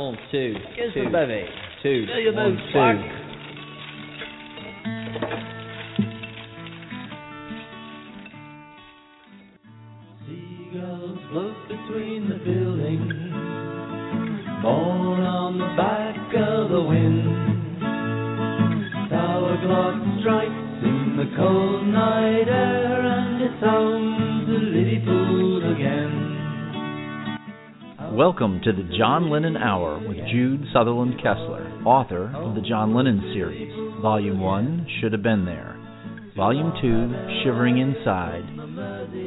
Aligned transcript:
One, 0.00 0.16
two, 0.32 0.54
Kiss 0.74 0.94
two, 0.94 1.04
the 1.04 1.10
baby. 1.10 1.44
two, 1.82 2.06
Fill 2.06 2.20
your 2.20 2.32
one, 2.32 2.54
nose, 2.54 2.64
two. 2.64 2.72
Clark. 2.72 2.96
Welcome 28.30 28.62
to 28.62 28.70
the 28.72 28.86
John 28.96 29.28
Lennon 29.28 29.56
Hour 29.56 29.98
with 30.06 30.16
Jude 30.32 30.64
Southerland 30.72 31.14
Kessler, 31.16 31.68
author 31.84 32.32
of 32.36 32.54
the 32.54 32.60
John 32.60 32.94
Lennon 32.94 33.20
series. 33.34 33.72
Volume 34.00 34.38
1, 34.38 34.86
Should 35.00 35.12
Have 35.14 35.24
Been 35.24 35.44
There. 35.44 35.76
Volume 36.36 36.72
2, 36.80 37.42
Shivering 37.42 37.78
Inside. 37.78 38.44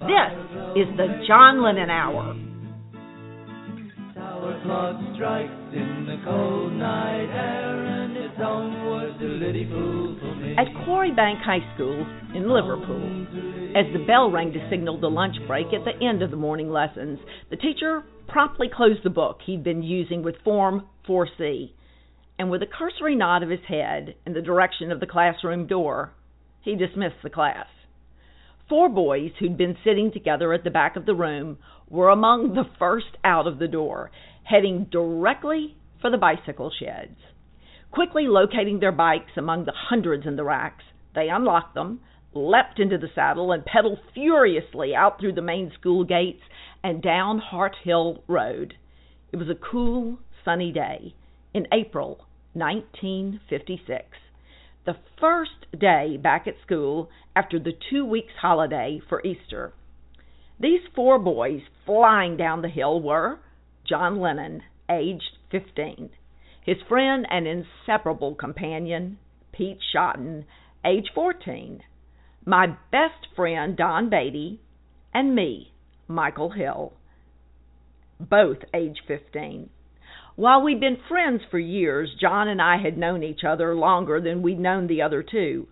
This 0.00 0.34
is 0.76 0.86
the 0.98 1.24
John 1.26 1.62
Lennon 1.64 1.88
Hour. 1.88 2.36
Tower 4.14 4.60
clock 4.66 5.00
strikes 5.14 5.50
in 5.72 6.04
the 6.06 6.20
cold 6.26 6.74
night 6.74 7.30
air, 7.32 7.86
and 7.86 8.14
it's 8.18 8.38
onward 8.38 8.81
At 9.42 10.84
Quarry 10.84 11.10
Bank 11.10 11.40
High 11.42 11.74
School 11.74 12.06
in 12.32 12.48
Liverpool, 12.48 13.26
as 13.76 13.92
the 13.92 14.04
bell 14.06 14.30
rang 14.30 14.52
to 14.52 14.70
signal 14.70 15.00
the 15.00 15.10
lunch 15.10 15.34
break 15.48 15.66
at 15.72 15.84
the 15.84 16.06
end 16.06 16.22
of 16.22 16.30
the 16.30 16.36
morning 16.36 16.70
lessons, 16.70 17.18
the 17.50 17.56
teacher 17.56 18.04
promptly 18.28 18.68
closed 18.72 19.02
the 19.02 19.10
book 19.10 19.40
he'd 19.44 19.64
been 19.64 19.82
using 19.82 20.22
with 20.22 20.36
Form 20.44 20.86
4C, 21.08 21.72
and 22.38 22.52
with 22.52 22.62
a 22.62 22.66
cursory 22.66 23.16
nod 23.16 23.42
of 23.42 23.50
his 23.50 23.64
head 23.66 24.14
in 24.24 24.32
the 24.32 24.40
direction 24.40 24.92
of 24.92 25.00
the 25.00 25.08
classroom 25.08 25.66
door, 25.66 26.12
he 26.60 26.76
dismissed 26.76 27.20
the 27.24 27.30
class. 27.30 27.66
Four 28.68 28.90
boys 28.90 29.32
who'd 29.40 29.58
been 29.58 29.76
sitting 29.82 30.12
together 30.12 30.52
at 30.52 30.62
the 30.62 30.70
back 30.70 30.94
of 30.94 31.04
the 31.04 31.16
room 31.16 31.58
were 31.90 32.10
among 32.10 32.54
the 32.54 32.70
first 32.78 33.16
out 33.24 33.48
of 33.48 33.58
the 33.58 33.66
door, 33.66 34.12
heading 34.44 34.86
directly 34.92 35.76
for 36.00 36.12
the 36.12 36.16
bicycle 36.16 36.70
sheds. 36.78 37.16
Quickly 37.92 38.26
locating 38.26 38.80
their 38.80 38.90
bikes 38.90 39.32
among 39.36 39.66
the 39.66 39.74
hundreds 39.76 40.26
in 40.26 40.36
the 40.36 40.44
racks, 40.44 40.82
they 41.14 41.28
unlocked 41.28 41.74
them, 41.74 42.00
leapt 42.32 42.80
into 42.80 42.96
the 42.96 43.10
saddle, 43.14 43.52
and 43.52 43.66
pedaled 43.66 43.98
furiously 44.14 44.94
out 44.94 45.20
through 45.20 45.34
the 45.34 45.42
main 45.42 45.70
school 45.78 46.02
gates 46.02 46.42
and 46.82 47.02
down 47.02 47.38
Hart 47.38 47.76
Hill 47.84 48.24
Road. 48.26 48.74
It 49.30 49.36
was 49.36 49.50
a 49.50 49.54
cool, 49.54 50.18
sunny 50.42 50.72
day 50.72 51.14
in 51.52 51.66
April 51.70 52.26
1956, 52.54 54.04
the 54.86 54.96
first 55.20 55.66
day 55.78 56.16
back 56.16 56.46
at 56.46 56.54
school 56.64 57.10
after 57.36 57.58
the 57.58 57.72
two 57.90 58.06
weeks 58.06 58.32
holiday 58.40 59.02
for 59.06 59.22
Easter. 59.22 59.74
These 60.58 60.80
four 60.94 61.18
boys 61.18 61.60
flying 61.84 62.38
down 62.38 62.62
the 62.62 62.68
hill 62.68 63.02
were 63.02 63.40
John 63.86 64.18
Lennon, 64.18 64.62
aged 64.88 65.36
15, 65.50 66.08
his 66.64 66.76
friend 66.88 67.26
and 67.28 67.46
inseparable 67.46 68.34
companion, 68.34 69.18
Pete 69.52 69.80
Shotton, 69.94 70.44
age 70.84 71.10
14, 71.14 71.82
my 72.44 72.66
best 72.90 73.26
friend, 73.36 73.76
Don 73.76 74.08
Beatty, 74.10 74.60
and 75.12 75.34
me, 75.34 75.72
Michael 76.08 76.50
Hill, 76.50 76.92
both 78.18 78.58
age 78.74 78.98
15. 79.06 79.68
While 80.34 80.62
we'd 80.62 80.80
been 80.80 80.96
friends 81.08 81.42
for 81.50 81.58
years, 81.58 82.10
John 82.20 82.48
and 82.48 82.62
I 82.62 82.78
had 82.82 82.96
known 82.96 83.22
each 83.22 83.44
other 83.46 83.74
longer 83.74 84.20
than 84.20 84.42
we'd 84.42 84.58
known 84.58 84.86
the 84.86 85.02
other 85.02 85.22
two. 85.22 85.66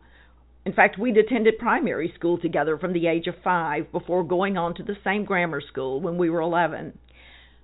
In 0.66 0.74
fact, 0.74 0.98
we'd 0.98 1.16
attended 1.16 1.58
primary 1.58 2.12
school 2.16 2.38
together 2.38 2.76
from 2.76 2.92
the 2.92 3.06
age 3.06 3.26
of 3.26 3.34
five 3.42 3.90
before 3.90 4.22
going 4.22 4.58
on 4.58 4.74
to 4.74 4.82
the 4.82 4.96
same 5.02 5.24
grammar 5.24 5.62
school 5.62 6.00
when 6.00 6.18
we 6.18 6.28
were 6.28 6.42
11. 6.42 6.98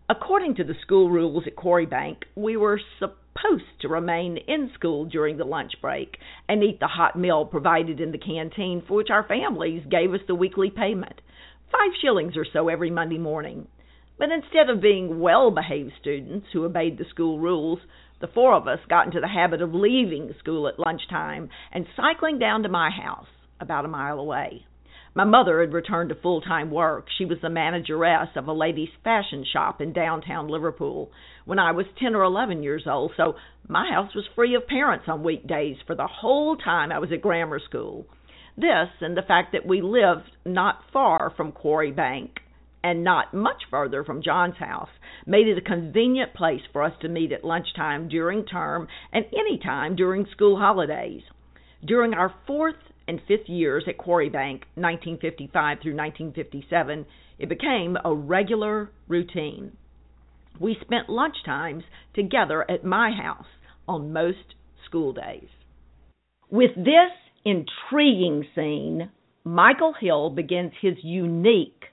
According 0.09 0.55
to 0.57 0.65
the 0.65 0.77
school 0.83 1.11
rules 1.11 1.49
at 1.49 1.57
Quarry 1.57 1.85
Bank, 1.85 2.27
we 2.37 2.57
were 2.57 2.81
supposed 3.01 3.81
to 3.81 3.89
remain 3.89 4.37
in 4.37 4.71
school 4.73 5.05
during 5.05 5.37
the 5.37 5.45
lunch 5.45 5.73
break 5.81 6.17
and 6.49 6.63
eat 6.63 6.79
the 6.79 6.87
hot 6.87 7.19
meal 7.19 7.45
provided 7.45 8.01
in 8.01 8.13
the 8.13 8.19
canteen 8.19 8.85
for 8.87 8.95
which 8.95 9.11
our 9.11 9.27
families 9.27 9.83
gave 9.91 10.15
us 10.15 10.21
the 10.29 10.35
weekly 10.37 10.71
payment, 10.71 11.21
five 11.73 11.91
shillings 12.01 12.37
or 12.37 12.45
so 12.53 12.69
every 12.69 12.89
Monday 12.89 13.19
morning. 13.19 13.67
But 14.17 14.31
instead 14.31 14.71
of 14.71 14.81
being 14.81 15.19
well 15.19 15.51
behaved 15.51 15.95
students 16.01 16.47
who 16.53 16.65
obeyed 16.65 16.99
the 16.99 17.05
school 17.11 17.41
rules, 17.41 17.81
the 18.21 18.29
four 18.29 18.55
of 18.55 18.69
us 18.69 18.79
got 18.89 19.07
into 19.07 19.21
the 19.21 19.27
habit 19.27 19.61
of 19.61 19.75
leaving 19.75 20.33
school 20.39 20.69
at 20.69 20.79
lunchtime 20.79 21.49
and 21.73 21.85
cycling 21.97 22.39
down 22.39 22.63
to 22.63 22.69
my 22.69 22.91
house, 22.91 23.27
about 23.61 23.85
a 23.85 23.89
mile 23.89 24.21
away. 24.21 24.67
My 25.17 25.25
mother 25.25 25.63
had 25.63 25.73
returned 25.73 26.11
to 26.11 26.15
full 26.15 26.43
time 26.43 26.71
work. 26.71 27.07
She 27.17 27.25
was 27.25 27.39
the 27.41 27.49
manageress 27.49 28.29
of 28.37 28.49
a 28.49 28.53
ladies' 28.53 28.91
fashion 29.03 29.47
shop 29.51 29.81
in 29.81 29.95
downtown 29.95 30.47
Liverpool 30.47 31.11
when 31.47 31.59
I 31.59 31.73
was 31.73 31.87
10 31.99 32.15
or 32.15 32.23
11 32.23 32.63
years 32.63 32.87
old, 32.87 33.13
so 33.17 33.37
my 33.67 33.91
house 33.91 34.15
was 34.15 34.27
free 34.35 34.55
of 34.55 34.67
parents 34.67 35.07
on 35.09 35.23
weekdays 35.23 35.79
for 35.87 35.95
the 35.95 36.07
whole 36.07 36.55
time 36.55 36.93
I 36.93 36.99
was 36.99 37.13
at 37.13 37.23
grammar 37.23 37.59
school. 37.61 38.05
This 38.59 38.91
and 39.01 39.17
the 39.17 39.23
fact 39.23 39.53
that 39.53 39.65
we 39.65 39.81
lived 39.81 40.31
not 40.45 40.83
far 40.93 41.33
from 41.35 41.51
Quarry 41.51 41.93
Bank 41.93 42.33
and 42.85 43.03
not 43.03 43.33
much 43.33 43.63
further 43.71 44.05
from 44.05 44.23
John's 44.23 44.59
house 44.59 44.91
made 45.25 45.49
it 45.49 45.57
a 45.57 45.63
convenient 45.63 46.35
place 46.35 46.61
for 46.75 46.83
us 46.83 46.93
to 47.01 47.09
meet 47.09 47.33
at 47.33 47.43
lunchtime 47.43 48.09
during 48.09 48.45
term 48.45 48.87
and 49.15 49.25
any 49.29 49.59
time 49.65 49.97
during 49.97 50.27
school 50.27 50.59
holidays. 50.59 51.23
During 51.83 52.13
our 52.13 52.35
fourth 52.47 52.77
and 53.09 53.21
fifth 53.29 53.49
years 53.49 53.85
at 53.89 53.99
Quarry 53.99 54.29
Bank, 54.29 54.63
1955 54.75 55.79
through 55.83 55.97
1957, 55.97 57.07
it 57.39 57.49
became 57.49 57.97
a 58.05 58.15
regular 58.15 58.91
routine. 59.09 59.73
We 60.59 60.77
spent 60.81 61.09
lunchtimes 61.09 61.83
together 62.15 62.69
at 62.71 62.85
my 62.85 63.11
house 63.11 63.47
on 63.87 64.13
most 64.13 64.55
school 64.87 65.13
days. 65.13 65.49
With 66.51 66.75
this 66.77 67.13
intriguing 67.45 68.47
scene, 68.55 69.11
Michael 69.45 69.95
Hill 70.01 70.31
begins 70.31 70.73
his 70.81 70.95
unique 71.03 71.85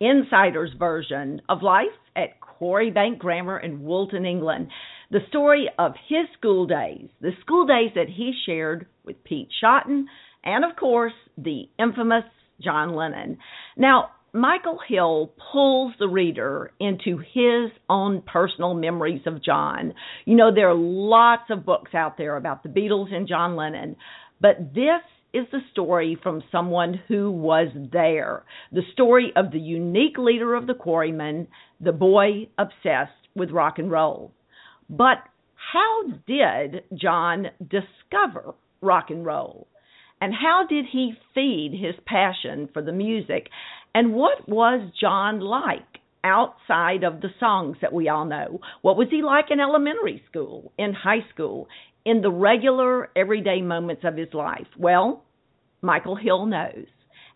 insider's 0.00 0.72
version 0.78 1.40
of 1.48 1.62
life 1.62 1.86
at 2.14 2.40
Quarry 2.40 2.90
Bank 2.90 3.18
Grammar 3.18 3.58
in 3.58 3.82
Woolton, 3.82 4.26
England. 4.26 4.68
The 5.10 5.20
story 5.28 5.68
of 5.78 5.92
his 6.08 6.26
school 6.38 6.66
days, 6.66 7.08
the 7.20 7.32
school 7.40 7.66
days 7.66 7.90
that 7.94 8.08
he 8.08 8.32
shared 8.46 8.86
with 9.04 9.24
Pete 9.24 9.48
Shotton, 9.62 10.06
and 10.44 10.64
of 10.64 10.76
course, 10.76 11.12
the 11.36 11.68
infamous 11.78 12.24
John 12.60 12.94
Lennon. 12.94 13.38
Now, 13.76 14.10
Michael 14.34 14.78
Hill 14.88 15.32
pulls 15.52 15.92
the 15.98 16.08
reader 16.08 16.72
into 16.80 17.18
his 17.18 17.70
own 17.90 18.22
personal 18.22 18.72
memories 18.72 19.22
of 19.26 19.44
John. 19.44 19.92
You 20.24 20.36
know, 20.36 20.54
there 20.54 20.70
are 20.70 20.74
lots 20.74 21.50
of 21.50 21.66
books 21.66 21.94
out 21.94 22.16
there 22.16 22.36
about 22.36 22.62
the 22.62 22.70
Beatles 22.70 23.12
and 23.12 23.28
John 23.28 23.56
Lennon, 23.56 23.96
but 24.40 24.72
this 24.74 25.02
is 25.34 25.46
the 25.52 25.60
story 25.70 26.18
from 26.22 26.42
someone 26.50 27.00
who 27.08 27.30
was 27.30 27.68
there. 27.92 28.44
The 28.70 28.82
story 28.92 29.32
of 29.36 29.50
the 29.50 29.58
unique 29.58 30.18
leader 30.18 30.54
of 30.54 30.66
the 30.66 30.74
Quarrymen, 30.74 31.48
the 31.80 31.92
boy 31.92 32.48
obsessed 32.58 33.12
with 33.34 33.50
rock 33.50 33.78
and 33.78 33.90
roll. 33.90 34.32
But 34.88 35.18
how 35.72 36.04
did 36.26 36.84
John 36.94 37.46
discover 37.60 38.54
rock 38.80 39.10
and 39.10 39.24
roll? 39.24 39.68
And 40.22 40.32
how 40.32 40.64
did 40.68 40.84
he 40.92 41.14
feed 41.34 41.72
his 41.72 41.96
passion 42.06 42.68
for 42.72 42.80
the 42.80 42.92
music? 42.92 43.48
And 43.92 44.14
what 44.14 44.48
was 44.48 44.88
John 45.00 45.40
like 45.40 45.82
outside 46.22 47.02
of 47.02 47.20
the 47.20 47.30
songs 47.40 47.78
that 47.82 47.92
we 47.92 48.08
all 48.08 48.24
know? 48.24 48.60
What 48.82 48.96
was 48.96 49.08
he 49.10 49.20
like 49.20 49.46
in 49.50 49.58
elementary 49.58 50.22
school, 50.30 50.70
in 50.78 50.94
high 50.94 51.26
school, 51.34 51.66
in 52.04 52.20
the 52.20 52.30
regular 52.30 53.10
everyday 53.16 53.62
moments 53.62 54.02
of 54.04 54.16
his 54.16 54.32
life? 54.32 54.68
Well, 54.78 55.24
Michael 55.80 56.14
Hill 56.14 56.46
knows. 56.46 56.86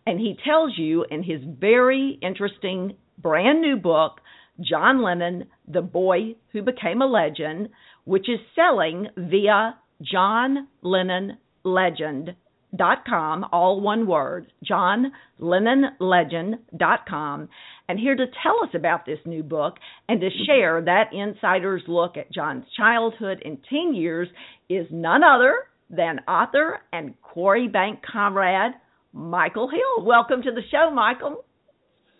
And 0.05 0.17
he 0.17 0.37
tells 0.45 0.77
you 0.77 1.05
in 1.11 1.23
his 1.23 1.41
very 1.43 2.17
interesting 2.21 2.95
brand 3.17 3.59
new 3.59 3.75
book, 3.75 4.21
John 4.61 5.03
Lennon, 5.03 5.47
The 5.67 5.81
Boy 5.81 6.35
Who 6.53 6.61
Became 6.61 7.01
a 7.01 7.05
Legend, 7.05 7.67
which 8.05 8.29
is 8.29 8.39
selling 8.55 9.07
via 9.17 9.75
John 10.01 10.69
Lennon 10.81 11.37
Legend 11.65 12.33
dot 12.77 12.99
com, 13.05 13.45
all 13.51 13.81
one 13.81 14.07
word, 14.07 14.47
John 14.63 15.11
Lennon 15.39 15.85
Legend 15.99 16.55
dot 16.77 17.01
com. 17.07 17.49
And 17.89 17.99
here 17.99 18.15
to 18.15 18.25
tell 18.43 18.63
us 18.63 18.69
about 18.75 19.05
this 19.05 19.19
new 19.25 19.43
book 19.43 19.75
and 20.09 20.19
to 20.21 20.29
share 20.45 20.81
that 20.81 21.13
insider's 21.13 21.83
look 21.87 22.17
at 22.17 22.33
John's 22.33 22.65
childhood 22.75 23.41
and 23.45 23.57
teen 23.69 23.95
years 23.95 24.27
is 24.69 24.87
none 24.91 25.23
other 25.23 25.67
than 25.89 26.19
author 26.27 26.79
and 26.91 27.13
Quarry 27.21 27.69
Bank 27.69 27.99
comrade 28.11 28.73
Michael 29.13 29.69
Hill. 29.69 30.05
Welcome 30.05 30.41
to 30.43 30.51
the 30.51 30.61
show, 30.69 30.91
Michael. 30.93 31.45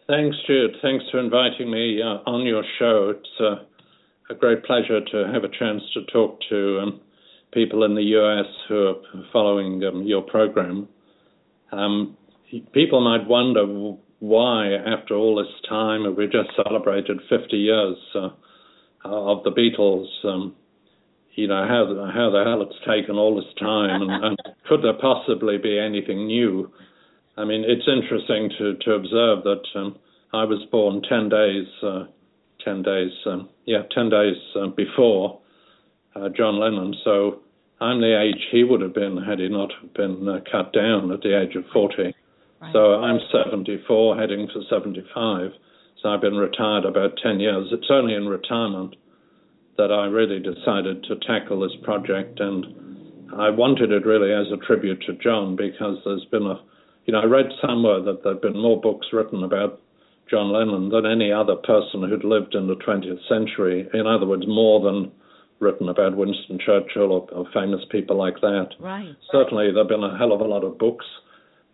Thanks, 0.07 0.37
Jude. 0.47 0.71
Thanks 0.81 1.03
for 1.11 1.19
inviting 1.19 1.69
me 1.69 2.01
uh, 2.01 2.29
on 2.29 2.45
your 2.45 2.63
show. 2.79 3.13
It's 3.13 3.41
uh, 3.41 4.33
a 4.33 4.35
great 4.37 4.63
pleasure 4.63 5.01
to 5.01 5.31
have 5.33 5.43
a 5.43 5.49
chance 5.49 5.81
to 5.95 6.05
talk 6.13 6.39
to 6.49 6.79
um, 6.79 7.01
people 7.57 7.83
in 7.83 7.95
the 7.95 8.03
U.S. 8.03 8.45
who 8.69 8.87
are 8.87 8.95
following 9.33 9.83
um, 9.83 10.03
your 10.03 10.21
program. 10.21 10.87
Um, 11.71 12.15
people 12.71 13.01
might 13.01 13.27
wonder 13.27 13.65
why, 14.19 14.73
after 14.73 15.15
all 15.15 15.35
this 15.37 15.53
time, 15.67 16.15
we 16.15 16.25
just 16.25 16.49
celebrated 16.55 17.17
50 17.27 17.57
years 17.57 17.97
uh, 18.13 18.29
of 19.03 19.43
the 19.43 19.49
Beatles. 19.49 20.05
Um, 20.23 20.55
you 21.33 21.47
know 21.47 21.65
how 21.67 21.85
how 22.13 22.29
the 22.31 22.43
hell 22.43 22.61
it's 22.61 22.79
taken 22.87 23.15
all 23.15 23.35
this 23.35 23.53
time, 23.59 24.01
and, 24.01 24.25
and 24.25 24.37
could 24.67 24.83
there 24.83 24.97
possibly 24.99 25.57
be 25.57 25.79
anything 25.79 26.27
new? 26.27 26.71
I 27.37 27.45
mean, 27.45 27.63
it's 27.67 27.87
interesting 27.87 28.51
to 28.57 28.75
to 28.85 28.91
observe 28.93 29.43
that 29.43 29.63
um, 29.75 29.97
I 30.33 30.45
was 30.45 30.65
born 30.71 31.01
ten 31.07 31.29
days, 31.29 31.67
uh, 31.83 32.05
ten 32.63 32.81
days, 32.81 33.11
um, 33.27 33.49
yeah, 33.65 33.83
ten 33.93 34.09
days 34.09 34.37
uh, 34.55 34.67
before 34.67 35.39
uh, 36.15 36.29
John 36.29 36.59
Lennon. 36.59 36.95
So 37.03 37.41
I'm 37.79 38.01
the 38.01 38.19
age 38.19 38.41
he 38.51 38.63
would 38.63 38.81
have 38.81 38.93
been 38.93 39.17
had 39.17 39.39
he 39.39 39.49
not 39.49 39.71
been 39.95 40.27
uh, 40.27 40.39
cut 40.51 40.73
down 40.73 41.11
at 41.11 41.21
the 41.21 41.39
age 41.39 41.55
of 41.55 41.65
forty. 41.73 42.15
Right. 42.59 42.73
So 42.73 42.95
I'm 42.95 43.19
74, 43.31 44.17
heading 44.17 44.47
for 44.51 44.63
75. 44.67 45.51
So 46.01 46.09
I've 46.09 46.21
been 46.21 46.37
retired 46.37 46.85
about 46.85 47.17
10 47.21 47.39
years. 47.39 47.67
It's 47.71 47.91
only 47.91 48.15
in 48.15 48.27
retirement 48.27 48.95
that 49.77 49.91
I 49.91 50.05
really 50.05 50.39
decided 50.39 51.03
to 51.03 51.17
tackle 51.17 51.59
this 51.59 51.77
project, 51.83 52.39
and 52.39 52.65
I 53.37 53.51
wanted 53.51 53.91
it 53.91 54.05
really 54.05 54.33
as 54.33 54.51
a 54.51 54.57
tribute 54.65 55.03
to 55.05 55.13
John 55.13 55.55
because 55.55 55.97
there's 56.03 56.25
been 56.25 56.47
a, 56.47 56.59
you 57.05 57.13
know, 57.13 57.21
I 57.21 57.25
read 57.25 57.49
somewhere 57.61 58.01
that 58.01 58.23
there've 58.23 58.41
been 58.41 58.59
more 58.59 58.81
books 58.81 59.07
written 59.13 59.43
about 59.43 59.79
John 60.29 60.51
Lennon 60.51 60.89
than 60.89 61.05
any 61.05 61.31
other 61.31 61.55
person 61.55 62.09
who'd 62.09 62.23
lived 62.23 62.55
in 62.55 62.67
the 62.67 62.75
20th 62.75 63.27
century. 63.29 63.87
In 63.93 64.07
other 64.07 64.25
words, 64.25 64.47
more 64.47 64.81
than 64.81 65.11
written 65.59 65.89
about 65.89 66.15
Winston 66.15 66.59
Churchill 66.63 67.11
or, 67.11 67.27
or 67.31 67.45
famous 67.53 67.81
people 67.91 68.15
like 68.15 68.39
that. 68.41 68.69
Right. 68.79 69.15
Certainly, 69.31 69.71
there've 69.73 69.87
been 69.87 70.03
a 70.03 70.17
hell 70.17 70.33
of 70.33 70.41
a 70.41 70.45
lot 70.45 70.63
of 70.63 70.77
books, 70.77 71.05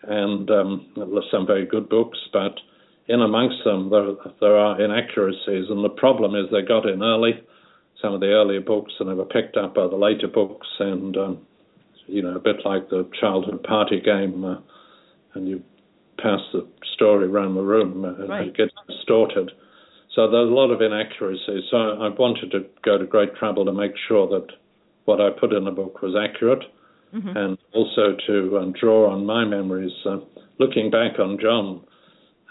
and 0.04 0.50
um, 0.50 0.94
some 1.32 1.46
very 1.46 1.66
good 1.66 1.90
books, 1.90 2.18
but 2.32 2.60
in 3.08 3.22
amongst 3.22 3.64
them 3.66 3.90
there, 3.90 4.14
there 4.40 4.58
are 4.58 4.82
inaccuracies, 4.82 5.70
and 5.70 5.84
the 5.84 5.90
problem 5.90 6.36
is 6.36 6.50
they 6.52 6.62
got 6.62 6.88
in 6.88 7.04
early 7.04 7.42
some 8.02 8.14
of 8.14 8.20
the 8.20 8.28
earlier 8.28 8.60
books 8.60 8.92
and 9.00 9.10
they 9.10 9.14
were 9.14 9.26
picked 9.26 9.56
up 9.56 9.76
by 9.76 9.88
the 9.88 9.96
later 9.96 10.28
books, 10.28 10.68
and 10.80 11.18
um, 11.18 11.40
you 12.08 12.22
know, 12.22 12.36
a 12.36 12.40
bit 12.40 12.58
like 12.66 12.90
the 12.90 13.10
childhood 13.20 13.64
party 13.64 14.02
game, 14.02 14.44
uh, 14.44 14.58
and 15.34 15.48
you 15.48 15.64
pass 16.18 16.40
the 16.52 16.68
story 16.94 17.28
around 17.28 17.56
the 17.56 17.62
room, 17.62 18.06
uh, 18.06 18.28
right. 18.28 18.48
it 18.48 18.58
gets 18.58 18.74
distorted. 18.88 19.52
So 20.16 20.30
there's 20.30 20.50
a 20.50 20.54
lot 20.54 20.72
of 20.72 20.82
inaccuracies. 20.82 21.64
So 21.72 21.78
I 21.78 22.10
wanted 22.10 22.52
to 22.52 22.66
go 22.84 22.98
to 22.98 23.06
great 23.06 23.36
trouble 23.36 23.66
to 23.66 23.74
make 23.74 23.94
sure 24.08 24.28
that 24.30 24.48
what 25.06 25.20
I 25.20 25.30
put 25.32 25.54
in 25.54 25.66
the 25.66 25.72
book 25.72 26.02
was 26.02 26.16
accurate, 26.16 26.64
mm-hmm. 27.14 27.36
and 27.36 27.58
also 27.74 28.16
to 28.28 28.58
um, 28.60 28.74
draw 28.80 29.12
on 29.12 29.26
my 29.26 29.44
memories. 29.44 29.92
Uh, 30.06 30.20
looking 30.60 30.92
back 30.92 31.20
on 31.20 31.38
John, 31.42 31.82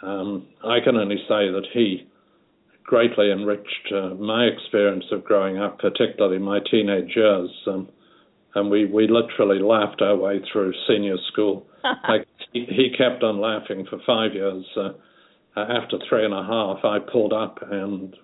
um, 0.02 0.46
I 0.64 0.80
can 0.80 0.96
only 0.96 1.18
say 1.28 1.50
that 1.50 1.66
he 1.72 2.08
greatly 2.84 3.30
enriched 3.30 3.92
uh, 3.94 4.14
my 4.14 4.44
experience 4.44 5.04
of 5.12 5.24
growing 5.24 5.58
up, 5.58 5.78
particularly 5.78 6.38
my 6.38 6.58
teenage 6.70 7.14
years. 7.14 7.50
Um, 7.66 7.88
and 8.54 8.70
we, 8.70 8.84
we 8.84 9.08
literally 9.08 9.60
laughed 9.60 10.02
our 10.02 10.16
way 10.16 10.40
through 10.52 10.74
senior 10.86 11.16
school. 11.32 11.66
like 12.08 12.26
he, 12.52 12.66
he, 12.68 12.94
kept 12.96 13.22
on 13.22 13.40
laughing 13.40 13.86
for 13.88 13.98
five 14.06 14.34
years. 14.34 14.64
Uh, 14.76 14.90
after 15.56 15.98
three 16.08 16.24
and 16.24 16.34
a 16.34 16.42
half, 16.42 16.84
I 16.84 16.98
pulled 16.98 17.32
up, 17.32 17.58
and 17.70 18.16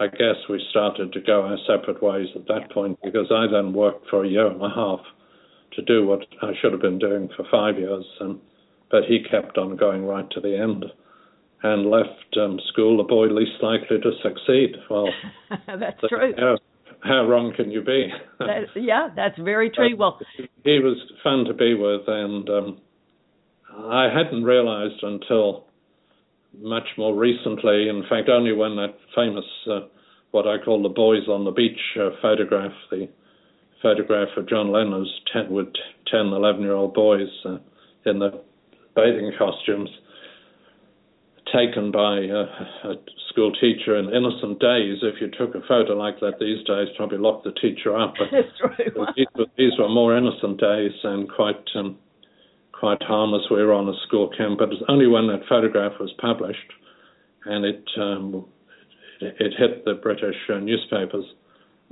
I 0.00 0.06
guess 0.06 0.36
we 0.48 0.64
started 0.70 1.12
to 1.12 1.20
go 1.20 1.42
our 1.42 1.58
separate 1.66 2.02
ways 2.02 2.28
at 2.34 2.46
that 2.48 2.70
point 2.72 2.98
because 3.02 3.30
I 3.30 3.46
then 3.50 3.72
worked 3.72 4.08
for 4.08 4.24
a 4.24 4.28
year 4.28 4.46
and 4.46 4.62
a 4.62 4.70
half 4.70 5.00
to 5.74 5.82
do 5.82 6.06
what 6.06 6.20
I 6.42 6.52
should 6.60 6.72
have 6.72 6.80
been 6.80 6.98
doing 6.98 7.28
for 7.36 7.44
five 7.50 7.78
years. 7.78 8.04
And, 8.20 8.38
but 8.90 9.04
he 9.04 9.24
kept 9.28 9.58
on 9.58 9.76
going 9.76 10.04
right 10.04 10.28
to 10.30 10.40
the 10.40 10.56
end 10.56 10.84
and 11.62 11.90
left 11.90 12.36
um, 12.40 12.58
school 12.68 12.96
the 12.96 13.04
boy 13.04 13.26
least 13.26 13.62
likely 13.62 13.98
to 13.98 14.10
succeed. 14.22 14.76
Well, 14.90 15.08
that's 15.66 16.00
true. 16.08 16.34
How, 16.36 16.58
how, 17.02 17.26
wrong 17.26 17.52
can 17.56 17.70
you 17.70 17.82
be? 17.82 18.08
that, 18.38 18.64
yeah, 18.76 19.08
that's 19.14 19.38
very 19.38 19.70
true. 19.70 19.96
well, 19.96 20.18
he 20.64 20.78
was 20.78 20.96
fun 21.22 21.44
to 21.44 21.54
be 21.54 21.74
with, 21.74 22.02
and 22.06 22.48
um, 22.50 22.80
I 23.72 24.08
hadn't 24.12 24.44
realized 24.44 25.02
until 25.02 25.66
much 26.58 26.88
more 26.98 27.14
recently, 27.14 27.88
in 27.88 28.02
fact, 28.08 28.28
only 28.28 28.52
when 28.52 28.76
that 28.76 28.96
famous, 29.14 29.44
uh, 29.70 29.80
what 30.30 30.46
I 30.46 30.58
call 30.62 30.82
the 30.82 30.88
boys 30.88 31.28
on 31.28 31.44
the 31.44 31.50
beach 31.50 31.80
uh, 31.98 32.10
photograph, 32.20 32.72
the 32.90 33.08
photograph 33.82 34.28
of 34.36 34.48
John 34.48 34.70
Lennon's 34.70 35.10
ten, 35.32 35.50
with 35.50 35.68
10, 36.10 36.26
11 36.26 36.62
year 36.62 36.74
old 36.74 36.94
boys 36.94 37.28
uh, 37.44 37.58
in 38.04 38.18
the 38.18 38.42
bathing 38.94 39.32
costumes 39.38 39.88
taken 41.52 41.90
by 41.90 42.18
a, 42.18 42.88
a 42.88 42.94
school 43.28 43.52
teacher 43.52 43.96
in 43.96 44.06
innocent 44.06 44.58
days. 44.58 44.98
If 45.02 45.20
you 45.20 45.28
took 45.28 45.54
a 45.54 45.66
photo 45.66 45.92
like 45.92 46.20
that 46.20 46.38
these 46.40 46.64
days, 46.66 46.88
probably 46.96 47.18
locked 47.18 47.44
the 47.44 47.52
teacher 47.52 47.96
up. 47.96 48.14
But 48.18 48.28
That's 48.32 48.58
true. 48.58 49.04
these, 49.16 49.26
were, 49.36 49.46
these 49.58 49.72
were 49.78 49.88
more 49.88 50.16
innocent 50.16 50.60
days 50.60 50.92
and 51.04 51.30
quite 51.30 51.62
um, 51.74 51.98
quite 52.82 53.00
harmless. 53.04 53.42
We 53.48 53.62
were 53.62 53.72
on 53.72 53.88
a 53.88 53.94
school 54.08 54.28
camp, 54.36 54.58
but 54.58 54.64
it 54.64 54.70
was 54.74 54.84
only 54.88 55.06
when 55.06 55.28
that 55.28 55.46
photograph 55.48 55.92
was 56.00 56.10
published 56.20 56.72
and 57.44 57.64
it 57.64 57.84
um, 57.96 58.44
it, 59.20 59.36
it 59.38 59.52
hit 59.56 59.84
the 59.84 59.94
British 59.94 60.34
uh, 60.52 60.58
newspapers. 60.58 61.24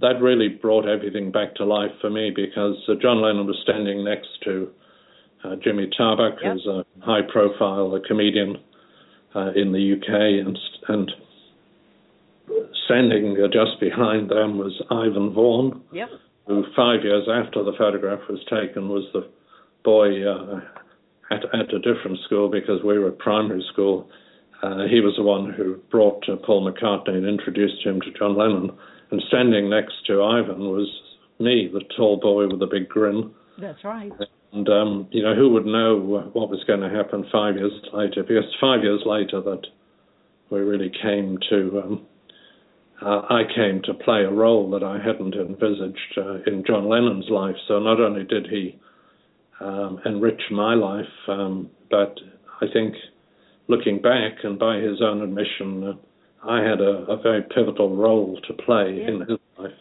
That 0.00 0.20
really 0.20 0.48
brought 0.48 0.88
everything 0.88 1.30
back 1.30 1.54
to 1.56 1.64
life 1.64 1.92
for 2.00 2.10
me 2.10 2.32
because 2.34 2.76
uh, 2.88 2.94
John 3.00 3.22
Lennon 3.22 3.46
was 3.46 3.56
standing 3.62 4.04
next 4.04 4.30
to 4.42 4.68
uh, 5.44 5.54
Jimmy 5.62 5.88
Tarbuck, 5.96 6.38
yep. 6.42 6.54
who's 6.54 6.66
a 6.66 6.84
high-profile 7.04 7.96
comedian 8.08 8.56
uh, 9.36 9.52
in 9.54 9.70
the 9.70 9.94
UK, 9.94 10.44
and 10.44 10.58
and 10.88 11.12
standing 12.86 13.36
just 13.52 13.78
behind 13.78 14.28
them 14.28 14.58
was 14.58 14.82
Ivan 14.90 15.32
Vaughan, 15.32 15.82
yep. 15.92 16.08
who 16.48 16.64
five 16.74 17.04
years 17.04 17.28
after 17.32 17.62
the 17.62 17.74
photograph 17.78 18.28
was 18.28 18.40
taken 18.50 18.88
was 18.88 19.04
the 19.12 19.28
boy 19.84 20.26
uh, 20.28 20.60
at 21.30 21.44
at 21.54 21.72
a 21.72 21.78
different 21.78 22.18
school 22.24 22.50
because 22.50 22.82
we 22.84 22.98
were 22.98 23.08
at 23.08 23.18
primary 23.18 23.64
school. 23.72 24.08
Uh, 24.62 24.84
he 24.90 25.00
was 25.00 25.14
the 25.16 25.22
one 25.22 25.52
who 25.52 25.76
brought 25.90 26.28
uh, 26.28 26.36
Paul 26.36 26.70
McCartney 26.70 27.16
and 27.16 27.26
introduced 27.26 27.82
him 27.84 28.00
to 28.02 28.12
John 28.18 28.36
Lennon. 28.36 28.70
And 29.10 29.22
standing 29.28 29.70
next 29.70 30.06
to 30.06 30.22
Ivan 30.22 30.60
was 30.60 30.88
me, 31.38 31.68
the 31.72 31.80
tall 31.96 32.18
boy 32.18 32.46
with 32.46 32.62
a 32.62 32.66
big 32.66 32.88
grin. 32.88 33.30
That's 33.58 33.82
right. 33.82 34.12
And 34.52 34.68
um, 34.68 35.08
you 35.10 35.22
know, 35.22 35.34
who 35.34 35.50
would 35.50 35.66
know 35.66 35.96
what 36.32 36.50
was 36.50 36.62
going 36.66 36.80
to 36.80 36.90
happen 36.90 37.24
five 37.32 37.56
years 37.56 37.72
later? 37.92 38.22
Because 38.22 38.44
five 38.60 38.82
years 38.82 39.02
later, 39.06 39.40
that 39.40 39.62
we 40.50 40.60
really 40.60 40.90
came 41.02 41.38
to. 41.48 41.82
Um, 41.82 42.06
uh, 43.02 43.22
I 43.30 43.42
came 43.54 43.80
to 43.84 43.94
play 43.94 44.24
a 44.24 44.30
role 44.30 44.70
that 44.70 44.82
I 44.82 44.98
hadn't 45.02 45.34
envisaged 45.34 46.18
uh, 46.18 46.42
in 46.46 46.64
John 46.66 46.86
Lennon's 46.86 47.30
life. 47.30 47.56
So 47.66 47.78
not 47.78 47.98
only 47.98 48.24
did 48.24 48.46
he 48.48 48.78
um, 49.60 50.00
enrich 50.04 50.40
my 50.50 50.74
life, 50.74 51.04
um, 51.28 51.70
but 51.90 52.18
I 52.60 52.66
think 52.72 52.94
looking 53.68 54.00
back 54.00 54.38
and 54.42 54.58
by 54.58 54.78
his 54.78 55.00
own 55.02 55.22
admission, 55.22 55.84
uh, 55.84 56.48
I 56.48 56.62
had 56.62 56.80
a, 56.80 57.04
a, 57.08 57.20
very 57.20 57.42
pivotal 57.42 57.94
role 57.96 58.40
to 58.48 58.54
play 58.54 58.98
yeah. 58.98 59.08
in 59.08 59.20
his 59.20 59.38
life. 59.58 59.72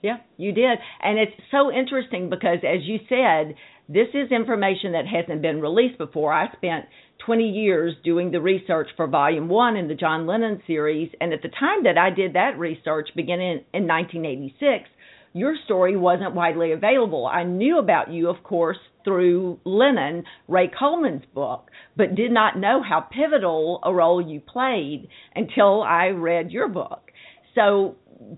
Yeah, 0.00 0.18
you 0.36 0.52
did. 0.52 0.78
And 1.02 1.18
it's 1.18 1.32
so 1.50 1.72
interesting 1.72 2.30
because, 2.30 2.58
as 2.62 2.82
you 2.84 2.98
said, 3.08 3.56
this 3.88 4.06
is 4.14 4.30
information 4.30 4.92
that 4.92 5.06
hasn't 5.06 5.42
been 5.42 5.60
released 5.60 5.98
before. 5.98 6.32
I 6.32 6.52
spent 6.52 6.84
20 7.26 7.50
years 7.50 7.94
doing 8.04 8.30
the 8.30 8.40
research 8.40 8.88
for 8.96 9.08
Volume 9.08 9.48
1 9.48 9.76
in 9.76 9.88
the 9.88 9.94
John 9.94 10.26
Lennon 10.26 10.62
series, 10.66 11.10
and 11.20 11.32
at 11.32 11.42
the 11.42 11.48
time 11.48 11.82
that 11.84 11.98
I 11.98 12.10
did 12.10 12.34
that 12.34 12.58
research, 12.58 13.08
beginning 13.16 13.64
in 13.74 13.88
1986, 13.88 14.88
your 15.32 15.54
story 15.64 15.96
wasn't 15.96 16.34
widely 16.34 16.72
available. 16.72 17.26
I 17.26 17.44
knew 17.44 17.78
about 17.78 18.10
you, 18.10 18.28
of 18.28 18.42
course, 18.42 18.78
through 19.04 19.60
Lennon, 19.64 20.24
Ray 20.48 20.70
Coleman's 20.76 21.24
book, 21.34 21.70
but 21.96 22.14
did 22.14 22.30
not 22.30 22.58
know 22.58 22.82
how 22.86 23.00
pivotal 23.00 23.80
a 23.84 23.92
role 23.92 24.20
you 24.20 24.40
played 24.40 25.08
until 25.34 25.82
I 25.82 26.08
read 26.08 26.50
your 26.50 26.68
book. 26.68 27.10
So 27.54 27.96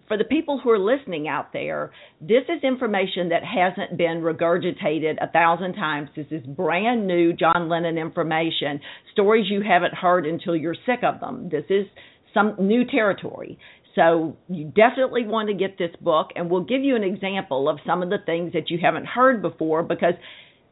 for 0.09 0.16
the 0.16 0.25
people 0.25 0.61
who 0.62 0.70
are 0.70 0.78
listening 0.78 1.26
out 1.28 1.52
there, 1.52 1.90
this 2.20 2.44
is 2.49 2.62
information 2.62 3.30
that 3.30 3.42
hasn't 3.44 3.97
been 3.97 4.20
regurgitated 4.23 5.16
a 5.20 5.30
thousand 5.30 5.75
times. 5.75 6.11
This 6.14 6.26
is 6.30 6.42
brand 6.44 7.06
new 7.06 7.32
John 7.32 7.68
Lennon 7.68 7.99
information, 7.99 8.80
stories 9.12 9.47
you 9.50 9.62
haven't 9.62 9.94
heard 9.94 10.26
until 10.26 10.54
you're 10.54 10.76
sick 10.87 11.00
of 11.02 11.20
them. 11.20 11.49
This 11.50 11.64
is 11.70 11.87
some 12.35 12.54
new 12.59 12.85
territory. 12.85 13.59
So 13.94 14.37
you 14.49 14.66
definitely 14.66 15.26
want 15.26 15.49
to 15.49 15.54
get 15.54 15.78
this 15.78 15.94
book, 16.00 16.28
and 16.37 16.50
we'll 16.50 16.64
give 16.64 16.82
you 16.82 16.97
an 16.97 17.04
example 17.04 17.68
of 17.68 17.78
some 17.87 18.02
of 18.02 18.11
the 18.11 18.18
things 18.25 18.52
that 18.52 18.70
you 18.70 18.78
haven't 18.82 19.06
heard 19.06 19.42
before 19.42 19.82
because. 19.82 20.14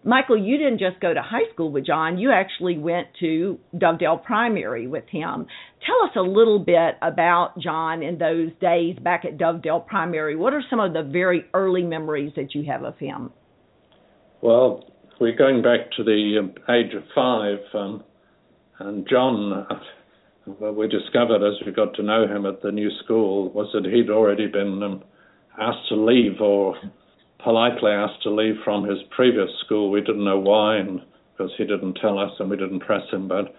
Michael, 0.04 0.38
you 0.38 0.56
didn't 0.56 0.78
just 0.78 1.00
go 1.00 1.12
to 1.12 1.20
high 1.20 1.52
school 1.52 1.72
with 1.72 1.84
John, 1.84 2.18
you 2.18 2.30
actually 2.30 2.78
went 2.78 3.08
to 3.18 3.58
Dovedale 3.74 4.22
Primary 4.22 4.86
with 4.86 5.02
him. 5.08 5.46
Tell 5.84 6.08
us 6.08 6.12
a 6.16 6.20
little 6.22 6.60
bit 6.60 6.94
about 7.02 7.58
John 7.58 8.04
in 8.04 8.16
those 8.16 8.50
days 8.60 8.96
back 9.02 9.24
at 9.24 9.36
Dovedale 9.36 9.84
Primary. 9.84 10.36
What 10.36 10.54
are 10.54 10.62
some 10.70 10.78
of 10.78 10.92
the 10.92 11.02
very 11.02 11.46
early 11.52 11.82
memories 11.82 12.32
that 12.36 12.54
you 12.54 12.64
have 12.70 12.84
of 12.84 12.96
him? 12.98 13.32
Well, 14.40 14.84
we're 15.20 15.36
going 15.36 15.62
back 15.62 15.90
to 15.96 16.04
the 16.04 16.36
um, 16.38 16.54
age 16.72 16.94
of 16.94 17.02
five, 17.12 17.58
um, 17.74 18.04
and 18.78 19.06
John, 19.10 19.66
what 20.58 20.76
we 20.76 20.88
discovered 20.88 21.42
as 21.42 21.54
we 21.64 21.72
got 21.72 21.94
to 21.94 22.02
know 22.02 22.26
him 22.26 22.46
at 22.46 22.62
the 22.62 22.72
new 22.72 22.90
school 23.04 23.50
was 23.50 23.68
that 23.72 23.84
he'd 23.84 24.10
already 24.10 24.46
been 24.46 24.82
um, 24.82 25.04
asked 25.58 25.88
to 25.88 25.96
leave 25.96 26.40
or 26.40 26.76
politely 27.42 27.90
asked 27.90 28.22
to 28.22 28.30
leave 28.30 28.56
from 28.64 28.84
his 28.84 28.98
previous 29.10 29.50
school. 29.64 29.90
We 29.90 30.00
didn't 30.00 30.24
know 30.24 30.38
why, 30.38 30.76
and 30.76 31.00
because 31.32 31.52
he 31.56 31.64
didn't 31.64 31.98
tell 32.00 32.18
us 32.18 32.32
and 32.38 32.50
we 32.50 32.56
didn't 32.56 32.80
press 32.80 33.08
him, 33.12 33.28
but 33.28 33.54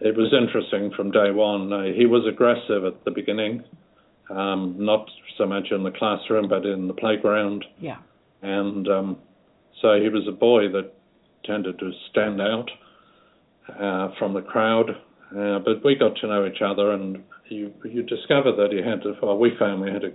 it 0.00 0.16
was 0.16 0.32
interesting 0.32 0.90
from 0.96 1.10
day 1.10 1.30
one. 1.30 1.72
Uh, 1.72 1.84
he 1.94 2.06
was 2.06 2.26
aggressive 2.26 2.84
at 2.84 3.04
the 3.04 3.10
beginning, 3.10 3.62
um, 4.30 4.76
not 4.78 5.08
so 5.36 5.46
much 5.46 5.68
in 5.70 5.82
the 5.82 5.90
classroom, 5.90 6.48
but 6.48 6.64
in 6.64 6.88
the 6.88 6.94
playground. 6.94 7.64
Yeah. 7.78 7.98
And 8.42 8.88
um, 8.88 9.18
so 9.80 10.00
he 10.00 10.08
was 10.08 10.26
a 10.28 10.32
boy 10.32 10.68
that 10.68 10.92
tended 11.44 11.78
to 11.78 11.92
stand 12.10 12.40
out 12.40 12.70
uh, 13.68 14.08
from 14.18 14.34
the 14.34 14.42
crowd. 14.42 14.90
Uh, 15.36 15.58
but 15.58 15.84
we 15.84 15.96
got 15.96 16.16
to 16.16 16.26
know 16.28 16.46
each 16.46 16.62
other, 16.64 16.92
and 16.92 17.22
you 17.48 17.72
you 17.84 18.02
discover 18.02 18.52
that 18.52 18.68
he 18.70 18.78
had, 18.78 19.02
well, 19.20 19.36
we 19.36 19.50
found 19.58 19.80
we 19.80 19.90
had 19.90 20.04
a 20.04 20.12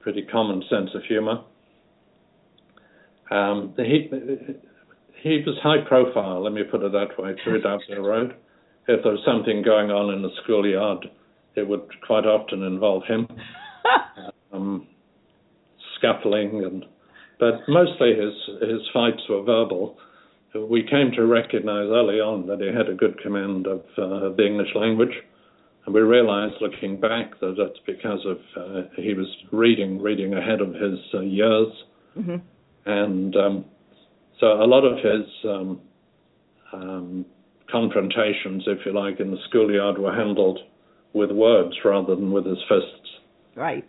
pretty 0.00 0.22
common 0.22 0.62
sense 0.68 0.90
of 0.94 1.02
humour. 1.04 1.44
Um, 3.30 3.74
he 3.76 4.10
he 5.22 5.42
was 5.46 5.56
high 5.62 5.86
profile, 5.86 6.42
let 6.42 6.52
me 6.52 6.62
put 6.68 6.82
it 6.82 6.92
that 6.92 7.18
way, 7.18 7.34
through 7.44 7.62
Dovedale 7.62 8.02
Road. 8.02 8.34
If 8.88 9.02
there 9.02 9.12
was 9.12 9.22
something 9.24 9.62
going 9.62 9.90
on 9.90 10.14
in 10.14 10.22
the 10.22 10.30
schoolyard, 10.42 11.06
it 11.54 11.68
would 11.68 11.88
quite 12.06 12.24
often 12.24 12.62
involve 12.62 13.04
him. 13.04 13.28
um, 14.52 14.86
scuffling 15.98 16.64
and 16.64 16.84
but 17.38 17.60
mostly 17.68 18.14
his 18.14 18.34
his 18.60 18.80
fights 18.92 19.22
were 19.28 19.42
verbal. 19.42 19.98
We 20.54 20.82
came 20.82 21.12
to 21.16 21.26
recognize 21.26 21.88
early 21.90 22.20
on 22.20 22.46
that 22.46 22.60
he 22.60 22.66
had 22.66 22.88
a 22.88 22.94
good 22.94 23.20
command 23.20 23.66
of 23.66 23.80
uh, 23.98 24.34
the 24.34 24.46
English 24.46 24.74
language, 24.74 25.14
and 25.84 25.94
we 25.94 26.00
realized 26.00 26.54
looking 26.60 26.98
back 26.98 27.38
that 27.40 27.54
that's 27.58 27.78
because 27.86 28.24
of 28.26 28.38
uh, 28.56 28.88
he 28.96 29.14
was 29.14 29.28
reading 29.52 30.00
reading 30.00 30.34
ahead 30.34 30.60
of 30.60 30.74
his 30.74 30.98
uh, 31.12 31.20
years, 31.20 31.68
mm-hmm. 32.16 32.36
and 32.86 33.36
um, 33.36 33.64
so 34.40 34.46
a 34.46 34.64
lot 34.64 34.84
of 34.84 34.96
his 34.96 35.26
um, 35.44 35.80
um, 36.72 37.26
confrontations, 37.70 38.64
if 38.66 38.78
you 38.86 38.92
like, 38.92 39.20
in 39.20 39.30
the 39.30 39.38
schoolyard 39.48 39.98
were 39.98 40.14
handled 40.14 40.60
with 41.12 41.30
words 41.30 41.74
rather 41.84 42.14
than 42.14 42.32
with 42.32 42.46
his 42.46 42.58
fists. 42.68 43.08
Right. 43.54 43.86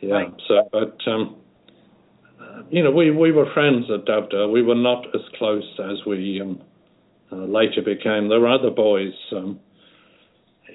Yeah. 0.00 0.14
Right. 0.14 0.34
So, 0.46 0.68
but 0.70 0.96
um, 1.10 1.36
you 2.70 2.82
know, 2.82 2.90
we, 2.90 3.10
we 3.10 3.32
were 3.32 3.52
friends 3.52 3.86
at 3.92 4.04
Dovedale. 4.04 4.52
We 4.52 4.62
were 4.62 4.74
not 4.74 5.06
as 5.14 5.22
close 5.36 5.68
as 5.78 6.04
we 6.06 6.40
um, 6.40 6.60
uh, 7.32 7.36
later 7.36 7.82
became. 7.84 8.28
There 8.28 8.40
were 8.40 8.48
other 8.48 8.70
boys 8.70 9.12
um, 9.32 9.60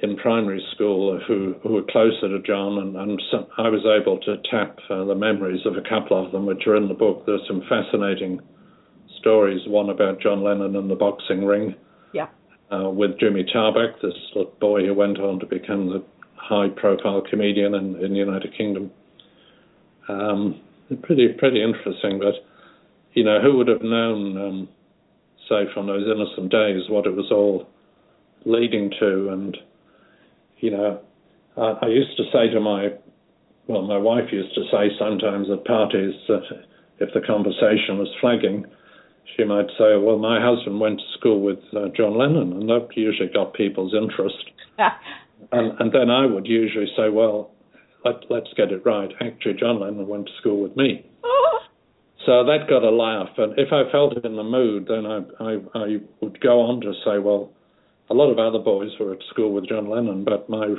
in 0.02 0.16
primary 0.18 0.64
school 0.74 1.20
who, 1.28 1.56
who 1.64 1.74
were 1.74 1.84
closer 1.84 2.28
to 2.28 2.40
John, 2.46 2.80
and, 2.80 2.96
and 2.96 3.22
some, 3.32 3.48
I 3.58 3.70
was 3.70 3.86
able 3.86 4.20
to 4.20 4.38
tap 4.50 4.78
uh, 4.90 5.06
the 5.06 5.16
memories 5.16 5.62
of 5.66 5.78
a 5.78 5.82
couple 5.82 6.24
of 6.24 6.32
them, 6.32 6.46
which 6.46 6.68
are 6.68 6.76
in 6.76 6.88
the 6.88 6.94
book. 6.94 7.26
There's 7.26 7.42
some 7.48 7.62
fascinating 7.70 8.42
stories. 9.20 9.62
One 9.68 9.90
about 9.90 10.20
John 10.20 10.44
Lennon 10.44 10.76
and 10.76 10.90
the 10.90 10.96
boxing 10.96 11.46
ring. 11.46 11.76
Yeah. 12.14 12.28
Uh, 12.72 12.90
with 12.90 13.20
Jimmy 13.20 13.46
Tarbuck, 13.54 14.02
this 14.02 14.14
little 14.36 14.54
boy 14.60 14.86
who 14.86 14.94
went 14.94 15.20
on 15.20 15.40
to 15.40 15.46
become 15.46 15.90
the 15.90 16.04
high-profile 16.36 17.24
comedian 17.30 17.76
in, 17.76 17.96
in 18.04 18.12
the 18.12 18.20
United 18.20 18.54
Kingdom. 18.58 18.92
Um, 20.10 20.62
pretty 21.04 21.30
pretty 21.38 21.64
interesting. 21.64 22.20
But 22.20 22.36
you 23.14 23.24
know, 23.24 23.40
who 23.42 23.58
would 23.58 23.68
have 23.68 23.82
known, 23.82 24.38
um, 24.38 24.70
say, 25.48 25.66
from 25.74 25.88
those 25.88 26.06
innocent 26.06 26.52
days, 26.52 26.90
what 26.90 27.06
it 27.06 27.16
was 27.16 27.32
all 27.32 27.68
leading 28.46 28.92
to? 29.00 29.30
And 29.30 29.58
you 30.58 30.72
know, 30.72 31.02
I, 31.58 31.86
I 31.86 31.88
used 31.88 32.18
to 32.18 32.24
say 32.32 32.50
to 32.54 32.60
my, 32.60 32.90
well, 33.68 33.84
my 33.84 33.98
wife 33.98 34.32
used 34.32 34.56
to 34.56 34.64
say 34.72 34.90
sometimes 34.98 35.48
at 35.52 35.66
parties 35.66 36.14
that 36.28 36.44
if 37.00 37.14
the 37.14 37.22
conversation 37.22 37.98
was 37.98 38.10
flagging, 38.20 38.66
she 39.36 39.44
might 39.44 39.68
say, 39.78 39.98
"Well, 39.98 40.18
my 40.18 40.40
husband 40.42 40.80
went 40.80 41.00
to 41.00 41.18
school 41.18 41.42
with 41.42 41.60
uh, 41.76 41.90
John 41.96 42.18
Lennon," 42.18 42.54
and 42.54 42.70
that 42.70 42.90
usually 42.96 43.30
got 43.30 43.54
people's 43.54 43.94
interest. 43.94 44.52
and, 45.52 45.80
and 45.80 45.92
then 45.92 46.10
I 46.10 46.26
would 46.26 46.46
usually 46.46 46.88
say, 46.98 47.10
"Well, 47.10 47.53
let, 48.06 48.30
let's 48.30 48.54
get 48.56 48.72
it 48.72 48.86
right. 48.86 49.10
Actually, 49.22 49.56
John 49.56 49.80
Lennon 49.80 50.08
went 50.08 50.28
to 50.28 50.32
school 50.40 50.62
with 50.62 50.76
me. 50.76 51.06
Oh. 51.24 51.60
so 52.26 52.44
that 52.46 52.70
got 52.70 52.84
a 52.84 52.90
laugh. 52.90 53.30
And 53.38 53.58
if 53.58 53.72
I 53.72 53.90
felt 53.92 54.24
in 54.24 54.36
the 54.36 54.44
mood, 54.44 54.88
then 54.88 55.06
I, 55.06 55.20
I, 55.44 55.58
I 55.74 55.98
would 56.22 56.40
go 56.42 56.62
on 56.62 56.82
to 56.82 56.94
say, 57.06 57.20
well, 57.20 57.52
a 58.10 58.14
lot 58.14 58.32
of 58.32 58.40
other 58.40 58.64
boys 58.64 58.92
were 59.00 59.14
at 59.14 59.24
school 59.30 59.54
with 59.54 59.68
John 59.68 59.90
Lennon, 59.90 60.24
but 60.24 60.50
my 60.50 60.76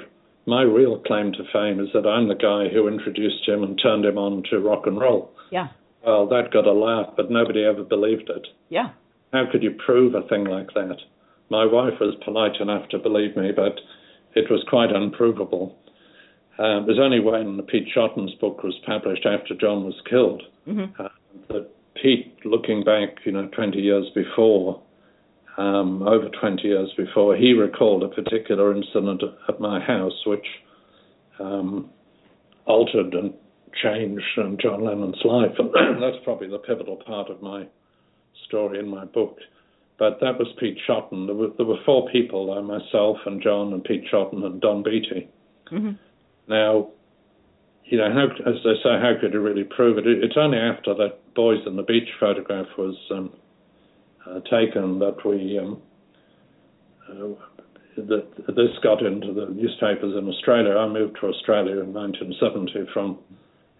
my 0.46 0.62
real 0.62 0.98
claim 0.98 1.32
to 1.32 1.44
fame 1.52 1.80
is 1.80 1.88
that 1.94 2.06
I'm 2.06 2.28
the 2.28 2.34
guy 2.34 2.68
who 2.72 2.86
introduced 2.86 3.48
him 3.48 3.62
and 3.62 3.80
turned 3.82 4.04
him 4.04 4.18
on 4.18 4.42
to 4.50 4.58
rock 4.58 4.86
and 4.86 5.00
roll. 5.00 5.32
Yeah. 5.50 5.68
Well, 6.04 6.26
that 6.28 6.52
got 6.52 6.66
a 6.66 6.72
laugh, 6.72 7.14
but 7.16 7.30
nobody 7.30 7.64
ever 7.64 7.82
believed 7.82 8.28
it. 8.28 8.46
Yeah. 8.68 8.90
How 9.32 9.44
could 9.50 9.62
you 9.62 9.70
prove 9.70 10.14
a 10.14 10.28
thing 10.28 10.44
like 10.44 10.74
that? 10.74 10.98
My 11.48 11.64
wife 11.64 11.94
was 11.98 12.14
polite 12.24 12.60
enough 12.60 12.88
to 12.90 12.98
believe 12.98 13.36
me, 13.36 13.52
but 13.56 13.80
it 14.34 14.50
was 14.50 14.64
quite 14.68 14.90
unprovable. 14.94 15.78
Uh, 16.58 16.80
it 16.80 16.86
was 16.86 16.98
only 17.00 17.20
when 17.20 17.60
Pete 17.62 17.88
Shotton's 17.94 18.34
book 18.34 18.62
was 18.62 18.74
published 18.86 19.26
after 19.26 19.54
John 19.54 19.84
was 19.84 20.00
killed 20.08 20.42
mm-hmm. 20.68 21.02
uh, 21.02 21.08
that 21.48 21.70
Pete, 22.00 22.36
looking 22.44 22.84
back, 22.84 23.24
you 23.24 23.32
know, 23.32 23.48
20 23.48 23.78
years 23.78 24.06
before, 24.14 24.82
um, 25.56 26.02
over 26.02 26.28
20 26.28 26.62
years 26.62 26.92
before, 26.96 27.36
he 27.36 27.52
recalled 27.52 28.02
a 28.02 28.08
particular 28.08 28.74
incident 28.74 29.22
at 29.48 29.60
my 29.60 29.80
house 29.80 30.26
which 30.26 30.46
um, 31.38 31.90
altered 32.66 33.14
and 33.14 33.34
changed 33.82 34.24
John 34.62 34.84
Lennon's 34.84 35.22
life. 35.24 35.52
That's 36.00 36.22
probably 36.24 36.48
the 36.48 36.58
pivotal 36.58 36.96
part 36.96 37.30
of 37.30 37.42
my 37.42 37.66
story 38.46 38.78
in 38.78 38.88
my 38.88 39.04
book. 39.04 39.38
But 39.98 40.18
that 40.20 40.38
was 40.38 40.48
Pete 40.58 40.78
Shotton. 40.88 41.26
There 41.26 41.36
were, 41.36 41.48
there 41.56 41.66
were 41.66 41.78
four 41.86 42.08
people, 42.10 42.52
uh, 42.52 42.62
myself 42.62 43.18
and 43.26 43.40
John 43.40 43.72
and 43.72 43.84
Pete 43.84 44.04
Shotton 44.12 44.44
and 44.44 44.60
Don 44.60 44.82
Beattie. 44.82 45.28
Mm-hmm. 45.70 45.92
Now, 46.48 46.88
you 47.84 47.98
know, 47.98 48.10
how, 48.12 48.24
as 48.50 48.56
they 48.64 48.74
say, 48.82 48.98
how 49.00 49.12
could 49.20 49.32
you 49.32 49.40
really 49.40 49.64
prove 49.64 49.98
it? 49.98 50.06
It's 50.06 50.36
only 50.36 50.58
after 50.58 50.94
that 50.94 51.18
Boys 51.34 51.58
on 51.66 51.76
the 51.76 51.82
Beach 51.82 52.08
photograph 52.20 52.66
was 52.78 52.96
um, 53.10 53.32
uh, 54.26 54.40
taken 54.50 55.00
that 55.00 55.16
we 55.24 55.58
um, 55.58 55.82
uh, 57.10 57.34
that 57.96 58.46
this 58.48 58.70
got 58.82 59.02
into 59.04 59.32
the 59.32 59.46
newspapers 59.52 60.16
in 60.16 60.28
Australia. 60.28 60.76
I 60.76 60.88
moved 60.88 61.18
to 61.20 61.28
Australia 61.28 61.80
in 61.80 61.92
1970 61.92 62.90
from 62.92 63.18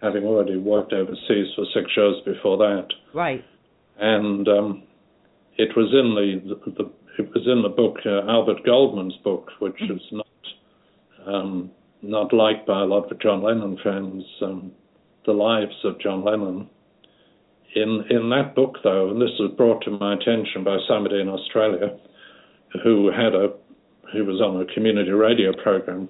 having 0.01 0.23
already 0.23 0.57
worked 0.57 0.93
overseas 0.93 1.47
for 1.55 1.65
six 1.73 1.91
years 1.95 2.15
before 2.25 2.57
that. 2.57 2.87
Right. 3.13 3.43
And 3.99 4.47
um, 4.47 4.83
it 5.57 5.75
was 5.75 5.91
in 5.93 6.15
the, 6.15 6.71
the, 6.71 6.91
it 7.17 7.29
was 7.33 7.47
in 7.47 7.61
the 7.61 7.69
book 7.69 7.97
uh, 8.05 8.29
Albert 8.29 8.65
Goldman's 8.65 9.17
book, 9.23 9.51
which 9.59 9.75
mm-hmm. 9.81 9.93
is 9.93 10.01
not 10.11 10.27
um, 11.25 11.71
not 12.09 12.33
liked 12.33 12.67
by 12.67 12.81
a 12.81 12.85
lot 12.85 13.11
of 13.11 13.19
John 13.19 13.43
Lennon 13.43 13.77
fans, 13.83 14.23
um, 14.41 14.71
The 15.25 15.33
Lives 15.33 15.75
of 15.83 15.99
John 15.99 16.23
Lennon. 16.23 16.69
In 17.75 18.05
in 18.09 18.29
that 18.29 18.55
book, 18.55 18.77
though, 18.83 19.09
and 19.09 19.21
this 19.21 19.37
was 19.39 19.51
brought 19.57 19.83
to 19.83 19.91
my 19.91 20.13
attention 20.13 20.63
by 20.63 20.77
somebody 20.87 21.19
in 21.19 21.27
Australia 21.27 21.97
who 22.83 23.11
had 23.11 23.35
a 23.35 23.53
who 24.13 24.23
was 24.25 24.39
on 24.41 24.61
a 24.61 24.73
community 24.73 25.11
radio 25.11 25.51
program 25.61 26.09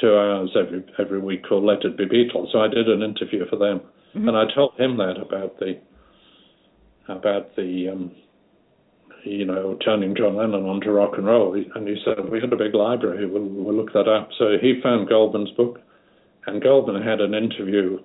two 0.00 0.16
hours 0.16 0.50
every 0.58 0.84
every 0.98 1.20
week 1.20 1.46
called 1.48 1.64
Let 1.64 1.84
It 1.84 1.96
Be 1.96 2.06
Beatles. 2.06 2.50
So 2.52 2.60
I 2.60 2.68
did 2.68 2.88
an 2.88 3.02
interview 3.02 3.44
for 3.48 3.56
them, 3.56 3.80
mm-hmm. 4.14 4.28
and 4.28 4.36
I 4.36 4.44
told 4.54 4.72
him 4.78 4.96
that 4.96 5.16
about 5.20 5.58
the 5.58 5.80
about 7.08 7.54
the 7.56 7.90
um, 7.92 8.12
you 9.24 9.44
know, 9.44 9.76
turning 9.84 10.14
John 10.16 10.36
Lennon 10.36 10.64
onto 10.66 10.90
rock 10.90 11.12
and 11.16 11.26
roll. 11.26 11.54
And 11.54 11.88
he 11.88 11.96
said, 12.04 12.28
We 12.30 12.40
had 12.40 12.52
a 12.52 12.56
big 12.56 12.74
library, 12.74 13.26
we'll, 13.26 13.42
we'll 13.42 13.74
look 13.74 13.92
that 13.92 14.08
up. 14.08 14.28
So 14.38 14.56
he 14.60 14.80
found 14.82 15.08
Goldman's 15.08 15.50
book, 15.52 15.80
and 16.46 16.62
Goldman 16.62 17.02
had 17.02 17.20
an 17.20 17.34
interview 17.34 17.98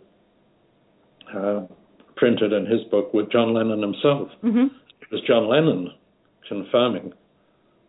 uh, 1.36 1.62
printed 2.16 2.54
in 2.54 2.66
his 2.66 2.84
book 2.92 3.14
with 3.14 3.32
John 3.32 3.54
Lennon 3.54 3.82
himself. 3.82 4.30
Mm-hmm. 4.44 4.68
It 5.02 5.12
was 5.12 5.22
John 5.28 5.48
Lennon 5.48 5.92
confirming 6.48 7.14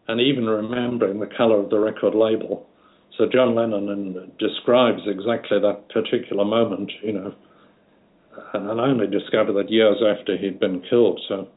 and 0.09 0.21
even 0.21 0.47
remembering 0.47 1.21
the 1.21 1.31
color 1.37 1.59
of 1.61 1.71
the 1.71 1.79
record 1.79 2.15
label. 2.15 2.67
so 3.17 3.27
John 3.33 3.55
Lennon 3.55 4.33
describes 4.39 5.03
exactly 5.07 5.61
that 5.61 5.89
particular 5.89 6.45
moment, 6.45 6.91
you 7.03 7.13
know, 7.13 7.35
and 8.55 8.81
I 8.81 8.85
only 8.85 9.07
discovered 9.07 9.53
that 9.55 9.71
years 9.71 9.99
after 10.03 10.37
he'd 10.37 10.59
been 10.59 10.83
killed. 10.89 11.21
So 11.29 11.49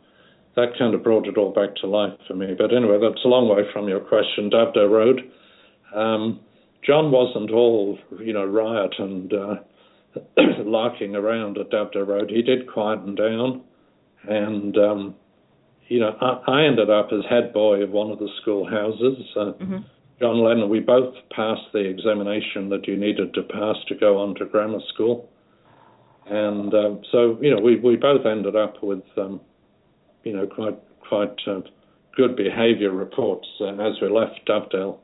that 0.55 0.77
kind 0.77 0.93
of 0.93 1.03
brought 1.03 1.27
it 1.27 1.37
all 1.37 1.51
back 1.51 1.75
to 1.77 1.87
life 1.87 2.13
for 2.27 2.35
me. 2.35 2.53
But 2.57 2.73
anyway, 2.73 2.99
that's 3.01 3.23
a 3.25 3.27
long 3.27 3.49
way 3.49 3.63
from 3.73 3.87
your 3.87 3.99
question. 3.99 4.49
Dovedale 4.49 4.89
Road. 4.89 5.31
Um, 5.95 6.39
John 6.85 7.11
wasn't 7.11 7.51
all, 7.51 7.97
you 8.19 8.33
know, 8.33 8.45
riot 8.45 8.93
and 8.99 9.33
uh, 9.33 9.55
larking 10.63 11.15
around 11.15 11.57
at 11.57 11.69
Dovedale 11.69 12.07
Road. 12.07 12.29
He 12.29 12.41
did 12.41 12.67
quieten 12.67 13.15
down, 13.15 13.61
and 14.27 14.77
um, 14.77 15.15
you 15.87 15.99
know, 15.99 16.15
I, 16.21 16.51
I, 16.51 16.65
ended 16.65 16.89
up 16.89 17.09
as 17.11 17.25
head 17.29 17.53
boy 17.53 17.83
of 17.83 17.91
one 17.91 18.11
of 18.11 18.19
the 18.19 18.29
school 18.41 18.69
houses. 18.69 19.25
Uh, 19.35 19.53
mm-hmm. 19.53 19.77
John 20.19 20.43
Lennon, 20.43 20.69
we 20.69 20.79
both 20.79 21.13
passed 21.35 21.71
the 21.73 21.79
examination 21.79 22.69
that 22.69 22.87
you 22.87 22.95
needed 22.95 23.33
to 23.33 23.43
pass 23.43 23.75
to 23.87 23.95
go 23.95 24.19
on 24.19 24.35
to 24.35 24.45
grammar 24.45 24.79
school, 24.93 25.29
and 26.27 26.73
uh, 26.73 26.95
so 27.11 27.37
you 27.41 27.53
know, 27.53 27.61
we 27.61 27.77
we 27.79 27.95
both 27.95 28.25
ended 28.25 28.55
up 28.55 28.83
with, 28.83 29.03
um, 29.17 29.41
you 30.23 30.33
know, 30.33 30.47
quite 30.47 30.77
quite 31.07 31.35
uh, 31.47 31.61
good 32.15 32.35
behaviour 32.35 32.91
reports 32.91 33.47
as 33.61 33.93
we 34.01 34.09
left 34.09 34.39
Dovedale. 34.47 34.99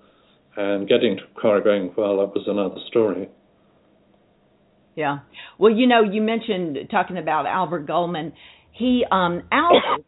And 0.55 0.89
getting 0.89 1.15
to 1.17 1.23
Corrigan, 1.39 1.91
well, 1.95 2.17
that 2.17 2.33
was 2.33 2.43
another 2.47 2.81
story. 2.87 3.29
Yeah. 4.95 5.19
Well, 5.57 5.71
you 5.71 5.87
know, 5.87 6.01
you 6.03 6.21
mentioned 6.21 6.77
talking 6.91 7.17
about 7.17 7.45
Albert 7.45 7.87
Goldman. 7.87 8.33
He 8.71 9.05
um 9.09 9.43
Albert 9.51 10.05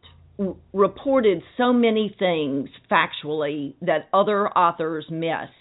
reported 0.74 1.44
so 1.58 1.72
many 1.72 2.13
things 2.18 2.70
factually 2.89 3.75
that 3.82 4.10
other 4.13 4.50
authors 4.50 5.06
missed. 5.10 5.61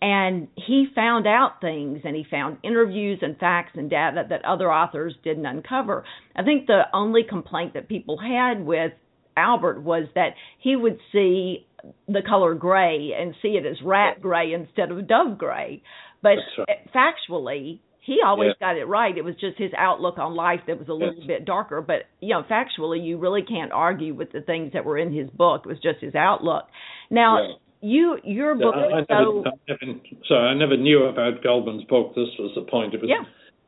And 0.00 0.46
he 0.54 0.86
found 0.94 1.26
out 1.26 1.60
things 1.60 2.00
and 2.04 2.14
he 2.14 2.24
found 2.30 2.58
interviews 2.62 3.18
and 3.20 3.36
facts 3.38 3.72
and 3.74 3.90
data 3.90 4.24
that 4.28 4.44
other 4.44 4.72
authors 4.72 5.14
didn't 5.24 5.46
uncover. 5.46 6.04
I 6.36 6.44
think 6.44 6.66
the 6.66 6.82
only 6.92 7.22
complaint 7.28 7.74
that 7.74 7.88
people 7.88 8.16
had 8.16 8.64
with 8.64 8.92
Albert 9.36 9.82
was 9.82 10.06
that 10.14 10.30
he 10.60 10.76
would 10.76 10.98
see 11.10 11.66
the 12.06 12.22
color 12.26 12.54
gray 12.54 13.10
and 13.18 13.34
see 13.42 13.50
it 13.50 13.66
as 13.66 13.76
rat 13.84 14.20
gray 14.20 14.52
instead 14.52 14.90
of 14.90 15.06
dove 15.08 15.38
gray. 15.38 15.82
But 16.22 16.36
right. 16.58 16.92
factually, 16.94 17.80
he 18.00 18.18
always 18.24 18.52
yeah. 18.60 18.68
got 18.68 18.78
it 18.78 18.86
right. 18.86 19.16
It 19.16 19.24
was 19.24 19.34
just 19.34 19.58
his 19.58 19.70
outlook 19.76 20.18
on 20.18 20.34
life 20.34 20.60
that 20.66 20.78
was 20.78 20.88
a 20.88 20.92
little 20.92 21.14
yes. 21.18 21.26
bit 21.26 21.44
darker. 21.44 21.82
But 21.82 22.04
you 22.20 22.30
know, 22.30 22.42
factually, 22.42 23.04
you 23.04 23.18
really 23.18 23.42
can't 23.42 23.72
argue 23.72 24.14
with 24.14 24.32
the 24.32 24.40
things 24.40 24.72
that 24.72 24.84
were 24.84 24.98
in 24.98 25.12
his 25.12 25.28
book. 25.30 25.62
It 25.64 25.68
was 25.68 25.78
just 25.80 26.00
his 26.00 26.14
outlook. 26.14 26.64
Now, 27.10 27.42
yeah. 27.42 27.54
You 27.80 28.18
your 28.24 28.54
book 28.54 28.74
I, 28.74 29.00
I 29.00 29.04
so. 29.08 29.44
Never, 29.44 29.48
I 29.48 29.86
never, 29.86 30.00
sorry, 30.26 30.48
I 30.48 30.54
never 30.54 30.76
knew 30.76 31.04
about 31.04 31.42
Goldman's 31.42 31.84
book. 31.84 32.14
This 32.14 32.28
was 32.38 32.52
the 32.54 32.62
point. 32.62 32.94
It 32.94 33.00
was 33.00 33.10
yeah. 33.10 33.24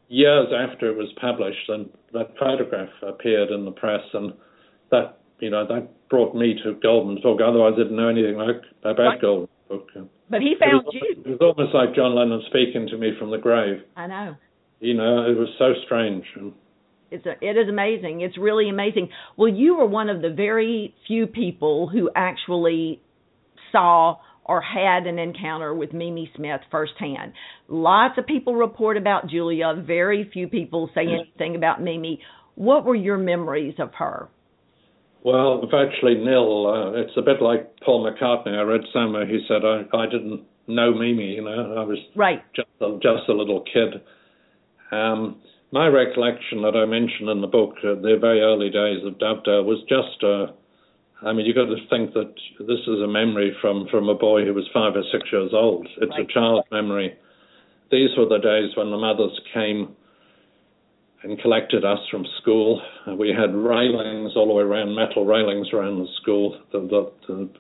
years 0.09 0.49
after 0.53 0.91
it 0.91 0.97
was 0.97 1.13
published, 1.21 1.69
and 1.69 1.89
that 2.13 2.35
photograph 2.39 2.91
appeared 3.03 3.51
in 3.51 3.65
the 3.65 3.71
press, 3.73 4.03
and 4.13 4.33
that 4.91 5.19
you 5.39 5.51
know 5.51 5.67
that 5.67 5.89
brought 6.09 6.35
me 6.35 6.55
to 6.65 6.75
Goldman's 6.83 7.21
book. 7.21 7.41
Otherwise, 7.45 7.75
I 7.77 7.83
didn't 7.85 7.97
know 7.97 8.09
anything 8.09 8.37
like 8.37 8.63
about 8.83 9.03
right. 9.03 9.21
Goldman's 9.21 9.51
book. 9.69 9.89
But 10.29 10.43
he 10.43 10.55
found 10.59 10.83
it 10.83 10.87
was, 10.87 10.95
you. 10.95 11.23
It 11.25 11.29
was 11.29 11.41
almost 11.41 11.75
like 11.75 11.95
John 11.95 12.15
Lennon 12.15 12.43
speaking 12.47 12.89
to 12.89 12.99
me 12.99 13.13
from 13.19 13.31
the 13.31 13.39
grave. 13.39 13.83
I 13.97 14.07
know. 14.07 14.37
You 14.81 14.95
know, 14.95 15.31
it 15.31 15.37
was 15.37 15.49
so 15.59 15.75
strange. 15.85 16.25
It's 17.11 17.27
a, 17.27 17.33
it 17.45 17.57
is 17.57 17.69
amazing. 17.69 18.23
It's 18.23 18.39
really 18.39 18.69
amazing. 18.69 19.11
Well, 19.37 19.53
you 19.53 19.77
were 19.77 19.87
one 19.87 20.09
of 20.09 20.23
the 20.23 20.31
very 20.31 20.95
few 21.07 21.27
people 21.27 21.89
who 21.89 22.11
actually 22.15 23.03
saw 23.73 24.17
or 24.51 24.61
had 24.61 25.07
an 25.07 25.19
encounter 25.19 25.73
with 25.73 25.93
Mimi 25.93 26.29
Smith 26.35 26.61
firsthand. 26.73 27.33
Lots 27.69 28.19
of 28.19 28.27
people 28.27 28.57
report 28.57 28.97
about 28.97 29.29
Julia. 29.29 29.75
Very 29.87 30.29
few 30.33 30.49
people 30.49 30.91
say 30.93 31.03
anything 31.03 31.55
about 31.55 31.81
Mimi. 31.81 32.21
What 32.57 32.85
were 32.85 32.97
your 32.97 33.17
memories 33.17 33.75
of 33.79 33.95
her? 33.95 34.29
Well, 35.23 35.63
virtually 35.71 36.15
nil. 36.15 36.67
Uh, 36.67 37.01
it's 37.01 37.13
a 37.17 37.23
bit 37.23 37.41
like 37.41 37.79
Paul 37.85 38.05
McCartney. 38.05 38.59
I 38.59 38.63
read 38.63 38.81
somewhere 38.93 39.27
he 39.27 39.39
said 39.47 39.63
I, 39.65 39.85
I 39.97 40.07
didn't 40.07 40.43
know 40.67 40.95
Mimi. 40.95 41.35
You 41.35 41.45
know, 41.45 41.77
I 41.79 41.85
was 41.85 41.99
right. 42.17 42.43
just 42.57 42.69
a, 42.81 42.99
just 43.01 43.29
a 43.29 43.33
little 43.33 43.63
kid. 43.73 44.01
Um, 44.91 45.41
my 45.71 45.87
recollection 45.87 46.63
that 46.63 46.75
I 46.75 46.87
mentioned 46.87 47.29
in 47.29 47.41
the 47.41 47.47
book, 47.47 47.75
uh, 47.85 47.95
the 47.95 48.17
very 48.21 48.41
early 48.41 48.71
days 48.71 49.07
of 49.07 49.19
Dovedale, 49.19 49.65
was 49.65 49.79
just. 49.89 50.25
Uh, 50.25 50.57
I 51.23 51.33
mean, 51.33 51.45
you've 51.45 51.57
got 51.57 51.67
to 51.67 51.77
think 51.91 52.15
that 52.15 52.33
this 52.61 52.81
is 52.87 53.01
a 53.05 53.09
memory 53.09 53.55
from 53.61 53.87
from 53.91 54.09
a 54.09 54.15
boy 54.15 54.45
who 54.45 54.55
was 54.55 54.69
five 54.73 54.97
or 54.97 55.05
six 55.13 55.29
years 55.31 55.51
old. 55.53 55.87
It's 56.01 56.11
right. 56.11 56.29
a 56.29 56.33
child's 56.33 56.67
memory. 56.73 57.15
These 57.91 58.11
were 58.17 58.29
the 58.29 58.39
days 58.39 58.77
when 58.77 58.91
the 58.91 58.97
mothers 58.97 59.39
came 59.53 59.97
and 61.23 61.39
collected 61.41 61.85
us 61.85 61.99
from 62.11 62.25
school. 62.41 62.81
We 63.19 63.29
had 63.29 63.55
railings 63.55 64.33
all 64.37 64.49
the 64.49 64.55
way 64.55 64.63
around, 64.63 64.95
metal 64.95 65.27
railings 65.27 65.69
around 65.73 65.99
the 65.99 66.07
school. 66.23 66.59
The, 66.73 66.81
the, 66.81 67.13
the 67.29 67.51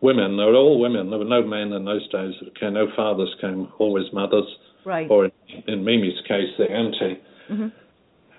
women, 0.00 0.36
they 0.36 0.44
were 0.44 0.54
all 0.54 0.80
women. 0.80 1.10
There 1.10 1.18
were 1.18 1.24
no 1.24 1.42
men 1.42 1.72
in 1.72 1.84
those 1.84 2.08
days. 2.10 2.34
Okay, 2.48 2.70
no 2.70 2.86
fathers 2.94 3.34
came, 3.40 3.68
always 3.78 4.06
mothers. 4.12 4.46
Right. 4.84 5.10
Or 5.10 5.24
in, 5.24 5.32
in 5.66 5.84
Mimi's 5.84 6.20
case, 6.28 6.48
the 6.58 6.70
auntie. 6.70 7.20
Mm-hmm. 7.50 7.68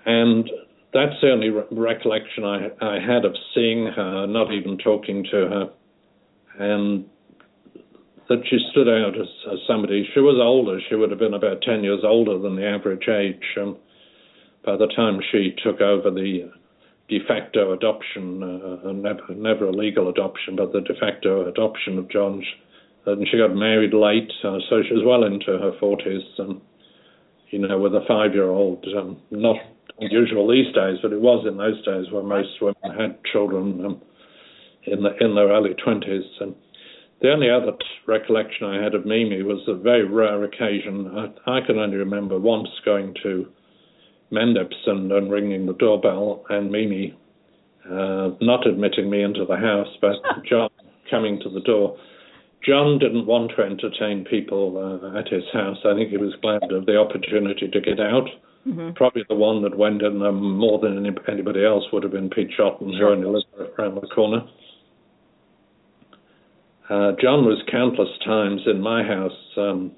And 0.06 0.50
that's 0.92 1.14
the 1.22 1.30
only 1.30 1.50
re- 1.50 1.64
recollection 1.70 2.44
I, 2.44 2.70
I 2.80 2.98
had 3.00 3.24
of 3.24 3.34
seeing 3.54 3.86
her, 3.86 4.26
not 4.26 4.52
even 4.52 4.78
talking 4.78 5.24
to 5.30 5.36
her. 5.36 5.70
And 6.58 7.06
that 8.28 8.42
she 8.48 8.58
stood 8.70 8.88
out 8.88 9.20
as, 9.20 9.28
as 9.52 9.58
somebody. 9.66 10.08
She 10.14 10.20
was 10.20 10.38
older. 10.40 10.80
She 10.88 10.94
would 10.94 11.10
have 11.10 11.18
been 11.18 11.34
about 11.34 11.62
10 11.62 11.82
years 11.82 12.00
older 12.04 12.38
than 12.38 12.54
the 12.54 12.66
average 12.66 13.08
age. 13.08 13.42
Um, 13.60 13.76
by 14.64 14.76
the 14.76 14.86
time 14.86 15.20
she 15.32 15.54
took 15.64 15.80
over 15.80 16.10
the 16.10 16.50
de 17.08 17.18
facto 17.26 17.72
adoption, 17.72 18.42
uh, 18.42 18.92
never, 18.92 19.34
never 19.34 19.64
a 19.66 19.72
legal 19.72 20.08
adoption, 20.08 20.54
but 20.54 20.72
the 20.72 20.80
de 20.80 20.94
facto 20.94 21.48
adoption 21.48 21.98
of 21.98 22.08
John, 22.08 22.44
and 23.06 23.26
she 23.28 23.36
got 23.36 23.52
married 23.52 23.92
late, 23.92 24.30
uh, 24.44 24.58
so 24.68 24.82
she 24.86 24.94
was 24.94 25.02
well 25.04 25.24
into 25.24 25.58
her 25.58 25.72
40s, 25.82 26.22
and 26.38 26.60
you 27.48 27.58
know, 27.58 27.80
with 27.80 27.96
a 27.96 28.04
five-year-old, 28.06 28.86
um, 28.96 29.16
not 29.32 29.56
unusual 30.00 30.48
these 30.48 30.72
days, 30.74 30.98
but 31.02 31.12
it 31.12 31.20
was 31.20 31.46
in 31.46 31.56
those 31.56 31.84
days 31.84 32.12
where 32.12 32.22
most 32.22 32.60
women 32.60 32.98
had 32.98 33.18
children 33.30 33.84
um, 33.84 34.02
in 34.84 35.02
the 35.02 35.10
in 35.20 35.34
their 35.34 35.48
early 35.48 35.74
20s. 35.74 36.28
And 36.40 36.54
the 37.20 37.32
only 37.32 37.50
other 37.50 37.72
recollection 38.06 38.66
I 38.66 38.82
had 38.82 38.94
of 38.94 39.04
Mimi 39.06 39.42
was 39.42 39.60
a 39.68 39.74
very 39.74 40.04
rare 40.04 40.42
occasion. 40.44 41.10
I, 41.46 41.58
I 41.58 41.60
can 41.66 41.78
only 41.78 41.96
remember 41.96 42.38
once 42.38 42.68
going 42.84 43.14
to 43.22 43.46
and, 44.32 45.12
and 45.12 45.30
ringing 45.30 45.66
the 45.66 45.74
doorbell, 45.74 46.44
and 46.48 46.70
Mimi 46.70 47.16
uh, 47.84 48.30
not 48.40 48.66
admitting 48.66 49.10
me 49.10 49.22
into 49.22 49.44
the 49.44 49.56
house, 49.56 49.88
but 50.00 50.16
John 50.48 50.70
coming 51.10 51.40
to 51.40 51.48
the 51.48 51.60
door. 51.60 51.96
John 52.64 52.98
didn't 52.98 53.26
want 53.26 53.52
to 53.56 53.62
entertain 53.62 54.24
people 54.24 54.76
uh, 54.76 55.18
at 55.18 55.28
his 55.28 55.44
house. 55.52 55.78
I 55.84 55.94
think 55.94 56.10
he 56.10 56.18
was 56.18 56.34
glad 56.42 56.70
of 56.70 56.86
the 56.86 56.96
opportunity 56.96 57.68
to 57.68 57.80
get 57.80 57.98
out. 57.98 58.28
Mm-hmm. 58.66 58.92
Probably 58.94 59.22
the 59.28 59.34
one 59.34 59.62
that 59.62 59.76
went 59.76 60.02
in 60.02 60.18
there 60.20 60.32
more 60.32 60.78
than 60.78 61.06
anybody 61.28 61.64
else 61.64 61.84
would 61.92 62.02
have 62.02 62.12
been 62.12 62.28
Pete 62.28 62.50
Shotton, 62.58 62.96
who 62.98 63.08
only 63.08 63.26
lived 63.26 63.78
around 63.78 63.94
the 63.94 64.06
corner. 64.08 64.42
Uh, 66.90 67.12
John 67.20 67.46
was 67.46 67.62
countless 67.70 68.10
times 68.24 68.62
in 68.66 68.80
my 68.80 69.02
house 69.02 69.32
um, 69.56 69.92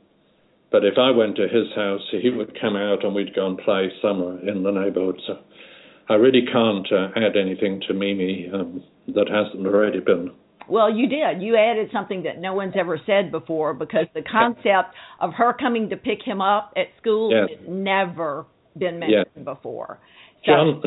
but 0.73 0.87
if 0.87 0.95
I 0.97 1.11
went 1.11 1.37
to 1.37 1.43
his 1.43 1.71
house, 1.77 2.01
he 2.11 2.31
would 2.31 2.59
come 2.59 2.77
out 2.77 3.05
and 3.05 3.15
we'd 3.15 3.35
go 3.35 3.47
and 3.47 3.59
play 3.59 3.93
somewhere 4.01 4.39
in 4.49 4.63
the 4.63 4.71
neighborhood. 4.71 5.21
So 5.27 5.39
I 6.09 6.15
really 6.15 6.47
can't 6.51 6.91
uh, 6.91 7.09
add 7.15 7.37
anything 7.37 7.83
to 7.87 7.95
Mimi 7.95 8.51
um, 8.53 8.83
that 9.09 9.29
hasn't 9.29 9.67
already 9.67 10.01
been. 10.01 10.31
Well, 10.69 10.95
you 10.95 11.09
did. 11.09 11.43
You 11.43 11.57
added 11.57 11.91
something 11.93 12.23
that 12.25 12.41
no 12.41 12.55
one's 12.55 12.75
ever 12.79 13.01
said 13.07 13.31
before 13.31 13.75
because 13.75 14.07
the 14.15 14.23
concept 14.23 14.95
of 15.21 15.33
her 15.35 15.53
coming 15.53 15.89
to 15.91 15.97
pick 15.97 16.23
him 16.25 16.41
up 16.41 16.73
at 16.77 16.87
school 17.01 17.31
yes. 17.31 17.59
has 17.59 17.69
never 17.69 18.47
been 18.79 18.99
mentioned 18.99 19.27
yes. 19.37 19.45
before. 19.45 19.99
So, 20.45 20.53
John, 20.53 20.83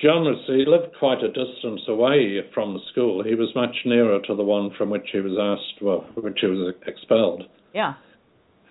John 0.00 0.24
was, 0.24 0.42
he 0.46 0.64
lived 0.66 0.94
quite 0.98 1.22
a 1.22 1.28
distance 1.28 1.82
away 1.88 2.40
from 2.54 2.74
the 2.74 2.80
school. 2.90 3.22
He 3.22 3.34
was 3.34 3.50
much 3.54 3.76
nearer 3.84 4.20
to 4.26 4.34
the 4.34 4.42
one 4.42 4.70
from 4.78 4.90
which 4.90 5.08
he 5.12 5.20
was 5.20 5.36
asked, 5.38 5.82
well, 5.82 6.06
which 6.16 6.38
he 6.40 6.46
was 6.46 6.74
expelled. 6.86 7.44
Yeah. 7.74 7.94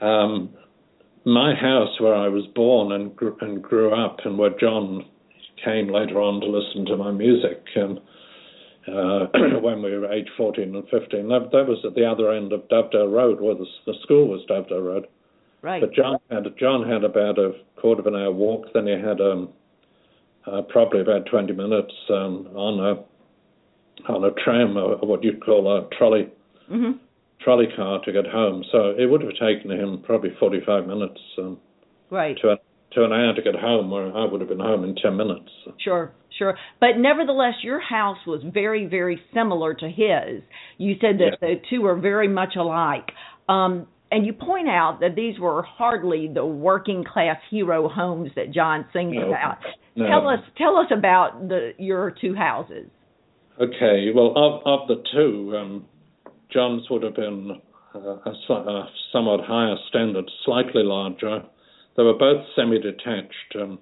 Um, 0.01 0.49
my 1.25 1.53
house, 1.53 1.99
where 1.99 2.15
I 2.15 2.27
was 2.27 2.45
born 2.55 2.91
and 2.91 3.15
grew, 3.15 3.37
and 3.41 3.61
grew 3.61 3.93
up, 3.93 4.17
and 4.25 4.37
where 4.37 4.51
John 4.59 5.05
came 5.63 5.87
later 5.87 6.19
on 6.19 6.41
to 6.41 6.47
listen 6.47 6.85
to 6.87 6.97
my 6.97 7.11
music, 7.11 7.63
and 7.75 7.99
uh, 8.87 9.27
when 9.61 9.81
we 9.81 9.97
were 9.97 10.11
age 10.11 10.27
14 10.37 10.75
and 10.75 10.83
15, 10.89 11.27
that, 11.29 11.49
that 11.51 11.67
was 11.67 11.79
at 11.85 11.95
the 11.95 12.05
other 12.05 12.31
end 12.31 12.53
of 12.53 12.67
Dovedale 12.67 13.11
Road, 13.11 13.41
where 13.41 13.55
the, 13.55 13.65
the 13.85 13.93
school 14.03 14.27
was 14.27 14.41
Dovedale 14.49 14.83
Road. 14.85 15.07
Right. 15.61 15.81
But 15.81 15.93
John 15.93 16.17
had 16.29 16.43
John 16.59 16.87
had 16.87 17.05
about 17.05 17.39
a 17.39 17.53
quarter 17.77 18.01
of 18.01 18.07
an 18.07 18.15
hour 18.15 18.31
walk. 18.31 18.65
Then 18.73 18.85
he 18.85 18.93
had 18.93 19.21
um, 19.21 19.49
uh, 20.45 20.61
probably 20.63 20.99
about 20.99 21.25
20 21.27 21.53
minutes 21.53 21.93
um, 22.09 22.47
on 22.53 22.79
a 22.79 24.11
on 24.11 24.25
a 24.25 24.31
tram, 24.43 24.75
or 24.75 24.97
what 24.97 25.23
you'd 25.23 25.43
call 25.43 25.77
a 25.77 25.87
trolley. 25.95 26.29
Mm-hmm 26.69 26.97
trolley 27.43 27.67
car 27.75 27.99
to 28.05 28.11
get 28.11 28.25
home. 28.25 28.63
So 28.71 28.93
it 28.97 29.05
would 29.09 29.21
have 29.21 29.33
taken 29.33 29.71
him 29.71 30.01
probably 30.05 30.31
45 30.39 30.87
minutes 30.87 31.19
um, 31.37 31.59
Right. 32.09 32.37
to, 32.41 32.57
to 32.93 33.03
an 33.03 33.11
hour 33.11 33.33
to 33.35 33.41
get 33.41 33.55
home, 33.55 33.89
where 33.89 34.15
I 34.15 34.25
would 34.25 34.39
have 34.41 34.49
been 34.49 34.59
home 34.59 34.83
in 34.83 34.95
10 34.95 35.17
minutes. 35.17 35.49
Sure, 35.79 36.11
sure. 36.37 36.57
But 36.79 36.97
nevertheless, 36.97 37.55
your 37.63 37.79
house 37.79 38.17
was 38.25 38.41
very, 38.53 38.85
very 38.85 39.19
similar 39.33 39.73
to 39.73 39.87
his. 39.87 40.41
You 40.77 40.95
said 41.01 41.19
that 41.19 41.37
the 41.41 41.55
two 41.69 41.81
were 41.81 41.95
very 41.99 42.27
much 42.27 42.55
alike. 42.55 43.11
Um, 43.49 43.87
and 44.11 44.25
you 44.25 44.33
point 44.33 44.69
out 44.69 44.99
that 45.01 45.15
these 45.15 45.39
were 45.39 45.63
hardly 45.63 46.29
the 46.31 46.45
working 46.45 47.03
class 47.03 47.37
hero 47.49 47.89
homes 47.89 48.29
that 48.35 48.51
John 48.53 48.85
sings 48.93 49.15
No, 49.15 49.29
about. 49.29 49.57
no. 49.95 50.07
Tell 50.07 50.27
us, 50.27 50.39
tell 50.57 50.77
us 50.77 50.87
about 50.95 51.47
the 51.49 51.71
your 51.79 52.11
two 52.21 52.35
houses. 52.35 52.87
Okay, 53.59 54.11
well, 54.15 54.33
of, 54.35 54.61
of 54.65 54.87
the 54.87 55.03
two, 55.11 55.55
um, 55.57 55.85
John's 56.51 56.87
would 56.89 57.03
have 57.03 57.15
been 57.15 57.59
uh, 57.95 57.99
a, 57.99 58.53
a 58.53 58.89
somewhat 59.11 59.41
higher 59.45 59.75
standard, 59.89 60.29
slightly 60.45 60.83
larger. 60.83 61.43
They 61.97 62.03
were 62.03 62.17
both 62.17 62.45
semi-detached. 62.55 63.55
Um, 63.59 63.79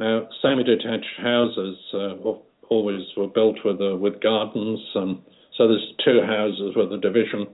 now, 0.00 0.28
semi-detached 0.42 1.20
houses 1.20 1.76
uh, 1.94 2.14
always 2.68 3.02
were 3.16 3.28
built 3.28 3.58
with 3.64 3.80
uh, 3.80 3.96
with 3.96 4.20
gardens, 4.20 4.80
um, 4.96 5.22
so 5.56 5.68
there's 5.68 5.92
two 6.04 6.20
houses 6.26 6.74
with 6.76 6.92
a 6.92 6.98
division. 6.98 7.46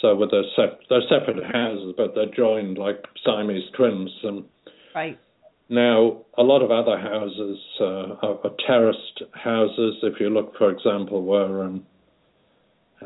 So 0.00 0.14
with 0.14 0.30
their, 0.30 0.44
sep- 0.54 0.80
they're 0.90 1.00
separate 1.08 1.42
houses, 1.52 1.94
but 1.96 2.14
they're 2.14 2.34
joined 2.34 2.76
like 2.78 3.02
Siamese 3.24 3.70
twins. 3.76 4.10
Um, 4.24 4.44
Right. 4.94 5.18
now, 5.68 6.24
a 6.38 6.42
lot 6.42 6.62
of 6.62 6.70
other 6.70 6.98
houses 6.98 7.58
uh, 7.80 8.26
are, 8.26 8.38
are 8.44 8.50
terraced 8.66 9.22
houses. 9.32 9.96
If 10.02 10.20
you 10.20 10.30
look, 10.30 10.56
for 10.56 10.70
example, 10.70 11.22
where 11.22 11.64
um, 11.64 11.86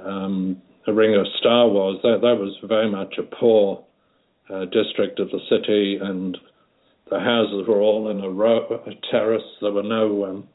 um, 0.05 0.63
the 0.87 0.93
Ring 0.93 1.15
of 1.17 1.27
Star 1.39 1.69
was, 1.69 2.01
that, 2.03 2.21
that 2.23 2.37
was 2.37 2.57
very 2.65 2.91
much 2.91 3.15
a 3.19 3.23
poor 3.23 3.85
uh, 4.49 4.67
district 4.67 5.19
of 5.21 5.31
the 5.31 5.41
city, 5.49 5.99
and 6.01 6.37
the 7.11 7.21
houses 7.21 7.67
were 7.69 7.81
all 7.81 8.09
in 8.11 8.21
a 8.21 8.31
row, 8.31 8.81
a 8.87 9.11
terrace. 9.11 9.43
There 9.61 9.73
were 9.73 9.83
no 9.83 10.25
um, 10.25 10.49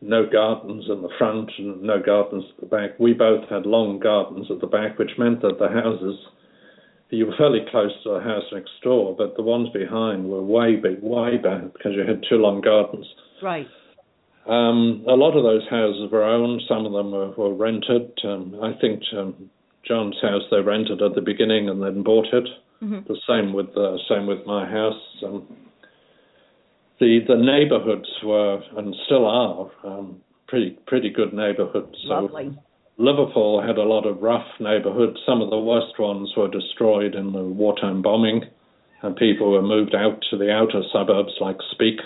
no 0.00 0.26
gardens 0.30 0.84
in 0.88 1.02
the 1.02 1.10
front 1.18 1.50
and 1.58 1.82
no 1.82 2.00
gardens 2.00 2.44
at 2.54 2.60
the 2.60 2.66
back. 2.66 2.98
We 2.98 3.12
both 3.12 3.48
had 3.48 3.66
long 3.66 3.98
gardens 3.98 4.46
at 4.50 4.60
the 4.60 4.66
back, 4.66 4.98
which 4.98 5.12
meant 5.18 5.42
that 5.42 5.58
the 5.58 5.68
houses 5.68 6.18
you 7.12 7.26
were 7.26 7.36
fairly 7.36 7.60
close 7.70 7.92
to 8.04 8.14
the 8.14 8.20
house 8.20 8.44
next 8.52 8.70
door, 8.82 9.14
but 9.16 9.36
the 9.36 9.42
ones 9.42 9.68
behind 9.74 10.30
were 10.30 10.42
way 10.42 10.76
big, 10.76 11.02
way 11.02 11.36
back 11.36 11.72
because 11.74 11.92
you 11.94 12.06
had 12.06 12.24
two 12.28 12.36
long 12.36 12.62
gardens. 12.62 13.06
Right. 13.42 13.66
Um, 14.46 15.04
a 15.06 15.12
lot 15.12 15.36
of 15.36 15.44
those 15.44 15.68
houses 15.68 16.10
were 16.10 16.24
owned. 16.24 16.62
Some 16.66 16.86
of 16.86 16.92
them 16.92 17.12
were, 17.12 17.30
were 17.32 17.54
rented. 17.54 18.18
Um, 18.24 18.58
I 18.62 18.72
think 18.80 19.02
um, 19.16 19.50
John's 19.86 20.16
house 20.22 20.42
they 20.50 20.60
rented 20.60 21.02
at 21.02 21.14
the 21.14 21.20
beginning 21.20 21.68
and 21.68 21.82
then 21.82 22.02
bought 22.02 22.32
it. 22.32 22.48
Mhm. 22.82 23.06
The 23.06 23.16
same 23.28 23.52
with 23.52 23.76
uh, 23.76 23.96
same 24.08 24.26
with 24.26 24.44
my 24.44 24.68
house. 24.68 25.00
Um, 25.24 25.46
the 26.98 27.20
the 27.26 27.36
neighbourhoods 27.36 28.08
were 28.24 28.60
and 28.76 28.94
still 29.06 29.26
are 29.26 29.70
um, 29.84 30.20
pretty 30.48 30.70
pretty 30.86 31.10
good 31.10 31.32
neighbourhoods. 31.32 31.96
So 32.02 32.08
Lovely. 32.08 32.58
Liverpool 32.98 33.62
had 33.62 33.78
a 33.78 33.84
lot 33.84 34.04
of 34.04 34.20
rough 34.20 34.46
neighbourhoods. 34.60 35.18
Some 35.24 35.40
of 35.40 35.50
the 35.50 35.58
worst 35.58 35.98
ones 35.98 36.32
were 36.36 36.48
destroyed 36.48 37.14
in 37.14 37.32
the 37.32 37.42
wartime 37.42 38.02
bombing, 38.02 38.44
and 39.02 39.16
people 39.16 39.52
were 39.52 39.62
moved 39.62 39.94
out 39.94 40.22
to 40.30 40.36
the 40.36 40.52
outer 40.52 40.82
suburbs 40.92 41.32
like 41.40 41.56
Speke, 41.70 42.02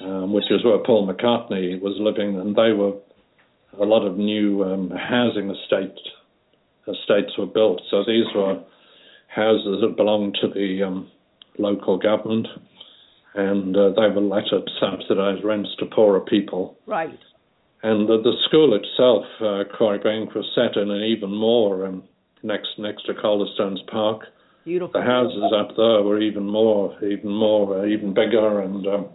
um, 0.00 0.32
which 0.32 0.50
is 0.50 0.64
where 0.64 0.78
Paul 0.78 1.06
McCartney 1.06 1.80
was 1.80 1.96
living, 2.00 2.40
and 2.40 2.56
they 2.56 2.72
were 2.72 2.94
a 3.78 3.84
lot 3.84 4.06
of 4.06 4.16
new 4.16 4.64
um, 4.64 4.90
housing 4.90 5.50
estate 5.50 5.96
estates 6.88 7.38
were 7.38 7.46
built. 7.46 7.80
So 7.90 8.02
these 8.04 8.26
were 8.34 8.60
houses 9.34 9.80
that 9.80 9.96
belonged 9.96 10.36
to 10.40 10.48
the 10.48 10.82
um, 10.82 11.10
local 11.58 11.98
government, 11.98 12.46
and 13.34 13.76
uh, 13.76 13.90
they 13.90 14.08
were 14.14 14.20
let 14.20 14.52
at 14.52 14.64
subsidised 14.78 15.44
rents 15.44 15.70
to 15.78 15.86
poorer 15.86 16.20
people. 16.20 16.76
Right. 16.86 17.18
And 17.82 18.08
the, 18.08 18.18
the 18.22 18.34
school 18.46 18.74
itself, 18.74 19.24
uh, 19.40 19.64
Quarry 19.76 19.98
Bank, 19.98 20.34
was 20.34 20.46
set 20.54 20.80
in 20.80 20.90
an 20.90 21.02
even 21.02 21.34
more 21.34 21.86
um, 21.86 22.04
next 22.42 22.78
next 22.78 23.06
to 23.06 23.14
Calderstones 23.14 23.84
Park. 23.90 24.26
Beautiful. 24.64 25.00
The 25.00 25.04
houses 25.04 25.52
up 25.58 25.76
there 25.76 26.02
were 26.02 26.20
even 26.20 26.44
more, 26.44 26.96
even 27.02 27.30
more, 27.30 27.80
uh, 27.80 27.86
even 27.86 28.14
bigger, 28.14 28.60
and 28.60 28.86
um, 28.86 29.08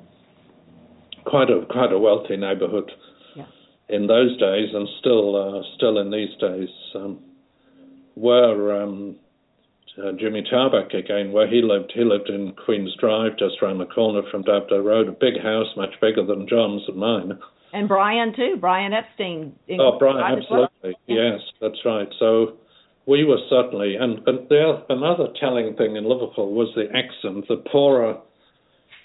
quite 1.26 1.50
a 1.50 1.66
quite 1.70 1.94
a 1.94 2.00
wealthy 2.00 2.36
neighbourhood 2.36 2.92
Yeah. 3.36 3.46
in 3.88 4.08
those 4.08 4.38
days, 4.38 4.70
and 4.74 4.88
still 5.00 5.36
uh, 5.36 5.62
still 5.78 6.00
in 6.00 6.12
these 6.12 6.36
days. 6.42 6.70
Um, 6.96 7.20
where 8.16 8.82
um, 8.82 9.16
uh, 9.98 10.12
Jimmy 10.20 10.44
Tarbuck 10.50 10.94
again, 10.94 11.32
where 11.32 11.48
he 11.48 11.62
lived, 11.62 11.92
he 11.94 12.04
lived 12.04 12.30
in 12.30 12.54
Queens 12.66 12.96
Drive, 13.00 13.38
just 13.38 13.62
round 13.62 13.80
the 13.80 13.86
corner 13.86 14.22
from 14.30 14.44
Dovedale 14.44 14.84
Road, 14.84 15.08
a 15.08 15.12
big 15.12 15.42
house, 15.42 15.68
much 15.76 15.94
bigger 16.02 16.26
than 16.26 16.48
John's 16.48 16.84
and 16.88 16.98
mine. 16.98 17.40
And 17.74 17.88
Brian 17.88 18.34
too. 18.36 18.56
Brian 18.60 18.94
Epstein. 18.94 19.54
in- 19.68 19.82
Oh, 19.82 19.98
Brian, 20.00 20.40
as 20.40 20.46
well. 20.50 20.64
absolutely. 20.66 20.96
Yes, 21.08 21.42
that's 21.60 21.84
right. 21.86 22.08
So 22.20 22.54
we 23.06 23.24
were 23.26 23.40
certainly, 23.50 23.96
and, 23.96 24.20
and 24.28 24.48
there, 24.50 24.82
another 24.90 25.28
telling 25.40 25.76
thing 25.76 25.96
in 25.96 26.06
Liverpool 26.06 26.54
was 26.54 26.70
the 26.76 26.86
accent. 26.96 27.46
The 27.48 27.58
poorer 27.72 28.18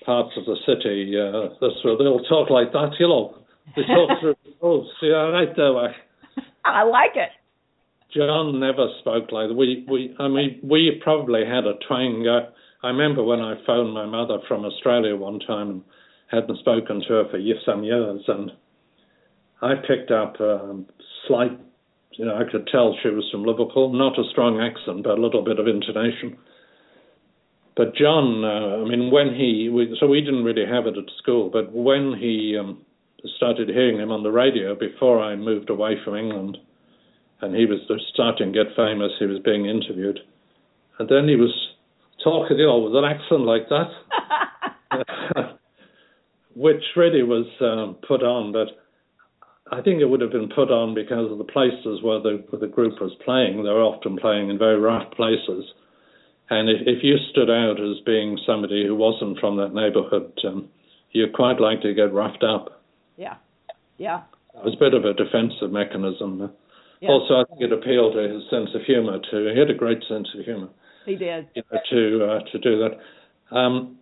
parts 0.04 0.30
of 0.36 0.44
the 0.46 0.56
city, 0.66 1.14
uh, 1.18 1.54
this, 1.60 1.72
they'll 1.84 2.24
talk 2.24 2.50
like 2.50 2.72
that, 2.72 2.90
you 2.98 3.08
know. 3.08 3.36
They 3.76 3.82
talk 3.82 4.10
through, 4.20 4.34
oh, 4.62 4.84
see, 5.00 5.12
all 5.12 5.30
right 5.32 5.54
there. 5.56 5.94
I 6.64 6.82
like 6.84 7.12
it. 7.16 7.30
John 8.14 8.60
never 8.60 8.88
spoke 9.00 9.32
like 9.32 9.48
that. 9.48 9.54
We, 9.54 9.86
we, 9.88 10.14
I 10.18 10.28
mean, 10.28 10.60
we 10.62 11.00
probably 11.02 11.44
had 11.46 11.64
a 11.64 11.74
twang. 11.86 12.26
Uh, 12.26 12.50
I 12.82 12.88
remember 12.88 13.22
when 13.22 13.40
I 13.40 13.54
phoned 13.64 13.94
my 13.94 14.06
mother 14.06 14.38
from 14.46 14.64
Australia 14.64 15.16
one 15.16 15.40
time 15.40 15.70
and 15.70 15.82
hadn't 16.30 16.58
spoken 16.58 17.00
to 17.00 17.14
her 17.14 17.24
for 17.30 17.38
some 17.64 17.84
years, 17.84 18.22
and 18.28 18.50
I 19.62 19.74
picked 19.86 20.10
up 20.10 20.40
a 20.40 20.82
slight, 21.26 21.58
you 22.12 22.24
know, 22.24 22.34
I 22.34 22.50
could 22.50 22.66
tell 22.66 22.96
she 23.02 23.08
was 23.08 23.28
from 23.30 23.44
Liverpool. 23.44 23.92
Not 23.92 24.18
a 24.18 24.28
strong 24.30 24.60
accent, 24.60 25.04
but 25.04 25.18
a 25.18 25.22
little 25.22 25.44
bit 25.44 25.58
of 25.58 25.68
intonation. 25.68 26.36
But 27.76 27.94
John, 27.94 28.44
uh, 28.44 28.84
I 28.84 28.88
mean, 28.88 29.10
when 29.10 29.34
he, 29.34 29.70
we, 29.72 29.96
so 29.98 30.06
we 30.06 30.20
didn't 30.20 30.44
really 30.44 30.66
have 30.66 30.86
it 30.86 30.98
at 30.98 31.04
school, 31.22 31.48
but 31.50 31.72
when 31.72 32.14
he 32.18 32.58
um, 32.60 32.84
started 33.36 33.68
hearing 33.68 33.98
him 33.98 34.10
on 34.10 34.22
the 34.22 34.30
radio 34.30 34.74
before 34.74 35.22
I 35.22 35.36
moved 35.36 35.70
away 35.70 35.96
from 36.04 36.16
England, 36.16 36.58
and 37.42 37.54
he 37.54 37.66
was 37.66 37.80
starting 38.14 38.52
to 38.52 38.64
get 38.64 38.76
famous. 38.76 39.12
He 39.18 39.26
was 39.26 39.40
being 39.44 39.66
interviewed, 39.66 40.20
and 40.98 41.08
then 41.08 41.28
he 41.28 41.36
was 41.36 41.52
talking, 42.22 42.56
you 42.58 42.66
know, 42.66 42.78
with 42.78 42.94
an 42.94 43.04
accent 43.04 43.42
like 43.42 43.68
that, 43.68 45.58
which 46.54 46.82
really 46.96 47.22
was 47.22 47.46
um, 47.60 47.96
put 48.06 48.22
on. 48.22 48.52
But 48.52 48.68
I 49.70 49.82
think 49.82 50.00
it 50.00 50.06
would 50.06 50.20
have 50.20 50.30
been 50.30 50.48
put 50.48 50.70
on 50.70 50.94
because 50.94 51.30
of 51.30 51.38
the 51.38 51.44
places 51.44 52.00
where 52.02 52.20
the 52.20 52.44
where 52.48 52.60
the 52.60 52.72
group 52.72 53.00
was 53.00 53.12
playing. 53.24 53.56
They 53.56 53.70
were 53.70 53.82
often 53.82 54.16
playing 54.16 54.48
in 54.48 54.58
very 54.58 54.78
rough 54.78 55.10
places, 55.12 55.64
and 56.48 56.70
if, 56.70 56.86
if 56.86 57.02
you 57.02 57.16
stood 57.30 57.50
out 57.50 57.80
as 57.80 58.00
being 58.06 58.38
somebody 58.46 58.86
who 58.86 58.94
wasn't 58.94 59.40
from 59.40 59.56
that 59.56 59.74
neighbourhood, 59.74 60.32
um, 60.46 60.68
you're 61.10 61.28
quite 61.28 61.60
likely 61.60 61.90
to 61.90 61.94
get 61.94 62.14
roughed 62.14 62.44
up. 62.44 62.82
yeah. 63.18 63.36
Yeah. 63.98 64.22
It 64.54 64.64
was 64.64 64.74
a 64.74 64.78
bit 64.78 64.94
of 64.94 65.04
a 65.04 65.14
defensive 65.14 65.72
mechanism. 65.72 66.50
Yeah. 67.02 67.10
Also, 67.10 67.34
I 67.34 67.44
think 67.50 67.60
it 67.62 67.72
appealed 67.72 68.14
to 68.14 68.20
his 68.32 68.42
sense 68.48 68.70
of 68.76 68.82
humour 68.86 69.18
too. 69.28 69.50
He 69.52 69.58
had 69.58 69.70
a 69.70 69.74
great 69.74 70.04
sense 70.08 70.28
of 70.38 70.44
humour, 70.44 70.68
He 71.04 71.16
did. 71.16 71.48
you 71.54 71.62
know, 71.70 71.78
to 71.90 72.24
uh, 72.24 72.40
to 72.52 72.58
do 72.60 72.78
that. 72.78 73.56
Um, 73.56 73.98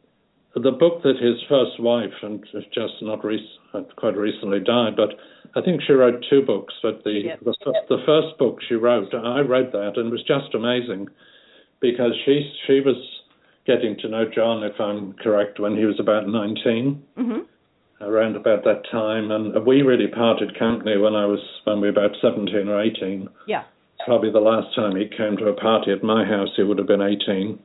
the 0.54 0.70
book 0.72 1.02
that 1.04 1.16
his 1.16 1.36
first 1.48 1.80
wife, 1.80 2.12
and 2.22 2.44
just 2.74 2.94
not 3.00 3.24
rec- 3.24 3.40
uh, 3.72 3.82
quite 3.96 4.16
recently 4.18 4.60
died, 4.60 4.96
but 4.96 5.14
I 5.56 5.62
think 5.64 5.80
she 5.86 5.94
wrote 5.94 6.22
two 6.28 6.42
books. 6.42 6.74
But 6.82 7.02
the 7.04 7.22
the, 7.42 7.54
fir- 7.64 7.72
the 7.88 8.02
first 8.04 8.36
book 8.38 8.58
she 8.68 8.74
wrote, 8.74 9.14
I 9.14 9.40
read 9.40 9.72
that, 9.72 9.92
and 9.96 10.08
it 10.08 10.10
was 10.10 10.22
just 10.24 10.54
amazing 10.54 11.08
because 11.80 12.12
she 12.26 12.52
she 12.66 12.80
was 12.80 12.96
getting 13.66 13.96
to 14.00 14.08
know 14.08 14.26
John, 14.28 14.62
if 14.62 14.78
I'm 14.78 15.14
correct, 15.14 15.58
when 15.58 15.74
he 15.74 15.86
was 15.86 15.98
about 15.98 16.28
nineteen 16.28 17.02
Mhm. 17.16 17.46
Around 18.00 18.36
about 18.36 18.64
that 18.64 18.82
time, 18.90 19.30
and 19.30 19.66
we 19.66 19.82
really 19.82 20.08
parted 20.08 20.58
company 20.58 20.96
when 20.96 21.14
I 21.14 21.26
was 21.26 21.40
when 21.64 21.80
we 21.80 21.90
were 21.90 21.98
about 21.98 22.16
seventeen 22.20 22.68
or 22.68 22.80
eighteen. 22.80 23.28
Yeah. 23.46 23.64
Probably 24.06 24.32
the 24.32 24.40
last 24.40 24.74
time 24.74 24.96
he 24.96 25.06
came 25.08 25.36
to 25.36 25.48
a 25.48 25.60
party 25.60 25.92
at 25.92 26.02
my 26.02 26.24
house, 26.24 26.48
he 26.56 26.62
would 26.62 26.78
have 26.78 26.86
been 26.86 27.02
eighteen. 27.02 27.58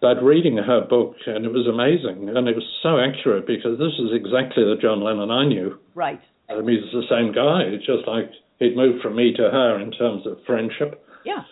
But 0.00 0.22
reading 0.22 0.56
her 0.56 0.80
book, 0.80 1.16
and 1.26 1.44
it 1.44 1.52
was 1.52 1.68
amazing, 1.68 2.30
and 2.34 2.48
it 2.48 2.56
was 2.56 2.64
so 2.82 2.98
accurate 2.98 3.46
because 3.46 3.78
this 3.78 3.92
is 4.00 4.12
exactly 4.14 4.64
the 4.64 4.80
John 4.80 5.04
Lennon 5.04 5.30
I 5.30 5.44
knew. 5.44 5.78
Right. 5.94 6.20
I 6.48 6.62
mean, 6.62 6.80
he's 6.80 6.92
the 6.92 7.04
same 7.08 7.32
guy. 7.32 7.62
It's 7.68 7.84
just 7.84 8.08
like 8.08 8.30
he'd 8.58 8.76
moved 8.76 9.02
from 9.02 9.16
me 9.16 9.34
to 9.36 9.42
her 9.42 9.78
in 9.78 9.92
terms 9.92 10.26
of 10.26 10.38
friendship. 10.46 11.04
Yeah. 11.24 11.44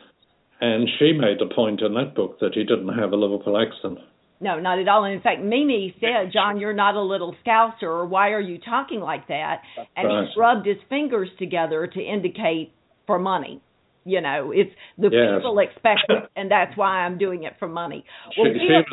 And 0.61 0.89
she 0.99 1.13
made 1.13 1.39
the 1.39 1.55
point 1.55 1.83
in 1.83 1.93
that 1.95 2.15
book 2.15 2.41
that 2.41 2.55
he 2.55 2.65
didn't 2.65 2.99
have 2.99 3.13
a 3.13 3.17
Liverpool 3.17 3.61
accent. 3.61 3.99
No, 4.40 4.61
not 4.61 4.79
at 4.79 4.88
all. 4.88 5.05
And 5.05 5.14
in 5.14 5.20
fact, 5.20 5.40
Mimi 5.42 5.94
said, 6.01 6.33
"John, 6.33 6.61
you're 6.61 6.72
not 6.72 6.94
a 6.94 7.03
little 7.03 7.35
scouser. 7.44 7.83
Or 7.83 8.07
why 8.07 8.31
are 8.31 8.40
you 8.40 8.59
talking 8.59 9.01
like 9.01 9.27
that?" 9.29 9.62
And 9.96 10.09
right. 10.09 10.29
he 10.29 10.40
rubbed 10.40 10.66
his 10.66 10.77
fingers 10.88 11.29
together 11.38 11.87
to 11.87 12.01
indicate 12.01 12.72
for 13.07 13.18
money. 13.18 13.61
You 14.05 14.20
know, 14.20 14.53
it's 14.53 14.70
the 14.96 15.11
Yes. 15.11 15.37
people 15.37 15.59
expect 15.59 16.05
it, 16.09 16.31
and 16.37 16.51
that's 16.51 16.77
why 16.77 17.05
I'm 17.05 17.18
doing 17.18 17.42
it 17.42 17.55
for 17.59 17.68
money. 17.68 18.05
Well, 18.38 18.53
Peter, 18.53 18.85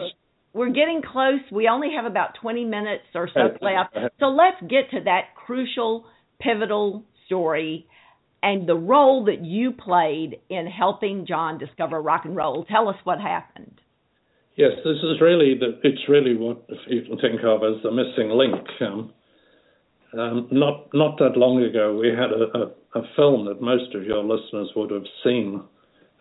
we're 0.53 0.71
getting 0.71 1.01
close. 1.01 1.39
We 1.51 1.69
only 1.69 1.93
have 1.93 2.05
about 2.05 2.36
20 2.36 2.65
minutes 2.65 3.05
or 3.13 3.29
so 3.34 3.55
left. 3.62 3.97
So 4.19 4.27
let's 4.27 4.62
get 4.63 4.89
to 4.91 5.01
that 5.01 5.36
crucial, 5.36 6.05
pivotal 6.39 7.03
story 7.27 7.88
and 8.43 8.67
the 8.67 8.75
role 8.75 9.25
that 9.25 9.43
you 9.43 9.71
played 9.71 10.39
in 10.49 10.67
helping 10.67 11.25
John 11.25 11.58
discover 11.58 12.01
rock 12.01 12.25
and 12.25 12.36
roll. 12.36 12.63
Tell 12.65 12.88
us 12.89 12.95
what 13.03 13.19
happened. 13.19 13.81
Yes, 14.56 14.72
this 14.86 14.98
is 15.04 15.20
really 15.20 15.58
the, 15.60 15.80
it's 15.84 16.08
really 16.08 16.36
what 16.36 16.63
you 16.88 17.02
can 17.02 17.18
think 17.18 17.41
of 17.44 17.62
as 17.63 17.82
the 17.84 17.91
missing 17.91 18.30
link. 18.30 18.65
Um, 18.82 19.13
um, 20.18 20.48
not 20.50 20.94
not 20.94 21.18
that 21.20 21.36
long 21.36 21.62
ago, 21.62 21.98
we 21.98 22.08
had 22.08 22.32
a, 22.32 22.58
a, 22.58 23.00
a 23.00 23.04
film 23.18 23.46
that 23.46 23.62
most 23.62 23.94
of 23.94 24.04
your 24.06 24.24
listeners 24.24 24.70
would 24.76 24.91
have 24.91 25.04
seen, 25.26 25.62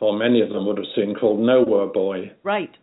or 0.00 0.18
many 0.18 0.40
of 0.40 0.48
them 0.48 0.66
would 0.66 0.78
have 0.78 0.86
seen, 0.96 1.14
called 1.14 1.38
Nowhere 1.40 1.86
Boy, 1.86 2.32
Right. 2.42 2.74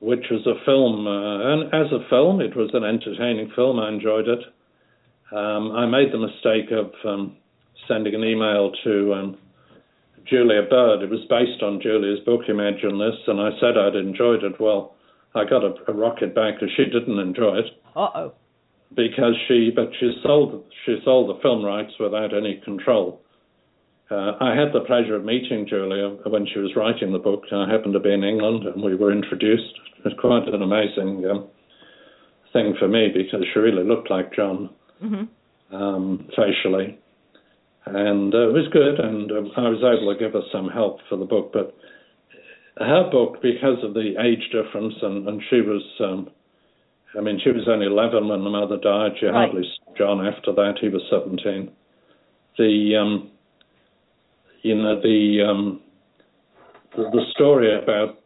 which 0.00 0.26
was 0.30 0.46
a 0.46 0.62
film. 0.66 1.06
Uh, 1.06 1.52
and 1.54 1.72
as 1.72 1.90
a 1.92 2.06
film, 2.10 2.42
it 2.42 2.54
was 2.54 2.70
an 2.74 2.84
entertaining 2.84 3.50
film. 3.56 3.80
I 3.80 3.88
enjoyed 3.88 4.28
it. 4.28 4.40
Um, 5.32 5.72
I 5.72 5.86
made 5.86 6.12
the 6.12 6.18
mistake 6.18 6.70
of 6.72 6.92
um, 7.08 7.36
sending 7.88 8.14
an 8.14 8.24
email 8.24 8.72
to 8.84 9.14
um, 9.14 9.38
Julia 10.28 10.62
Baird. 10.68 11.02
It 11.02 11.10
was 11.10 11.24
based 11.28 11.62
on 11.62 11.80
Julia's 11.80 12.20
book, 12.24 12.42
Imagine 12.48 12.98
This, 12.98 13.16
and 13.26 13.40
I 13.40 13.50
said 13.60 13.76
I'd 13.78 13.96
enjoyed 13.96 14.44
it. 14.44 14.60
Well, 14.60 14.94
I 15.34 15.44
got 15.44 15.64
a, 15.64 15.74
a 15.88 15.94
rocket 15.94 16.34
back 16.34 16.54
because 16.54 16.74
she 16.76 16.84
didn't 16.84 17.18
enjoy 17.18 17.58
it 17.58 17.66
Uh 17.96 18.08
oh. 18.14 18.32
because 18.94 19.34
she, 19.46 19.70
but 19.74 19.90
she 19.98 20.12
sold 20.22 20.64
she 20.84 20.98
sold 21.04 21.30
the 21.30 21.40
film 21.40 21.64
rights 21.64 21.92
without 22.00 22.34
any 22.34 22.60
control. 22.64 23.22
Uh, 24.10 24.32
I 24.40 24.56
had 24.56 24.72
the 24.72 24.80
pleasure 24.86 25.14
of 25.14 25.24
meeting 25.24 25.66
Julia 25.68 26.08
when 26.26 26.44
she 26.52 26.58
was 26.58 26.74
writing 26.74 27.12
the 27.12 27.20
book. 27.20 27.44
I 27.52 27.70
happened 27.70 27.94
to 27.94 28.00
be 28.00 28.12
in 28.12 28.24
England, 28.24 28.64
and 28.64 28.82
we 28.82 28.96
were 28.96 29.12
introduced. 29.12 29.72
It 29.98 30.04
was 30.04 30.14
quite 30.18 30.52
an 30.52 30.62
amazing 30.62 31.24
um, 31.30 31.46
thing 32.52 32.74
for 32.78 32.88
me 32.88 33.08
because 33.14 33.44
she 33.52 33.58
really 33.60 33.84
looked 33.84 34.10
like 34.10 34.34
John 34.34 34.70
hmm 35.00 35.24
um, 35.72 36.28
facially, 36.36 36.98
and 37.96 38.34
uh, 38.34 38.48
it 38.48 38.52
was 38.52 38.68
good. 38.72 38.98
And 38.98 39.30
um, 39.30 39.50
I 39.56 39.68
was 39.68 39.82
able 39.82 40.12
to 40.12 40.18
give 40.18 40.32
her 40.32 40.46
some 40.52 40.68
help 40.68 40.98
for 41.08 41.16
the 41.16 41.24
book. 41.24 41.52
But 41.52 41.74
her 42.78 43.10
book, 43.10 43.42
because 43.42 43.82
of 43.82 43.94
the 43.94 44.14
age 44.20 44.50
difference, 44.52 44.94
and, 45.02 45.28
and 45.28 45.42
she 45.50 45.60
was, 45.60 45.82
um, 46.00 46.30
I 47.16 47.20
mean, 47.20 47.40
she 47.42 47.50
was 47.50 47.68
only 47.68 47.86
11 47.86 48.28
when 48.28 48.44
the 48.44 48.50
mother 48.50 48.76
died. 48.76 49.12
She 49.20 49.26
Right. 49.26 49.50
hardly 49.50 49.62
saw 49.62 49.94
John 49.96 50.26
after 50.26 50.52
that. 50.52 50.78
He 50.80 50.88
was 50.88 51.02
17. 51.10 51.70
The, 52.58 52.96
um, 52.96 53.30
you 54.62 54.74
know, 54.74 55.00
the, 55.00 55.42
um, 55.48 55.80
the 56.96 57.04
the 57.10 57.24
story 57.32 57.72
about 57.76 58.18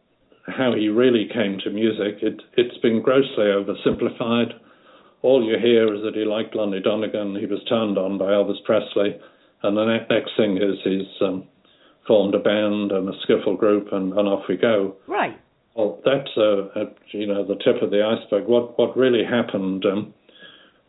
how 0.47 0.73
he 0.73 0.89
really 0.89 1.27
came 1.33 1.57
to 1.63 1.69
music, 1.69 2.21
it, 2.21 2.41
it's 2.57 2.77
been 2.79 3.01
grossly 3.01 3.45
oversimplified 3.45 4.53
all 5.25 5.43
you 5.43 5.57
hear 5.57 5.91
is 5.95 6.03
that 6.03 6.13
he 6.13 6.23
liked 6.23 6.53
Lonnie 6.53 6.79
Donegan, 6.81 7.35
he 7.35 7.47
was 7.47 7.63
turned 7.67 7.97
on 7.97 8.19
by 8.19 8.25
Elvis 8.25 8.63
Presley, 8.63 9.17
and 9.63 9.77
the 9.77 9.85
next 10.09 10.31
thing 10.37 10.57
is 10.57 10.75
he's 10.83 11.21
um, 11.21 11.45
formed 12.07 12.35
a 12.35 12.39
band 12.39 12.91
and 12.91 13.09
a 13.09 13.13
skiffle 13.25 13.57
group, 13.57 13.87
and, 13.91 14.13
and 14.13 14.27
off 14.27 14.43
we 14.47 14.57
go. 14.57 14.95
Right. 15.07 15.39
Well, 15.75 15.99
that's 16.05 16.29
uh, 16.37 16.79
uh, 16.79 16.85
you 17.11 17.27
know 17.27 17.45
the 17.45 17.55
tip 17.55 17.81
of 17.81 17.91
the 17.91 18.03
iceberg. 18.03 18.47
What 18.47 18.77
what 18.77 18.95
really 18.95 19.23
happened 19.25 19.85
um, 19.85 20.13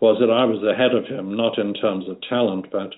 was 0.01 0.19
that 0.21 0.31
I 0.31 0.45
was 0.45 0.63
ahead 0.63 0.95
of 0.95 1.07
him, 1.07 1.37
not 1.37 1.59
in 1.59 1.75
terms 1.75 2.09
of 2.09 2.19
talent, 2.29 2.67
but 2.71 2.95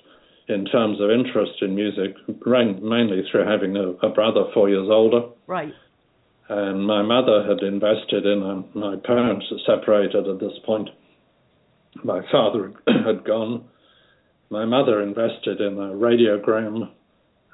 in 0.48 0.64
terms 0.64 0.98
of 1.00 1.10
interest 1.10 1.52
in 1.62 1.74
music, 1.74 2.16
mainly 2.46 3.22
through 3.30 3.46
having 3.46 3.76
a, 3.76 3.90
a 4.06 4.08
brother 4.08 4.44
four 4.54 4.68
years 4.70 4.88
older 4.90 5.20
Right. 5.46 5.74
and 6.48 6.86
my 6.86 7.02
mother 7.02 7.44
had 7.46 7.60
invested 7.62 8.24
in 8.24 8.42
um, 8.42 8.64
my 8.74 8.96
parents 9.04 9.44
are 9.52 9.76
separated 9.76 10.26
at 10.26 10.40
this 10.40 10.58
point 10.64 10.88
my 12.02 12.20
father 12.32 12.72
had 12.86 13.24
gone 13.24 13.64
my 14.50 14.64
mother 14.64 15.02
invested 15.02 15.60
in 15.60 15.74
a 15.78 15.92
radiogram 15.94 16.90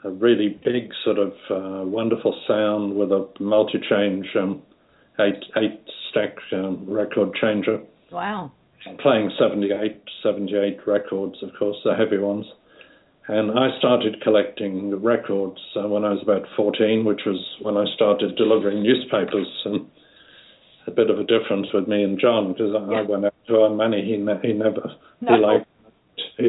a 0.04 0.11
really 0.11 0.61
big 0.64 0.90
sort 1.02 1.18
of 1.18 1.33
uh, 1.50 1.85
wonderful 1.87 2.38
sound 2.46 2.94
with 2.94 3.11
a 3.11 3.26
multi-change 3.40 4.26
um, 4.38 4.62
eight 5.20 5.42
eight 5.57 5.80
stack 6.11 6.37
um, 6.52 6.85
record 6.88 7.30
changer 7.40 7.80
Wow. 8.12 8.52
playing 9.00 9.30
78 9.38 10.00
78 10.22 10.87
records 10.87 11.37
of 11.42 11.50
course 11.59 11.76
the 11.85 11.94
heavy 11.94 12.18
ones 12.18 12.46
and 13.26 13.59
I 13.59 13.76
started 13.78 14.20
collecting 14.22 15.02
records 15.02 15.59
uh, 15.76 15.88
when 15.88 16.04
I 16.04 16.11
was 16.11 16.20
about 16.22 16.42
14, 16.59 17.07
which 17.07 17.22
was 17.24 17.40
when 17.62 17.74
I 17.78 17.87
started 17.94 18.37
delivering 18.37 18.83
newspapers. 18.83 19.46
And 19.64 19.87
a 20.87 20.90
bit 20.90 21.09
of 21.09 21.18
a 21.18 21.24
difference 21.24 21.68
with 21.72 21.88
me 21.88 22.02
and 22.04 22.20
John 22.20 22.52
because 22.52 22.74
I, 22.76 22.85
Yeah. 22.92 22.98
I 22.98 23.00
went 23.00 23.24
out 23.24 23.33
to 23.48 23.54
earn 23.62 23.78
money. 23.78 24.04
He, 24.04 24.18
ne- 24.18 24.40
he 24.42 24.52
never, 24.52 24.92
No. 25.22 25.37
he 25.37 25.40
liked 25.42 25.66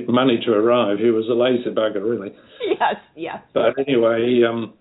money 0.08 0.40
to 0.46 0.52
arrive. 0.52 1.00
He 1.00 1.12
was 1.12 1.28
a 1.30 1.34
lazy 1.34 1.70
bugger, 1.70 2.04
really. 2.04 2.34
Yes. 2.80 2.96
Yes. 3.16 3.42
But 3.54 3.78
anyway, 3.78 4.42
um, 4.44 4.74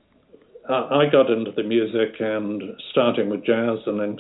I 0.69 1.05
I 1.05 1.07
got 1.11 1.31
into 1.31 1.53
the 1.53 1.63
music 1.63 2.19
and 2.19 2.63
starting 2.91 3.29
with 3.29 3.45
jazz, 3.45 3.79
and 3.87 4.01
then 4.01 4.19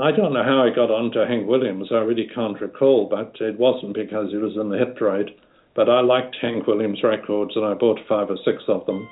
I 0.00 0.12
don't 0.12 0.32
know 0.32 0.44
how 0.44 0.62
I 0.62 0.74
got 0.74 0.90
onto 0.90 1.20
Hank 1.20 1.48
Williams. 1.48 1.88
I 1.90 1.96
really 1.96 2.28
can't 2.32 2.60
recall, 2.60 3.08
but 3.10 3.34
it 3.40 3.58
wasn't 3.58 3.94
because 3.94 4.30
he 4.30 4.36
was 4.36 4.56
in 4.56 4.68
the 4.70 4.78
hit 4.78 4.96
parade. 4.96 5.30
But 5.74 5.88
I 5.88 6.00
liked 6.00 6.36
Hank 6.40 6.66
Williams 6.66 7.02
records, 7.02 7.56
and 7.56 7.64
I 7.64 7.74
bought 7.74 7.98
five 8.08 8.30
or 8.30 8.38
six 8.44 8.62
of 8.68 8.86
them. 8.86 9.08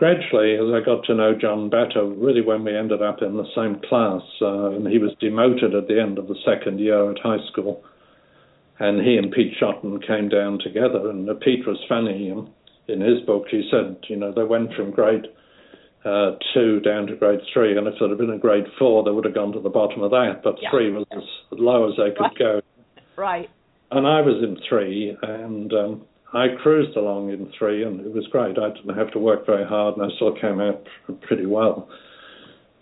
Gradually, 0.00 0.54
as 0.54 0.72
I 0.72 0.80
got 0.84 1.04
to 1.04 1.14
know 1.14 1.34
John 1.38 1.68
better, 1.68 2.02
really 2.06 2.40
when 2.40 2.64
we 2.64 2.74
ended 2.74 3.02
up 3.02 3.20
in 3.20 3.36
the 3.36 3.44
same 3.54 3.78
class, 3.86 4.22
uh, 4.40 4.70
and 4.70 4.88
he 4.88 4.96
was 4.98 5.12
demoted 5.20 5.74
at 5.74 5.88
the 5.88 6.00
end 6.00 6.16
of 6.18 6.26
the 6.26 6.40
second 6.42 6.80
year 6.80 7.10
at 7.10 7.18
high 7.18 7.44
school, 7.52 7.84
and 8.78 9.04
he 9.06 9.18
and 9.18 9.30
Pete 9.30 9.52
Shotton 9.60 10.00
came 10.04 10.30
down 10.30 10.58
together. 10.58 11.10
And 11.10 11.28
uh, 11.28 11.34
Pete 11.34 11.66
was 11.66 11.76
funny. 11.86 12.32
Um, 12.32 12.50
in 12.88 13.02
his 13.02 13.20
book, 13.20 13.44
he 13.50 13.68
said, 13.70 13.98
you 14.08 14.16
know, 14.16 14.32
they 14.32 14.42
went 14.42 14.72
from 14.74 14.90
grade 14.90 15.26
uh, 16.04 16.32
two 16.54 16.80
down 16.80 17.06
to 17.06 17.14
grade 17.14 17.40
three, 17.52 17.76
and 17.76 17.86
if 17.86 17.94
it 18.00 18.08
had 18.08 18.18
been 18.18 18.30
a 18.30 18.38
grade 18.38 18.64
four, 18.78 19.04
they 19.04 19.10
would 19.10 19.26
have 19.26 19.34
gone 19.34 19.52
to 19.52 19.60
the 19.60 19.68
bottom 19.68 20.02
of 20.02 20.10
that. 20.12 20.40
But 20.42 20.56
Yeah. 20.62 20.70
three 20.70 20.90
was 20.90 21.04
as 21.12 21.22
low 21.52 21.90
as 21.90 21.96
they 21.96 22.10
could 22.10 22.22
Right. 22.22 22.38
go 22.38 22.60
Right. 23.16 23.50
and 23.90 24.06
I 24.06 24.22
was 24.22 24.42
in 24.42 24.56
three, 24.66 25.14
and 25.22 25.72
um, 25.74 26.02
I 26.32 26.46
cruised 26.62 26.96
along 26.96 27.30
in 27.30 27.52
three, 27.58 27.82
and 27.82 28.00
it 28.00 28.12
was 28.12 28.26
great. 28.28 28.56
I 28.58 28.70
didn't 28.70 28.96
have 28.96 29.10
to 29.12 29.18
work 29.18 29.46
very 29.46 29.66
hard, 29.66 29.96
and 29.96 30.10
I 30.10 30.14
still 30.16 30.34
came 30.34 30.60
out 30.60 30.86
pretty 31.22 31.46
well. 31.46 31.88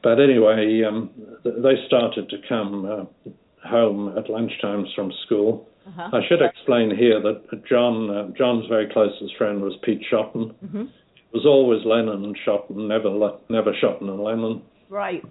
But 0.02 0.20
anyway, 0.20 0.82
um, 0.86 1.10
they 1.44 1.74
started 1.86 2.28
to 2.30 2.36
come 2.48 2.84
uh, 2.84 3.30
home 3.66 4.16
at 4.16 4.26
lunchtimes 4.26 4.94
from 4.94 5.12
school. 5.24 5.68
Uh-huh. 5.86 6.10
I 6.12 6.20
should 6.28 6.42
explain 6.42 6.94
here 6.94 7.20
that 7.22 7.64
John, 7.68 8.10
uh, 8.10 8.28
John's 8.36 8.66
very 8.68 8.88
closest 8.92 9.34
friend 9.36 9.62
was 9.62 9.74
Pete 9.82 10.02
Shotton. 10.10 10.54
hmm 10.70 10.82
It 10.82 11.34
was 11.34 11.46
always 11.46 11.84
Lennon 11.84 12.24
and 12.24 12.38
Shotton, 12.46 12.86
never 12.88 13.10
never 13.48 13.72
Shotton 13.82 14.08
and 14.08 14.20
Lennon. 14.20 14.62
Right. 14.88 15.24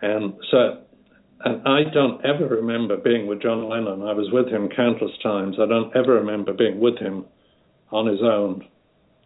And 0.00 0.34
so, 0.50 0.82
and 1.44 1.66
I 1.66 1.84
don't 1.92 2.24
ever 2.24 2.46
remember 2.46 2.96
being 2.96 3.26
with 3.26 3.42
John 3.42 3.68
Lennon. 3.68 4.02
I 4.02 4.12
was 4.12 4.30
with 4.32 4.48
him 4.48 4.68
countless 4.74 5.12
times. 5.22 5.56
I 5.60 5.66
don't 5.66 5.94
ever 5.96 6.14
remember 6.14 6.52
being 6.52 6.80
with 6.80 6.98
him 6.98 7.24
on 7.90 8.06
his 8.06 8.20
own. 8.22 8.66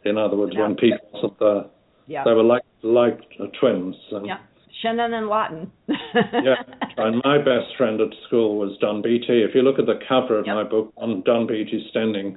In 0.05 0.16
other 0.18 0.37
words, 0.37 0.55
when. 0.57 0.76
Pete 0.76 0.94
wasn't 1.12 1.38
there, 1.38 1.64
Yeah. 2.07 2.24
they 2.24 2.33
were 2.33 2.44
like 2.44 2.62
like 2.83 3.20
uh, 3.40 3.46
twins. 3.61 3.96
Um, 4.12 4.24
Yeah. 4.24 4.38
Shannon 4.83 5.14
and 5.14 5.29
Lawton. 5.29 5.72
yeah. 5.88 6.62
And 6.98 7.22
my 7.24 7.38
best 7.38 7.74
friend 7.79 7.98
at 8.00 8.09
school 8.26 8.59
was 8.59 8.76
Don 8.79 9.00
Beatty. 9.02 9.42
If 9.42 9.55
you 9.55 9.62
look 9.62 9.79
at 9.79 9.87
the 9.87 9.98
cover 10.07 10.38
of 10.38 10.46
Yep. 10.46 10.55
my 10.55 10.64
book, 10.64 10.92
Don, 10.98 11.22
Don 11.22 11.46
Beatty 11.46 11.87
standing 11.90 12.37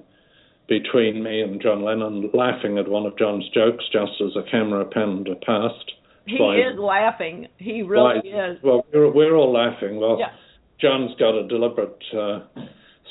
between 0.67 1.21
me 1.21 1.41
and 1.41 1.61
John 1.61 1.83
Lennon, 1.83 2.29
laughing 2.33 2.77
at 2.77 2.87
one 2.87 3.05
of 3.05 3.17
John's 3.17 3.47
jokes 3.49 3.83
just 3.91 4.21
as 4.21 4.35
a 4.35 4.43
camera 4.49 4.85
panned 4.85 5.27
past. 5.45 5.91
He 6.37 6.61
is 6.61 6.79
laughing. 6.79 7.47
He 7.57 7.81
really 7.81 8.21
Why- 8.31 8.51
is. 8.51 8.57
Well, 8.63 8.85
we're, 8.93 9.11
we're 9.11 9.35
all 9.35 9.51
laughing. 9.53 9.99
Well, 9.99 10.17
Yeah. 10.19 10.31
John's 10.79 11.11
got 11.19 11.35
a 11.35 11.45
deliberate 11.47 12.01
uh, 12.17 12.39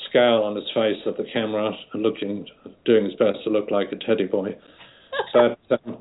scowl 0.09 0.43
on 0.43 0.55
his 0.55 0.65
face 0.73 0.97
at 1.05 1.17
the 1.17 1.25
camera, 1.31 1.71
looking, 1.93 2.45
doing 2.85 3.05
his 3.05 3.13
best 3.15 3.43
to 3.43 3.49
look 3.51 3.69
like 3.69 3.91
a 3.91 3.95
teddy 3.95 4.25
boy. 4.25 4.55
but 5.33 5.59
um, 5.85 5.97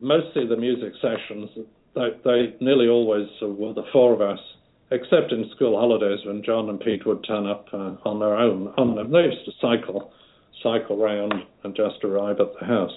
mostly 0.00 0.46
the 0.46 0.56
music 0.56 0.92
sessions, 1.00 1.50
they, 1.94 2.08
they 2.24 2.54
nearly 2.60 2.88
always 2.88 3.26
were 3.42 3.74
the 3.74 3.84
four 3.92 4.12
of 4.12 4.20
us, 4.20 4.38
except 4.92 5.32
in 5.32 5.50
school 5.56 5.78
holidays 5.78 6.20
when 6.24 6.42
John 6.44 6.68
and 6.68 6.78
Pete 6.80 7.06
would 7.06 7.24
turn 7.26 7.46
up 7.46 7.66
uh, 7.72 7.94
on 8.04 8.20
their 8.20 8.36
own. 8.36 8.72
On 8.76 8.94
them. 8.94 9.10
They 9.10 9.22
used 9.22 9.44
to 9.46 9.52
cycle, 9.60 10.12
cycle 10.62 10.96
round 10.96 11.34
and 11.64 11.74
just 11.74 12.04
arrive 12.04 12.38
at 12.40 12.48
the 12.60 12.66
house. 12.66 12.92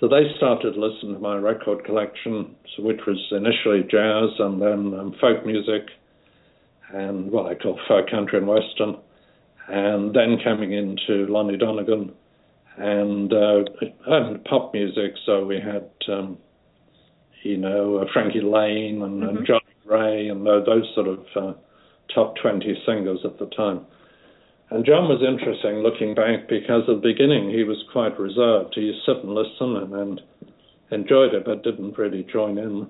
So 0.00 0.06
they 0.06 0.30
started 0.36 0.74
to 0.74 0.80
listen 0.80 1.14
to 1.14 1.18
my 1.18 1.36
record 1.36 1.84
collection, 1.84 2.54
which 2.78 3.00
was 3.06 3.18
initially 3.32 3.82
jazz 3.82 4.30
and 4.38 4.62
then 4.62 4.98
um, 4.98 5.14
folk 5.20 5.44
music 5.44 5.88
and 6.92 7.30
what 7.32 7.50
I 7.50 7.56
call 7.56 7.78
folk 7.88 8.08
country 8.08 8.38
and 8.38 8.46
western, 8.46 8.96
and 9.66 10.14
then 10.14 10.38
coming 10.42 10.72
into 10.72 11.26
Lonnie 11.26 11.58
Donegan 11.58 12.12
and, 12.76 13.32
uh, 13.32 13.64
and 14.06 14.44
pop 14.44 14.72
music. 14.72 15.14
So 15.26 15.44
we 15.44 15.60
had, 15.60 15.90
um, 16.10 16.38
you 17.42 17.56
know, 17.56 17.96
uh, 17.96 18.04
Frankie 18.12 18.40
Laine 18.40 19.02
and, 19.02 19.22
mm-hmm. 19.22 19.36
and 19.38 19.46
Johnnie 19.46 19.62
Ray 19.84 20.28
and 20.28 20.46
those 20.46 20.88
sort 20.94 21.08
of 21.08 21.24
uh, 21.34 21.52
top 22.14 22.36
20 22.40 22.82
singers 22.86 23.18
at 23.24 23.38
the 23.38 23.46
time. 23.46 23.84
And 24.70 24.84
John 24.84 25.08
was 25.08 25.24
interesting 25.24 25.80
looking 25.80 26.14
back 26.14 26.48
because 26.48 26.82
at 26.88 27.00
the 27.00 27.08
beginning 27.12 27.50
he 27.50 27.64
was 27.64 27.82
quite 27.90 28.18
reserved. 28.20 28.74
He 28.74 28.92
sit 29.06 29.24
and 29.24 29.34
listen 29.34 29.76
and, 29.76 29.94
and 29.94 30.20
enjoyed 30.90 31.34
it, 31.34 31.44
but 31.44 31.64
didn't 31.64 31.96
really 31.96 32.26
join 32.30 32.58
in. 32.58 32.86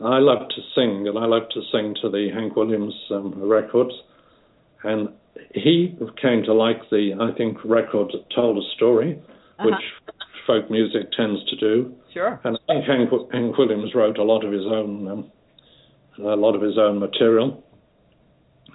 I 0.00 0.18
loved 0.18 0.52
to 0.56 0.62
sing, 0.74 1.06
and 1.06 1.18
I 1.18 1.26
loved 1.26 1.52
to 1.52 1.60
sing 1.70 1.94
to 2.02 2.08
the 2.08 2.30
Hank 2.34 2.56
Williams 2.56 2.94
um, 3.10 3.34
records. 3.38 3.92
And 4.82 5.10
he 5.54 5.96
came 6.20 6.42
to 6.44 6.54
like 6.54 6.88
the, 6.90 7.12
I 7.20 7.36
think, 7.36 7.58
records 7.64 8.12
that 8.12 8.24
told 8.34 8.58
a 8.58 8.66
story, 8.74 9.20
uh-huh. 9.58 9.66
which 9.66 10.14
folk 10.46 10.70
music 10.70 11.12
tends 11.16 11.44
to 11.50 11.56
do. 11.56 11.94
Sure. 12.12 12.40
And 12.44 12.58
I 12.68 12.72
think 12.72 12.84
Hank, 12.86 13.10
Hank 13.32 13.58
Williams 13.58 13.94
wrote 13.94 14.18
a 14.18 14.24
lot 14.24 14.44
of 14.44 14.52
his 14.52 14.64
own, 14.64 15.06
um, 15.06 15.30
a 16.18 16.34
lot 16.34 16.56
of 16.56 16.62
his 16.62 16.78
own 16.78 16.98
material. 16.98 17.62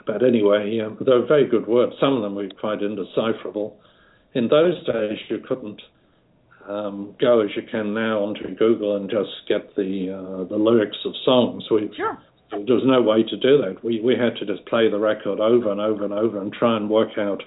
But 0.06 0.24
anyway, 0.24 0.80
um, 0.80 0.98
they 1.00 1.12
were 1.12 1.26
very 1.26 1.48
good 1.48 1.68
words. 1.68 1.94
Some 2.00 2.14
of 2.14 2.22
them 2.22 2.36
were 2.36 2.48
quite 2.60 2.82
indecipherable. 2.82 3.80
In 4.34 4.48
those 4.48 4.86
days, 4.86 5.18
you 5.30 5.40
couldn't 5.48 5.82
um, 6.68 7.16
go 7.20 7.42
as 7.42 7.50
you 7.56 7.64
can 7.70 7.94
now 7.94 8.24
onto 8.24 8.56
Google 8.56 8.96
and 8.96 9.10
just 9.10 9.32
get 9.48 9.76
the 9.76 10.12
uh, 10.12 10.44
the 10.46 10.58
lyrics 10.58 10.98
of 11.06 11.14
songs. 11.24 11.64
We, 11.70 11.90
sure. 11.96 12.18
There 12.52 12.76
was 12.76 12.84
no 12.86 13.02
way 13.02 13.24
to 13.24 13.38
do 13.38 13.58
that. 13.64 13.84
We 13.84 14.02
we 14.02 14.16
had 14.16 14.36
to 14.38 14.46
just 14.46 14.66
play 14.68 14.90
the 14.90 15.00
record 15.00 15.40
over 15.40 15.72
and 15.72 15.82
over 15.82 16.04
and 16.04 16.14
over 16.14 16.42
and 16.42 16.54
try 16.54 16.78
and 16.78 16.90
work 16.90 17.18
out. 17.18 17.42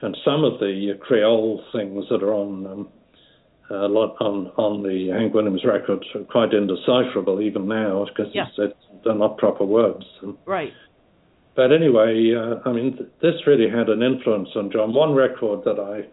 And 0.00 0.16
some 0.24 0.44
of 0.44 0.60
the 0.60 0.98
Creole 1.00 1.64
things 1.72 2.04
that 2.10 2.22
are 2.22 2.32
on 2.34 2.66
um, 2.66 2.88
a 3.70 3.88
lot 3.88 4.16
on 4.20 4.48
on 4.56 4.82
the 4.82 5.08
Hank 5.08 5.34
Williams 5.34 5.64
records 5.64 6.04
are 6.14 6.24
quite 6.24 6.52
indecipherable 6.52 7.40
even 7.40 7.66
now 7.66 8.06
because 8.06 8.32
yeah. 8.34 8.46
they're 9.04 9.14
not 9.14 9.38
proper 9.38 9.64
words. 9.64 10.04
And, 10.22 10.36
right. 10.46 10.72
But 11.56 11.72
anyway, 11.72 12.32
uh, 12.36 12.68
I 12.68 12.72
mean, 12.72 12.96
th- 12.96 13.10
this 13.22 13.46
really 13.46 13.70
had 13.70 13.88
an 13.88 14.02
influence 14.02 14.48
on 14.56 14.70
John. 14.72 14.92
One 14.92 15.14
record 15.14 15.64
that 15.64 15.78
I 15.78 16.08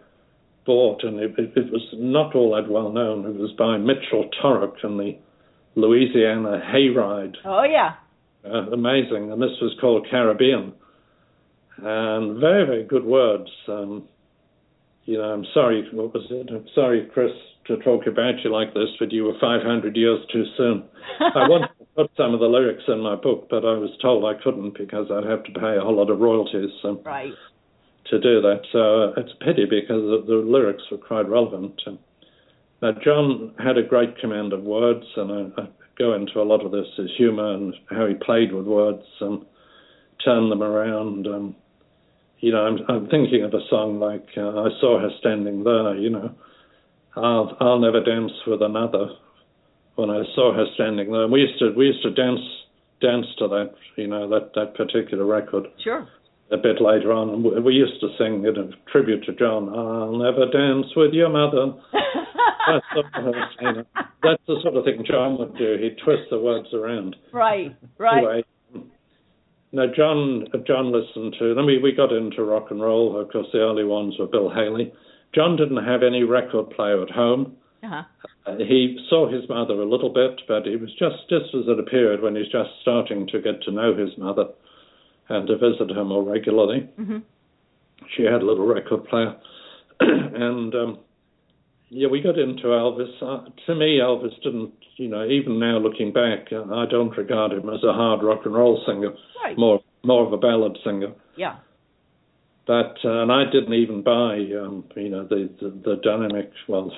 bought, 0.65 1.03
and 1.03 1.19
it, 1.19 1.33
it, 1.37 1.53
it 1.55 1.71
was 1.71 1.87
not 1.93 2.35
all 2.35 2.55
that 2.55 2.71
well 2.71 2.91
known, 2.91 3.25
it 3.25 3.35
was 3.35 3.51
by 3.57 3.77
Mitchell 3.77 4.29
Torok 4.41 4.75
and 4.83 4.99
the 4.99 5.17
Louisiana 5.75 6.61
Hayride. 6.63 7.35
Oh, 7.45 7.63
yeah. 7.63 7.93
Uh, 8.45 8.69
amazing. 8.71 9.31
And 9.31 9.41
this 9.41 9.57
was 9.61 9.75
called 9.79 10.07
Caribbean. 10.09 10.73
And 11.77 12.39
very, 12.39 12.65
very 12.65 12.83
good 12.83 13.05
words. 13.05 13.49
Um, 13.67 14.07
you 15.05 15.17
know, 15.17 15.23
I'm 15.23 15.45
sorry, 15.53 15.87
what 15.91 16.13
was 16.13 16.25
it? 16.29 16.49
I'm 16.51 16.67
sorry, 16.75 17.09
Chris, 17.13 17.31
to 17.67 17.77
talk 17.77 18.05
about 18.05 18.35
you 18.43 18.51
like 18.51 18.73
this, 18.73 18.89
but 18.99 19.11
you 19.11 19.23
were 19.23 19.33
500 19.39 19.95
years 19.95 20.19
too 20.31 20.43
soon. 20.57 20.83
I 21.19 21.47
put 21.95 22.11
some 22.15 22.33
of 22.33 22.39
the 22.39 22.47
lyrics 22.47 22.83
in 22.87 22.99
my 22.99 23.15
book, 23.15 23.47
but 23.49 23.65
I 23.65 23.73
was 23.77 23.91
told 24.01 24.25
I 24.25 24.41
couldn't 24.41 24.77
because 24.77 25.07
I'd 25.11 25.29
have 25.29 25.43
to 25.43 25.59
pay 25.59 25.77
a 25.77 25.81
whole 25.81 25.97
lot 25.97 26.09
of 26.09 26.19
royalties 26.19 26.69
so, 26.81 27.01
right. 27.05 27.33
to 28.09 28.19
do 28.19 28.41
that. 28.41 28.61
So 28.71 29.13
it's 29.17 29.31
a 29.33 29.43
pity 29.43 29.65
because 29.65 30.01
the, 30.01 30.23
the 30.25 30.35
lyrics 30.35 30.83
were 30.89 30.97
quite 30.97 31.27
relevant. 31.27 31.81
Now, 32.81 32.93
John 33.03 33.53
had 33.59 33.77
a 33.77 33.83
great 33.83 34.17
command 34.19 34.53
of 34.53 34.63
words, 34.63 35.05
and 35.15 35.53
I, 35.57 35.61
I 35.61 35.67
go 35.97 36.13
into 36.13 36.41
a 36.41 36.43
lot 36.43 36.65
of 36.65 36.71
this, 36.71 36.87
his 36.97 37.11
humour 37.17 37.53
and 37.53 37.75
how 37.89 38.07
he 38.07 38.15
played 38.15 38.53
with 38.53 38.65
words 38.65 39.03
and 39.19 39.45
turned 40.23 40.51
them 40.51 40.63
around. 40.63 41.27
Um, 41.27 41.55
you 42.39 42.51
know, 42.51 42.65
I'm, 42.65 42.79
I'm 42.87 43.07
thinking 43.07 43.43
of 43.43 43.53
a 43.53 43.67
song 43.69 43.99
like 43.99 44.27
uh, 44.35 44.49
"I 44.49 44.69
Saw 44.79 44.99
Her 44.99 45.11
Standing 45.19 45.63
There." 45.63 45.95
You 45.95 46.09
know, 46.09 46.35
I'll 47.15 47.55
I'll 47.59 47.79
never 47.79 48.03
dance 48.03 48.31
with 48.47 48.61
another. 48.61 49.09
When 49.95 50.09
I 50.09 50.23
saw 50.35 50.53
her 50.53 50.65
standing 50.75 51.11
there, 51.11 51.23
and 51.23 51.31
we 51.31 51.41
used 51.41 51.59
to 51.59 51.71
we 51.75 51.87
used 51.87 52.03
to 52.03 52.11
dance 52.11 52.39
dance 53.01 53.25
to 53.39 53.47
that, 53.47 53.73
you 53.97 54.07
know, 54.07 54.29
that 54.29 54.51
that 54.55 54.75
particular 54.75 55.25
record. 55.25 55.67
Sure. 55.83 56.07
A 56.51 56.57
bit 56.57 56.81
later 56.81 57.13
on, 57.13 57.29
and 57.29 57.63
we 57.63 57.73
used 57.73 58.01
to 58.01 58.09
sing 58.17 58.43
it 58.43 58.57
a 58.57 58.71
tribute 58.91 59.23
to 59.23 59.31
John. 59.31 59.69
I'll 59.69 60.17
never 60.17 60.51
dance 60.51 60.87
with 60.97 61.13
your 61.13 61.29
mother. 61.29 61.79
that's, 62.67 62.85
you 63.61 63.71
know, 63.71 63.83
that's 64.21 64.43
the 64.47 64.57
sort 64.61 64.75
of 64.75 64.83
thing 64.83 65.05
John 65.09 65.37
would 65.39 65.57
do. 65.57 65.77
He'd 65.81 65.97
twist 66.03 66.23
the 66.29 66.39
words 66.39 66.67
around. 66.73 67.15
Right. 67.31 67.73
Right. 67.97 68.17
Anyway, 68.17 68.43
now, 69.71 69.85
John, 69.95 70.47
John 70.67 70.91
listened 70.91 71.35
to. 71.39 71.55
Then 71.55 71.65
we, 71.65 71.79
we 71.79 71.93
got 71.93 72.11
into 72.11 72.43
rock 72.43 72.67
and 72.71 72.81
roll. 72.81 73.19
Of 73.19 73.31
course, 73.31 73.47
the 73.53 73.59
early 73.59 73.85
ones 73.85 74.15
were 74.19 74.27
Bill 74.27 74.49
Haley. 74.53 74.91
John 75.33 75.55
didn't 75.55 75.85
have 75.85 76.03
any 76.03 76.23
record 76.23 76.71
player 76.71 77.01
at 77.01 77.09
home. 77.09 77.55
Uh-huh. 77.81 78.03
Uh, 78.45 78.57
he 78.57 78.97
saw 79.09 79.29
his 79.31 79.47
mother 79.47 79.75
a 79.75 79.89
little 79.89 80.09
bit, 80.09 80.41
but 80.47 80.67
it 80.67 80.81
was 80.81 80.89
just 80.91 81.29
just 81.29 81.53
as 81.53 81.69
at 81.69 81.79
a 81.79 81.83
period 81.83 82.21
when 82.21 82.35
he's 82.35 82.51
just 82.51 82.69
starting 82.81 83.27
to 83.27 83.41
get 83.41 83.61
to 83.63 83.71
know 83.71 83.95
his 83.95 84.17
mother 84.17 84.45
and 85.29 85.47
to 85.47 85.57
visit 85.57 85.95
her 85.95 86.03
more 86.03 86.23
regularly. 86.23 86.89
Mm-hmm. 86.99 87.19
She 88.15 88.23
had 88.23 88.41
a 88.41 88.45
little 88.45 88.65
record 88.65 89.05
player, 89.05 89.35
and 89.99 90.73
um, 90.73 90.99
yeah, 91.93 92.07
we 92.07 92.21
got 92.21 92.39
into 92.39 92.63
Elvis. 92.63 93.21
Uh, 93.21 93.49
to 93.65 93.75
me, 93.75 93.99
Elvis 94.01 94.41
didn't, 94.41 94.71
you 94.95 95.09
know, 95.09 95.25
even 95.27 95.59
now 95.59 95.77
looking 95.77 96.13
back, 96.13 96.47
uh, 96.51 96.63
I 96.73 96.85
don't 96.89 97.15
regard 97.17 97.51
him 97.51 97.69
as 97.69 97.83
a 97.83 97.91
hard 97.91 98.23
rock 98.23 98.45
and 98.45 98.53
roll 98.53 98.81
singer. 98.87 99.11
Right. 99.43 99.57
More, 99.57 99.81
more 100.01 100.25
of 100.25 100.31
a 100.31 100.37
ballad 100.37 100.77
singer. 100.85 101.11
Yeah. 101.35 101.57
But 102.65 102.95
uh, 103.03 103.23
and 103.23 103.31
I 103.31 103.43
didn't 103.51 103.73
even 103.73 104.03
buy, 104.03 104.35
um, 104.57 104.85
you 104.95 105.09
know, 105.09 105.25
the, 105.27 105.49
the 105.59 105.69
the 105.83 105.95
dynamic, 106.01 106.51
well, 106.69 106.91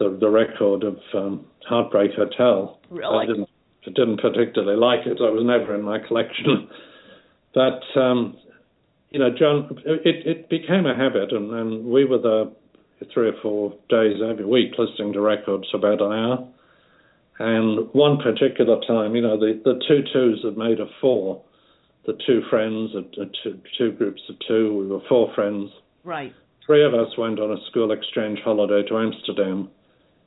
the 0.00 0.16
the 0.18 0.28
record 0.28 0.82
of 0.82 0.98
um, 1.14 1.46
Heartbreak 1.68 2.12
Hotel. 2.16 2.80
Really. 2.90 3.24
I 3.24 3.26
didn't 3.26 3.48
didn't 3.84 4.20
particularly 4.20 4.78
like 4.78 5.06
it. 5.06 5.18
I 5.20 5.30
was 5.30 5.44
never 5.44 5.74
in 5.74 5.82
my 5.82 5.98
collection. 5.98 6.68
but 7.54 8.00
um, 8.00 8.36
you 9.10 9.20
know, 9.20 9.30
John, 9.38 9.68
it 9.84 10.26
it 10.26 10.48
became 10.48 10.86
a 10.86 10.96
habit, 10.96 11.32
and, 11.32 11.52
and 11.52 11.84
we 11.84 12.04
were 12.04 12.18
the 12.18 12.52
three 13.14 13.28
or 13.28 13.40
four 13.42 13.74
days 13.88 14.16
every 14.28 14.44
week 14.44 14.72
listening 14.78 15.12
to 15.12 15.20
records 15.20 15.64
for 15.70 15.76
about 15.76 16.02
an 16.02 16.12
hour. 16.12 16.48
And 17.38 17.88
one 17.94 18.18
particular 18.18 18.78
time, 18.86 19.16
you 19.16 19.22
know, 19.22 19.38
the, 19.40 19.58
the 19.64 19.80
two 19.88 20.02
twos 20.12 20.44
had 20.44 20.58
made 20.58 20.78
a 20.80 20.86
four. 21.00 21.42
The 22.06 22.12
two 22.26 22.42
friends, 22.50 22.90
uh, 22.94 23.24
two, 23.42 23.58
two 23.78 23.92
groups 23.92 24.20
of 24.28 24.36
two, 24.46 24.76
we 24.76 24.86
were 24.86 25.00
four 25.08 25.32
friends. 25.34 25.70
Right. 26.04 26.34
Three 26.66 26.84
of 26.84 26.92
us 26.92 27.16
went 27.16 27.40
on 27.40 27.50
a 27.50 27.56
school 27.70 27.92
exchange 27.92 28.40
holiday 28.44 28.86
to 28.88 28.98
Amsterdam. 28.98 29.70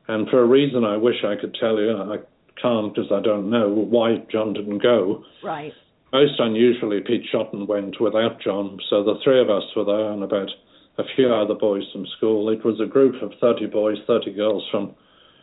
And 0.07 0.27
for 0.29 0.41
a 0.41 0.45
reason 0.45 0.83
I 0.83 0.97
wish 0.97 1.23
I 1.23 1.39
could 1.39 1.55
tell 1.59 1.79
you, 1.79 1.95
I 1.97 2.17
can't 2.61 2.93
because 2.93 3.11
I 3.11 3.21
don't 3.21 3.49
know 3.49 3.69
why 3.69 4.17
John 4.31 4.53
didn't 4.53 4.83
go. 4.83 5.23
Right. 5.43 5.73
Most 6.11 6.39
unusually, 6.39 7.01
Pete 7.01 7.25
Shotton 7.33 7.67
went 7.67 7.99
without 7.99 8.39
John. 8.41 8.79
So 8.89 9.03
the 9.03 9.19
three 9.23 9.41
of 9.41 9.49
us 9.49 9.63
were 9.75 9.85
there 9.85 10.11
and 10.11 10.23
about 10.23 10.49
a 10.97 11.03
few 11.15 11.33
other 11.33 11.55
boys 11.55 11.83
from 11.91 12.05
school. 12.17 12.49
It 12.49 12.63
was 12.63 12.79
a 12.79 12.85
group 12.85 13.21
of 13.23 13.31
30 13.41 13.65
boys, 13.67 13.97
30 14.05 14.33
girls 14.33 14.63
from 14.69 14.93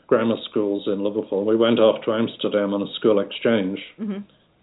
grammar 0.06 0.36
schools 0.48 0.84
in 0.86 1.02
Liverpool. 1.02 1.44
We 1.44 1.56
went 1.56 1.80
off 1.80 2.04
to 2.04 2.12
Amsterdam 2.12 2.72
on 2.74 2.82
a 2.82 2.94
school 2.94 3.18
exchange. 3.18 3.80
Mm-hmm. 3.98 4.18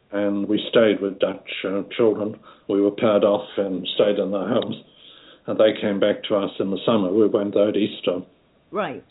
And 0.10 0.48
we 0.48 0.66
stayed 0.70 1.02
with 1.02 1.20
Dutch 1.20 1.50
uh, 1.66 1.84
children. 1.96 2.40
We 2.70 2.82
were 2.82 2.92
paired 2.92 3.26
off 3.26 3.50
and 3.58 3.86
stayed 3.96 4.20
in 4.20 4.32
their 4.32 4.48
homes. 4.48 4.76
And 5.48 5.60
they 5.60 5.80
came 5.82 6.00
back 6.00 6.24
to 6.30 6.36
us 6.36 6.52
in 6.60 6.72
the 6.72 6.80
summer. 6.86 7.12
We 7.12 7.28
went 7.28 7.54
there 7.54 7.70
at 7.70 7.76
Easter. 7.76 8.20
Right. 8.72 9.04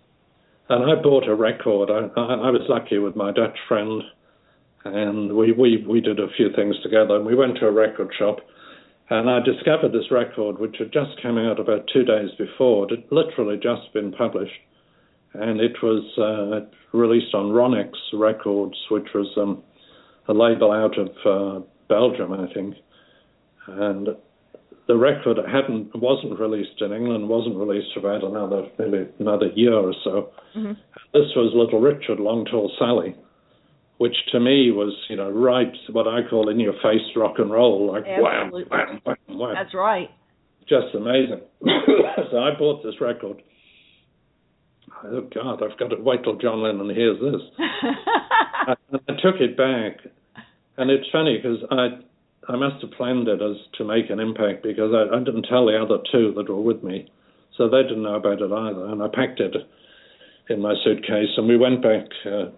And 0.69 0.91
I 0.91 1.01
bought 1.01 1.29
a 1.29 1.35
record. 1.35 1.91
I, 1.91 2.09
I, 2.21 2.35
I 2.49 2.51
was 2.51 2.67
lucky 2.69 2.99
with 2.99 3.15
my 3.15 3.31
Dutch 3.31 3.57
friend, 3.69 4.03
and 4.85 5.37
we, 5.37 5.53
we, 5.53 5.85
we 5.89 6.01
did 6.01 6.19
a 6.19 6.29
few 6.37 6.49
things 6.55 6.75
together. 6.83 7.17
And 7.17 7.25
we 7.27 7.35
went 7.37 7.59
to 7.59 7.67
a 7.67 7.73
record 7.73 8.13
shop, 8.19 8.39
and 9.11 9.31
I 9.31 9.39
discovered 9.41 9.93
this 9.93 10.11
record, 10.11 10.59
which 10.59 10.77
had 10.79 10.93
just 10.93 11.23
come 11.23 11.39
out 11.39 11.61
about 11.61 11.89
two 11.93 12.05
days 12.05 12.31
before. 12.37 12.87
It 12.87 12.99
had 12.99 13.05
literally 13.13 13.57
just 13.57 13.93
been 13.93 14.13
published. 14.13 14.61
And 15.35 15.61
it 15.61 15.77
was 15.83 16.03
uh, 16.19 16.67
released 16.97 17.35
on 17.35 17.53
Ronnex 17.53 17.93
Records, 18.13 18.77
which 18.91 19.09
was 19.15 19.29
um, 19.37 19.63
a 20.29 20.33
label 20.33 20.73
out 20.73 20.99
of 20.99 21.09
uh, 21.25 21.65
Belgium, 21.89 22.33
I 22.33 22.53
think. 22.53 22.75
and 23.67 24.09
the 24.87 24.97
record 24.97 25.39
hadn't 25.51 25.91
wasn't 25.97 26.39
released 26.39 26.81
in 26.81 26.93
England, 26.93 27.29
wasn't 27.29 27.57
released 27.57 27.89
for 27.93 28.01
about 28.01 28.23
another 28.23 28.69
maybe 28.79 29.09
another 29.19 29.49
year 29.55 29.75
or 29.75 29.93
so. 30.05 30.31
Mm-hmm. 30.57 30.73
This 31.13 31.31
was 31.35 31.53
Little 31.55 31.81
Richard, 31.81 32.21
Long 32.21 32.45
Tall 32.45 32.71
Sally, 32.79 33.17
which 33.99 34.15
to 34.33 34.39
me 34.41 34.71
was 34.71 34.95
you 35.09 35.17
know 35.17 35.31
right 35.31 35.73
what 35.91 36.07
I 36.07 36.21
call 36.29 36.49
in 36.49 36.61
your 36.61 36.75
face 36.75 37.03
rock 37.17 37.35
and 37.39 37.51
roll, 37.51 37.93
like 37.93 38.05
wham, 38.07 38.53
wham, 38.53 39.01
wham, 39.05 39.39
wham. 39.39 39.55
That's 39.55 39.75
right. 39.75 40.09
Just 40.69 40.95
amazing. 40.95 41.41
so 42.31 42.39
I 42.39 42.51
bought 42.59 42.83
this 42.85 43.01
record. 43.01 43.43
Oh 45.05 45.29
God, 45.35 45.63
I've 45.63 45.79
got 45.79 45.89
to 45.89 46.01
wait 46.01 46.23
till 46.23 46.37
John 46.37 46.63
Lennon 46.63 46.95
hears 46.95 47.19
this. 47.21 47.43
I, 47.59 48.75
I 48.95 49.13
took 49.23 49.41
it 49.41 49.57
back, 49.57 50.13
and 50.77 50.91
it's 50.91 51.07
funny 51.11 51.39
because 51.39 51.59
I 51.71 52.03
I 52.49 52.57
must 52.57 52.83
have 52.83 52.93
planned 52.93 53.29
it 53.29 53.43
as 53.43 53.57
to 53.79 53.85
make 53.85 54.11
an 54.11 54.21
impact 54.21 54.63
because 54.63 54.93
I, 54.95 55.15
I 55.15 55.19
didn't 55.19 55.47
tell 55.49 55.67
the 55.67 55.81
other 55.81 55.99
two 56.13 56.33
that 56.37 56.49
were 56.49 56.61
with 56.61 56.83
me, 56.83 57.11
so 57.57 57.69
they 57.69 57.83
didn't 57.83 58.03
know 58.03 58.15
about 58.15 58.41
it 58.41 58.53
either. 58.53 58.87
And 58.87 59.03
I 59.03 59.09
packed 59.13 59.41
it 59.41 59.55
in 60.49 60.61
my 60.61 60.75
suitcase, 60.85 61.31
and 61.37 61.49
we 61.49 61.57
went 61.57 61.83
back 61.83 62.07
uh, 62.25 62.51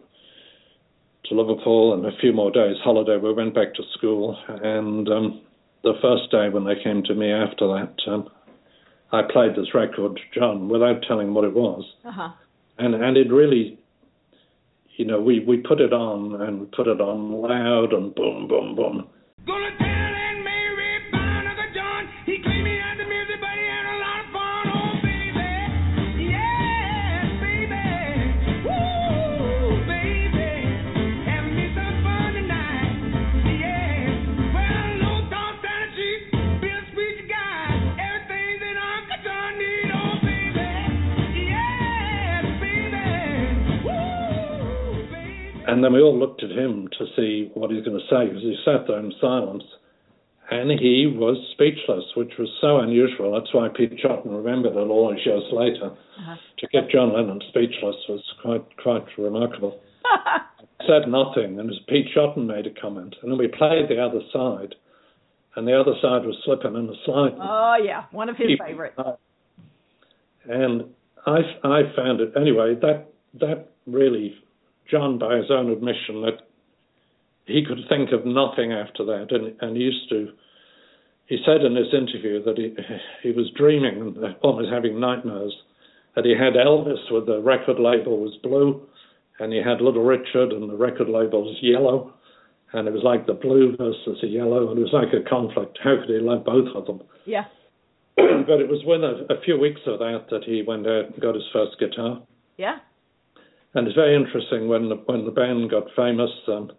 to 1.24 1.34
Liverpool 1.34 1.95
and 1.95 2.05
a 2.05 2.16
few 2.20 2.32
more 2.32 2.51
days 2.51 2.76
holiday. 2.84 3.16
We 3.16 3.32
went 3.32 3.55
back 3.55 3.74
to 3.74 3.82
school, 3.97 4.36
and 4.49 5.09
um, 5.09 5.41
the 5.82 5.95
first 6.03 6.30
day 6.30 6.51
when 6.51 6.64
they 6.64 6.82
came 6.82 7.03
to 7.05 7.14
me 7.14 7.32
after 7.32 7.66
that, 7.68 7.95
um, 8.07 8.28
I 9.11 9.22
played 9.22 9.53
this 9.53 9.74
record 9.74 10.20
John 10.34 10.68
without 10.68 11.03
telling 11.09 11.32
what 11.32 11.45
it 11.45 11.55
was, 11.55 11.82
uh-huh. 12.05 12.30
and 12.78 12.95
and 12.95 13.16
it 13.16 13.32
really 13.32 13.78
you 14.99 15.05
know, 15.05 15.20
we, 15.20 15.39
we 15.39 15.59
put 15.59 15.80
it 15.80 15.93
on 15.93 16.43
and 16.43 16.70
put 16.72 16.89
it 16.89 17.01
on 17.01 17.30
loud 17.30 17.93
and 17.93 18.12
boom, 18.16 18.49
boom, 18.49 18.74
boom. 18.74 19.09
And 45.68 45.84
then 45.84 45.92
we 45.92 46.00
all 46.00 46.18
looked 46.18 46.42
at 46.42 46.50
him 46.50 46.88
to 46.98 47.06
see 47.14 47.50
what 47.54 47.70
he's 47.70 47.84
going 47.84 47.98
to 47.98 48.08
say 48.08 48.26
because 48.26 48.42
he 48.42 48.56
sat 48.64 48.88
there 48.88 48.98
in 48.98 49.12
silence. 49.20 49.64
And 50.50 50.70
he 50.70 51.04
was 51.06 51.36
speechless, 51.52 52.04
which 52.16 52.32
was 52.38 52.48
so 52.60 52.78
unusual. 52.78 53.38
That's 53.38 53.52
why 53.52 53.68
Pete 53.68 54.00
Shotton 54.02 54.34
remembered 54.34 54.72
it 54.72 54.88
all 54.88 55.12
these 55.12 55.26
years 55.26 55.44
later. 55.52 55.92
Uh-huh. 55.92 56.36
To 56.58 56.66
get 56.72 56.90
John 56.90 57.12
Lennon 57.12 57.42
speechless 57.50 57.96
was 58.08 58.24
quite 58.40 58.64
quite 58.82 59.04
remarkable. 59.18 59.78
said 60.86 61.08
nothing, 61.08 61.58
and 61.58 61.70
Pete 61.88 62.06
Shotton 62.16 62.46
made 62.46 62.66
a 62.66 62.80
comment, 62.80 63.16
and 63.22 63.30
then 63.30 63.38
we 63.38 63.48
played 63.48 63.88
the 63.88 64.00
other 64.00 64.20
side, 64.32 64.74
and 65.56 65.66
the 65.66 65.78
other 65.78 65.94
side 66.00 66.24
was 66.24 66.36
slipping 66.44 66.76
and 66.76 66.90
sliding. 67.04 67.38
Oh 67.40 67.76
yeah, 67.82 68.04
one 68.10 68.28
of 68.28 68.36
his 68.36 68.50
favorites. 68.58 68.98
And 70.48 70.84
I 71.26 71.40
I 71.64 71.80
found 71.96 72.20
it 72.20 72.32
anyway. 72.40 72.74
That 72.80 73.08
that 73.40 73.68
really, 73.86 74.34
John, 74.91 75.18
by 75.18 75.36
his 75.36 75.51
own 75.51 75.70
admission, 75.70 76.22
that 76.22 76.41
he 77.47 77.64
could 77.64 77.78
think 77.89 78.11
of 78.12 78.26
nothing 78.26 78.72
after 78.72 79.05
that, 79.05 79.28
and, 79.30 79.55
and 79.61 79.76
he 79.76 79.82
used 79.82 80.09
to. 80.11 80.28
He 81.26 81.39
said 81.45 81.62
in 81.62 81.76
his 81.76 81.93
interview 81.93 82.43
that 82.45 82.57
he 82.57 82.74
he 83.22 83.32
was 83.32 83.51
dreaming, 83.57 84.16
almost 84.43 84.72
having 84.72 85.01
nightmares, 85.01 85.55
that 86.14 86.24
he 86.24 86.32
had 86.32 86.55
Elvis 86.55 87.11
with 87.11 87.26
the 87.26 87.41
record 87.41 87.78
label 87.78 88.18
was 88.20 88.36
blue, 88.43 88.82
and 89.39 89.53
he 89.53 89.59
had 89.59 89.80
Little 89.80 90.05
Richard 90.05 90.53
and 90.53 90.68
the 90.68 90.76
record 90.76 91.09
label 91.09 91.45
was 91.45 91.57
yellow, 91.62 92.12
and 92.72 92.89
it 92.89 92.93
was 92.93 93.05
like 93.05 93.26
the 93.26 93.34
blue 93.34 93.76
versus 93.76 94.18
the 94.20 94.28
yellow, 94.28 94.70
and 94.70 94.78
it 94.78 94.82
was 94.82 94.93
like 94.93 95.12
a 95.12 95.28
conflict. 95.28 95.78
How 95.82 95.97
could 96.01 96.09
he 96.09 96.18
love 96.20 96.45
both 96.45 96.74
of 96.74 96.86
them? 96.86 97.03
Yeah. 97.24 97.45
but 98.16 98.61
it 98.61 98.68
was 98.68 98.82
within 98.84 99.05
a, 99.05 99.39
a 99.39 99.41
few 99.43 99.59
weeks 99.59 99.80
of 99.86 100.01
that 100.01 100.26
that 100.30 100.45
he 100.45 100.62
went 100.66 100.86
out 100.86 101.12
and 101.12 101.20
got 101.20 101.34
his 101.34 101.45
first 101.53 101.78
guitar. 101.78 102.20
Yeah. 102.57 102.78
And 103.79 103.87
it's 103.87 103.95
very 103.95 104.16
interesting 104.16 104.66
when 104.66 104.89
the, 104.89 104.97
when 105.07 105.24
the 105.24 105.31
band 105.31 105.70
got 105.70 105.85
famous. 105.95 106.31
Um, 106.49 106.72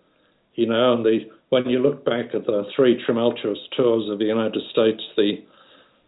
you 0.55 0.67
know, 0.67 0.93
and 0.93 1.05
the 1.05 1.19
when 1.47 1.65
you 1.69 1.79
look 1.79 2.03
back 2.03 2.35
at 2.35 2.45
the 2.45 2.63
three 2.75 3.01
tumultuous 3.07 3.57
tours 3.77 4.09
of 4.11 4.19
the 4.19 4.25
United 4.25 4.61
States, 4.69 5.01
the 5.15 5.35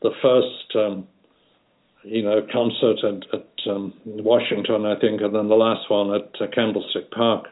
the 0.01 0.11
first 0.21 0.75
um, 0.75 1.07
you 2.03 2.21
know 2.21 2.45
concert 2.51 2.97
at, 3.07 3.39
at 3.39 3.71
um, 3.71 3.93
Washington, 4.03 4.85
I 4.85 4.99
think, 4.99 5.21
and 5.21 5.33
then 5.33 5.47
the 5.47 5.55
last 5.55 5.89
one 5.89 6.13
at 6.13 6.29
uh, 6.41 6.47
Candlestick 6.53 7.09
Park, 7.11 7.45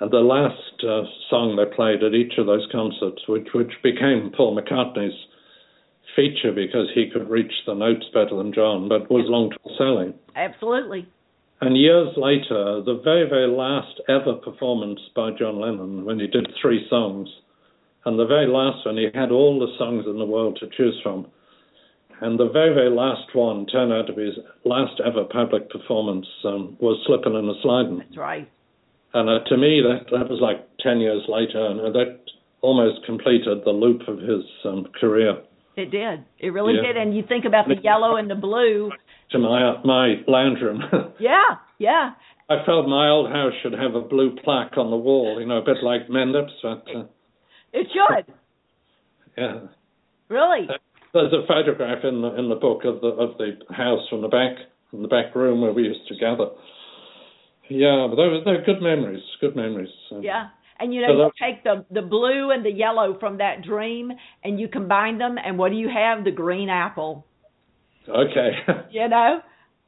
and 0.00 0.10
the 0.10 0.24
last 0.24 0.82
uh, 0.82 1.04
song 1.28 1.56
they 1.60 1.76
played 1.76 2.02
at 2.02 2.14
each 2.14 2.38
of 2.38 2.46
those 2.46 2.66
concerts, 2.72 3.20
which 3.28 3.48
which 3.52 3.72
became 3.82 4.32
Paul 4.34 4.58
McCartney's 4.58 5.12
feature 6.16 6.52
because 6.52 6.88
he 6.94 7.10
could 7.12 7.28
reach 7.28 7.52
the 7.66 7.74
notes 7.74 8.06
better 8.14 8.34
than 8.34 8.54
John, 8.54 8.88
but 8.88 9.10
was 9.10 9.26
Long 9.28 9.50
Tall 9.50 9.76
Sally. 9.76 10.14
Absolutely. 10.34 11.06
And 11.60 11.76
years 11.76 12.08
later, 12.16 12.80
the 12.84 13.00
very, 13.04 13.28
very 13.28 13.48
last 13.48 14.00
ever 14.08 14.34
performance 14.34 15.00
by 15.14 15.30
John 15.38 15.60
Lennon, 15.60 16.04
when 16.04 16.18
he 16.18 16.26
did 16.26 16.48
three 16.60 16.86
songs, 16.88 17.28
and 18.06 18.18
the 18.18 18.26
very 18.26 18.46
last 18.46 18.86
one, 18.86 18.96
he 18.96 19.08
had 19.14 19.30
all 19.30 19.60
the 19.60 19.76
songs 19.76 20.06
in 20.06 20.18
the 20.18 20.24
world 20.24 20.58
to 20.60 20.68
choose 20.74 20.98
from. 21.02 21.26
And 22.22 22.38
the 22.38 22.48
very, 22.48 22.74
very 22.74 22.90
last 22.90 23.34
one 23.34 23.66
turned 23.66 23.92
out 23.92 24.06
to 24.06 24.14
be 24.14 24.26
his 24.26 24.38
last 24.64 25.00
ever 25.04 25.24
public 25.24 25.68
performance 25.70 26.26
um, 26.44 26.76
was 26.80 27.02
Slippin' 27.06 27.36
and 27.36 27.48
a 27.48 27.54
Slidin'. 27.62 27.98
That's 27.98 28.16
right. 28.16 28.50
And 29.12 29.28
uh, 29.28 29.44
to 29.48 29.56
me, 29.56 29.82
that, 29.82 30.10
that 30.16 30.30
was 30.30 30.40
like 30.40 30.66
10 30.80 31.00
years 31.00 31.22
later, 31.28 31.64
and 31.66 31.80
uh, 31.80 31.90
that 31.92 32.20
almost 32.62 33.04
completed 33.04 33.64
the 33.64 33.70
loop 33.70 34.02
of 34.08 34.18
his 34.18 34.44
um, 34.64 34.86
career. 34.98 35.38
It 35.76 35.90
did. 35.90 36.24
It 36.38 36.50
really 36.50 36.74
yeah. 36.74 36.92
did. 36.92 36.96
And 36.96 37.16
you 37.16 37.22
think 37.26 37.44
about 37.44 37.68
the 37.68 37.76
yellow 37.82 38.16
and 38.16 38.30
the 38.30 38.34
blue, 38.34 38.90
to 39.32 39.38
my 39.38 39.80
my 39.84 40.14
lounge 40.26 40.60
room. 40.60 40.82
yeah, 41.20 41.56
yeah. 41.78 42.10
I 42.48 42.64
felt 42.66 42.88
my 42.88 43.08
old 43.08 43.30
house 43.30 43.52
should 43.62 43.72
have 43.72 43.94
a 43.94 44.00
blue 44.00 44.36
plaque 44.42 44.76
on 44.76 44.90
the 44.90 44.96
wall, 44.96 45.38
you 45.38 45.46
know, 45.46 45.58
a 45.58 45.64
bit 45.64 45.76
like 45.84 46.08
Mendips. 46.08 46.50
But, 46.60 46.84
uh, 46.92 47.04
it 47.72 47.86
should. 47.92 48.34
Yeah. 49.38 49.60
Really. 50.28 50.68
There's 51.12 51.32
a 51.32 51.46
photograph 51.46 52.04
in 52.04 52.22
the 52.22 52.34
in 52.36 52.48
the 52.48 52.56
book 52.56 52.84
of 52.84 53.00
the 53.00 53.08
of 53.08 53.38
the 53.38 53.52
house 53.74 54.06
from 54.08 54.22
the 54.22 54.28
back 54.28 54.56
from 54.90 55.02
the 55.02 55.08
back 55.08 55.34
room 55.34 55.60
where 55.60 55.72
we 55.72 55.84
used 55.84 56.06
to 56.08 56.16
gather. 56.16 56.50
Yeah, 57.68 58.08
but 58.10 58.16
they're, 58.16 58.44
they're 58.44 58.64
good 58.64 58.82
memories. 58.82 59.22
Good 59.40 59.54
memories. 59.54 59.90
Yeah. 60.20 60.48
And 60.80 60.94
you 60.94 61.02
know, 61.02 61.08
so 61.08 61.24
you 61.26 61.30
take 61.40 61.62
the 61.62 61.84
the 61.90 62.02
blue 62.02 62.50
and 62.50 62.64
the 62.64 62.72
yellow 62.72 63.16
from 63.20 63.38
that 63.38 63.62
dream, 63.62 64.10
and 64.42 64.58
you 64.58 64.66
combine 64.66 65.18
them, 65.18 65.36
and 65.42 65.58
what 65.58 65.70
do 65.70 65.76
you 65.76 65.88
have? 65.88 66.24
The 66.24 66.30
green 66.30 66.68
apple. 66.68 67.26
Okay. 68.10 68.50
you 68.90 69.08
know? 69.08 69.40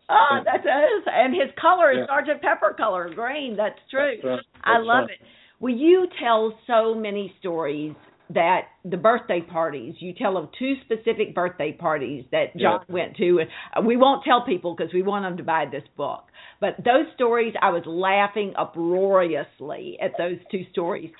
Oh, 0.09 0.39
that's 0.45 0.64
it. 0.64 1.05
And 1.07 1.35
his 1.35 1.51
color 1.61 1.93
is 1.93 1.99
yeah. 2.01 2.07
Sergeant 2.07 2.43
Pepper 2.43 2.75
color, 2.77 3.12
green. 3.14 3.57
That's 3.57 3.79
true. 3.91 4.16
That's 4.16 4.25
right. 4.25 4.41
that's 4.55 4.64
I 4.64 4.79
love 4.79 5.09
right. 5.09 5.11
it. 5.12 5.27
Well, 5.61 5.73
you 5.73 6.09
tell 6.20 6.59
so 6.66 6.95
many 6.95 7.35
stories 7.39 7.95
that 8.35 8.62
the 8.85 8.97
birthday 8.97 9.41
parties, 9.41 9.95
you 9.99 10.12
tell 10.14 10.37
of 10.37 10.49
two 10.59 10.75
specific 10.85 11.35
birthday 11.35 11.73
parties 11.73 12.25
that 12.33 12.57
John 12.57 12.81
yeah. 12.89 12.95
went 12.95 13.16
to. 13.16 13.41
And 13.75 13.87
we 13.87 13.97
won't 13.97 14.25
tell 14.25 14.45
people 14.45 14.75
because 14.75 14.93
we 14.93 15.03
want 15.03 15.25
them 15.25 15.37
to 15.37 15.43
buy 15.43 15.66
this 15.70 15.85
book. 15.97 16.25
But 16.61 16.77
those 16.79 17.07
stories, 17.14 17.55
I 17.61 17.70
was 17.70 17.83
laughing 17.87 18.55
uproariously 18.57 19.99
at 20.01 20.12
those 20.18 20.39
two 20.51 20.64
stories 20.73 21.11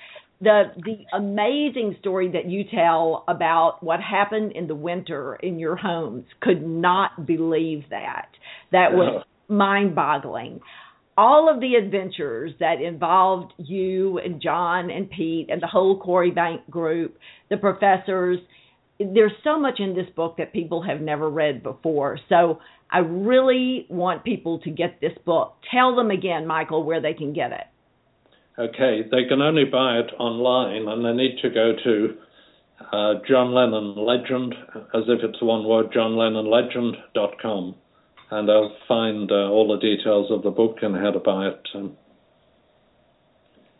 the 0.41 0.63
the 0.77 1.17
amazing 1.17 1.95
story 1.99 2.31
that 2.31 2.49
you 2.49 2.63
tell 2.63 3.23
about 3.27 3.77
what 3.81 3.99
happened 4.01 4.53
in 4.53 4.67
the 4.67 4.75
winter 4.75 5.35
in 5.35 5.59
your 5.59 5.75
homes 5.75 6.25
could 6.41 6.65
not 6.65 7.25
believe 7.25 7.83
that. 7.89 8.29
That 8.71 8.93
was 8.93 9.23
mind-boggling. 9.47 10.61
All 11.15 11.53
of 11.53 11.61
the 11.61 11.75
adventures 11.75 12.51
that 12.59 12.81
involved 12.81 13.53
you 13.57 14.17
and 14.17 14.41
John 14.41 14.89
and 14.89 15.09
Pete 15.09 15.49
and 15.49 15.61
the 15.61 15.67
whole 15.67 15.99
Quarry 15.99 16.31
Bank 16.31 16.69
group 16.69 17.17
the 17.49 17.57
professors 17.57 18.39
there's 18.99 19.31
so 19.43 19.59
much 19.59 19.79
in 19.79 19.95
this 19.95 20.07
book 20.15 20.37
that 20.37 20.53
people 20.53 20.83
have 20.83 21.01
never 21.01 21.29
read 21.29 21.63
before. 21.63 22.19
So 22.29 22.59
I 22.91 22.99
really 22.99 23.87
want 23.89 24.23
people 24.23 24.59
to 24.59 24.69
get 24.69 25.01
this 25.01 25.13
book. 25.25 25.55
Tell 25.73 25.95
them 25.95 26.11
again 26.11 26.45
Michael 26.45 26.83
where 26.83 27.01
they 27.01 27.13
can 27.13 27.33
get 27.33 27.51
it 27.51 27.65
Okay, 28.57 29.01
they 29.09 29.25
can 29.27 29.41
only 29.41 29.65
buy 29.65 29.97
it 29.97 30.11
online 30.19 30.87
and 30.87 31.03
they 31.03 31.13
need 31.13 31.39
to 31.41 31.49
go 31.49 31.73
to 31.83 32.17
uh, 32.91 33.13
John 33.27 33.53
Lennon 33.53 33.95
Legend, 33.95 34.53
as 34.93 35.03
if 35.07 35.23
it's 35.23 35.41
one 35.41 35.67
word, 35.67 35.91
johnlennonlegend.com, 35.91 37.75
and 38.31 38.49
they'll 38.49 38.75
find 38.87 39.31
uh, 39.31 39.49
all 39.49 39.67
the 39.67 39.79
details 39.79 40.29
of 40.31 40.43
the 40.43 40.51
book 40.51 40.77
and 40.81 40.95
how 40.95 41.11
to 41.11 41.19
buy 41.19 41.47
it. 41.47 41.67
Um, 41.73 41.97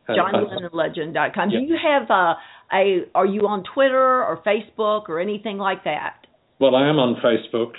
JohnLennonLegend.com. 0.10 1.50
Yeah. 1.52 1.60
Do 1.60 1.66
you 1.66 1.78
have 1.82 2.10
uh, 2.10 2.34
a 2.74 3.06
are 3.16 3.26
you 3.26 3.48
on 3.48 3.64
Twitter 3.74 4.24
or 4.24 4.42
Facebook 4.46 5.08
or 5.08 5.20
anything 5.20 5.58
like 5.58 5.84
that? 5.86 6.28
Well, 6.60 6.76
I 6.76 6.88
am 6.90 6.98
on 6.98 7.16
Facebook, 7.24 7.74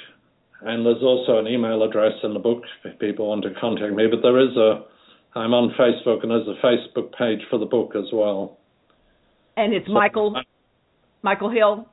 and 0.62 0.86
there's 0.86 1.03
also 1.03 1.38
an 1.38 1.47
email 1.47 1.82
address 1.82 2.12
in 2.22 2.32
the 2.32 2.40
book 2.40 2.62
if 2.84 2.99
people 2.99 3.28
want 3.28 3.42
to 3.42 3.51
contact 3.61 3.95
me. 3.95 4.07
But 4.11 4.22
there 4.22 4.38
is 4.40 4.57
a 4.57 4.84
I'm 5.35 5.53
on 5.53 5.74
Facebook, 5.78 6.22
and 6.22 6.30
there's 6.30 6.47
a 6.47 6.64
Facebook 6.64 7.16
page 7.18 7.41
for 7.51 7.59
the 7.59 7.66
book 7.66 7.93
as 7.97 8.12
well. 8.12 8.59
And 9.57 9.72
it's 9.72 9.87
so, 9.87 9.93
Michael 9.93 10.41
Michael 11.22 11.51
Hill. 11.51 11.89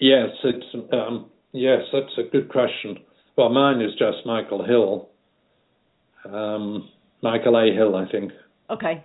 Yes, 0.00 0.30
it's 0.44 0.92
um, 0.92 1.30
yes, 1.52 1.80
that's 1.92 2.12
a 2.18 2.30
good 2.30 2.48
question. 2.48 2.98
Well, 3.36 3.50
mine 3.50 3.80
is 3.80 3.92
just 3.92 4.26
Michael 4.26 4.64
Hill. 4.64 5.08
Um, 6.24 6.88
Michael 7.22 7.56
A. 7.56 7.74
Hill, 7.74 7.96
I 7.96 8.10
think. 8.10 8.32
Okay, 8.70 9.04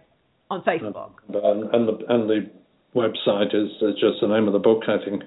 on 0.49 0.61
Facebook. 0.63 1.11
And, 1.29 1.73
and 1.73 1.87
the 1.87 2.05
and 2.07 2.29
the 2.29 2.49
website 2.95 3.53
is, 3.53 3.71
is 3.81 3.95
just 3.99 4.21
the 4.21 4.27
name 4.27 4.47
of 4.47 4.53
the 4.53 4.59
book, 4.59 4.83
I 4.87 5.03
think. 5.03 5.23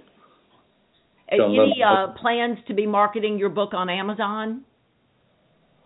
John 1.36 1.50
Any 1.50 1.82
uh, 1.82 2.14
plans 2.18 2.58
to 2.68 2.74
be 2.74 2.86
marketing 2.86 3.38
your 3.38 3.50
book 3.50 3.74
on 3.74 3.90
Amazon? 3.90 4.62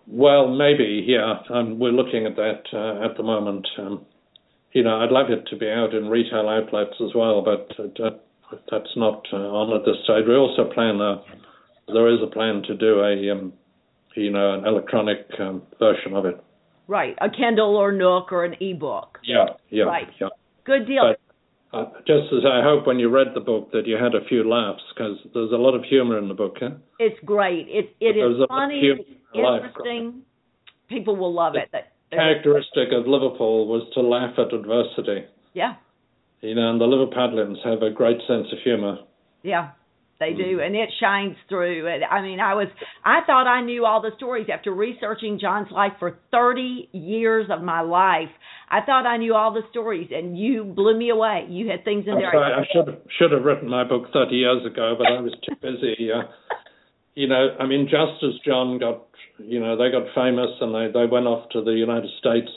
Well, 0.07 0.49
maybe, 0.49 1.05
yeah. 1.07 1.35
Um, 1.51 1.79
we're 1.79 1.93
looking 1.93 2.27
at 2.27 2.37
that 2.37 2.63
uh, 2.73 3.05
at 3.05 3.17
the 3.17 3.23
moment. 3.23 3.67
Um, 3.79 4.05
you 4.73 4.83
know, 4.83 5.01
I'd 5.01 5.13
like 5.13 5.31
it 5.31 5.47
to 5.51 5.57
be 5.57 5.69
out 5.69 5.95
in 5.95 6.09
retail 6.09 6.49
outlets 6.49 6.95
as 7.01 7.15
well, 7.15 7.43
but 7.43 7.71
uh, 7.79 8.11
that's 8.71 8.97
not 8.97 9.27
uh, 9.33 9.37
on 9.37 9.79
at 9.79 9.85
this 9.85 9.97
stage. 10.05 10.25
We 10.27 10.35
also 10.35 10.65
plan 10.73 11.01
a, 11.01 11.23
there 11.93 12.13
is 12.13 12.21
a 12.23 12.31
plan 12.31 12.63
to 12.67 12.75
do 12.75 13.01
a, 13.01 13.33
um, 13.33 13.53
you 14.17 14.31
know, 14.31 14.55
an 14.55 14.67
electronic 14.67 15.27
um, 15.39 15.63
version 15.79 16.15
of 16.15 16.27
it. 16.27 16.43
Right, 16.89 17.17
a 17.21 17.31
Kindle 17.31 17.77
or 17.77 17.93
Nook 17.93 18.33
or 18.33 18.45
an 18.45 18.61
e-book. 18.63 19.19
Yeah, 19.25 19.47
yeah, 19.71 19.85
right. 19.85 20.09
yeah. 20.21 20.29
Good 20.65 20.87
deal. 20.87 21.15
But, 21.15 21.79
uh, 21.79 21.85
just 22.07 22.33
as 22.33 22.45
I 22.45 22.63
hope 22.63 22.87
when 22.87 22.99
you 22.99 23.09
read 23.09 23.29
the 23.35 23.41
book 23.41 23.73
that 23.73 23.87
you 23.87 23.97
had 23.97 24.15
a 24.15 24.25
few 24.29 24.47
laughs 24.47 24.83
because 24.95 25.17
there's 25.33 25.53
a 25.53 25.57
lot 25.57 25.75
of 25.75 25.85
humor 25.85 26.19
in 26.19 26.29
the 26.29 26.35
book. 26.35 26.57
Huh? 26.61 26.71
It's 26.99 27.19
great. 27.25 27.67
It 27.69 27.97
it 28.01 28.19
is 28.19 28.45
funny, 28.49 29.22
interesting. 29.35 30.23
People 30.89 31.17
will 31.17 31.33
love 31.33 31.55
it. 31.55 31.69
That 31.73 31.93
characteristic 32.11 32.89
of 32.93 33.07
Liverpool 33.07 33.67
was 33.67 33.89
to 33.95 34.01
laugh 34.01 34.35
at 34.39 34.53
adversity. 34.53 35.27
Yeah. 35.55 35.75
You 36.41 36.55
know, 36.55 36.71
and 36.71 36.81
the 36.81 36.87
Liverpudlians 36.87 37.65
have 37.65 37.83
a 37.83 37.91
great 37.91 38.19
sense 38.27 38.49
of 38.53 38.59
humor. 38.65 38.99
Yeah. 39.43 39.71
They 40.23 40.35
do, 40.35 40.61
and 40.61 40.77
it 40.77 40.89
shines 41.01 41.35
through. 41.49 41.89
I 41.89 42.23
mean, 42.23 42.39
I 42.39 42.55
was 42.55 42.69
I 43.05 43.23
thought 43.27 43.49
I 43.49 43.61
knew 43.61 43.85
all 43.85 44.01
the 44.01 44.13
stories 44.17 44.47
after 44.53 44.73
researching 44.73 45.41
John's 45.41 45.67
life 45.73 45.95
for 45.99 46.21
30 46.31 46.91
years 46.93 47.49
of 47.51 47.61
my 47.61 47.81
life. 47.81 48.31
I 48.71 48.83
thought 48.87 49.05
I 49.05 49.17
knew 49.17 49.35
all 49.35 49.53
the 49.53 49.63
stories, 49.71 50.11
and 50.15 50.39
you 50.39 50.63
blew 50.63 50.97
me 50.97 51.11
away. 51.11 51.47
You 51.51 51.69
had 51.69 51.85
things 51.85 52.05
in 52.07 52.13
I'm 52.13 52.21
there. 52.21 52.31
Sorry, 52.33 52.53
I 52.55 52.65
should 52.73 52.87
have, 52.87 53.03
should 53.19 53.33
have 53.33 53.43
written 53.43 53.69
my 53.69 53.83
book 53.83 54.13
30 54.13 54.37
years 54.37 54.65
ago, 54.65 54.95
but 54.97 55.09
I 55.09 55.21
was 55.21 55.35
too 55.45 55.57
busy. 55.61 56.13
Uh, 56.13 56.31
you 57.17 57.27
know, 57.27 57.57
I 57.59 57.67
mean, 57.67 57.89
just 57.91 58.23
as 58.23 58.39
John 58.47 58.79
got, 58.79 59.03
you 59.39 59.61
know, 59.61 59.77
they 59.77 59.91
got 59.91 60.07
famous 60.15 60.51
and 60.61 60.75
they 60.75 60.93
they 60.93 61.07
went 61.07 61.27
off 61.27 61.49
to 61.51 61.63
the 61.63 61.73
United 61.73 62.11
States 62.19 62.51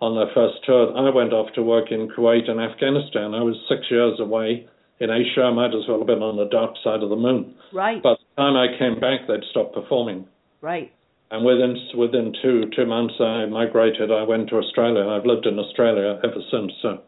on 0.00 0.14
their 0.14 0.32
first 0.34 0.64
tour. 0.64 0.96
I 0.96 1.10
went 1.10 1.32
off 1.32 1.52
to 1.54 1.62
work 1.62 1.90
in 1.90 2.08
Kuwait 2.08 2.50
and 2.50 2.60
Afghanistan. 2.60 3.34
I 3.34 3.42
was 3.42 3.56
six 3.68 3.90
years 3.90 4.20
away 4.20 4.68
in 4.98 5.10
Asia, 5.10 5.42
I 5.42 5.52
might 5.52 5.74
as 5.74 5.84
well 5.88 5.98
have 5.98 6.06
been 6.06 6.22
on 6.22 6.36
the 6.36 6.48
dark 6.48 6.74
side 6.82 7.02
of 7.02 7.10
the 7.10 7.16
moon. 7.16 7.54
Right. 7.72 8.02
By 8.02 8.14
the 8.14 8.42
time 8.42 8.56
I 8.56 8.78
came 8.78 8.98
back, 8.98 9.28
they'd 9.28 9.44
stopped 9.50 9.74
performing. 9.74 10.26
Right. 10.62 10.92
And 11.30 11.44
within 11.44 11.76
within 11.98 12.32
two 12.40 12.70
two 12.74 12.86
months, 12.86 13.14
I 13.20 13.46
migrated. 13.46 14.10
I 14.10 14.22
went 14.22 14.48
to 14.50 14.56
Australia. 14.56 15.06
I've 15.08 15.26
lived 15.26 15.44
in 15.44 15.58
Australia 15.58 16.20
ever 16.22 16.40
since. 16.50 16.72
So 16.80 17.02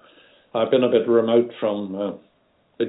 I've 0.55 0.71
been 0.71 0.85
a 0.85 0.91
bit 0.91 1.09
remote 1.09 1.51
from. 1.61 1.95
Uh, 1.95 2.13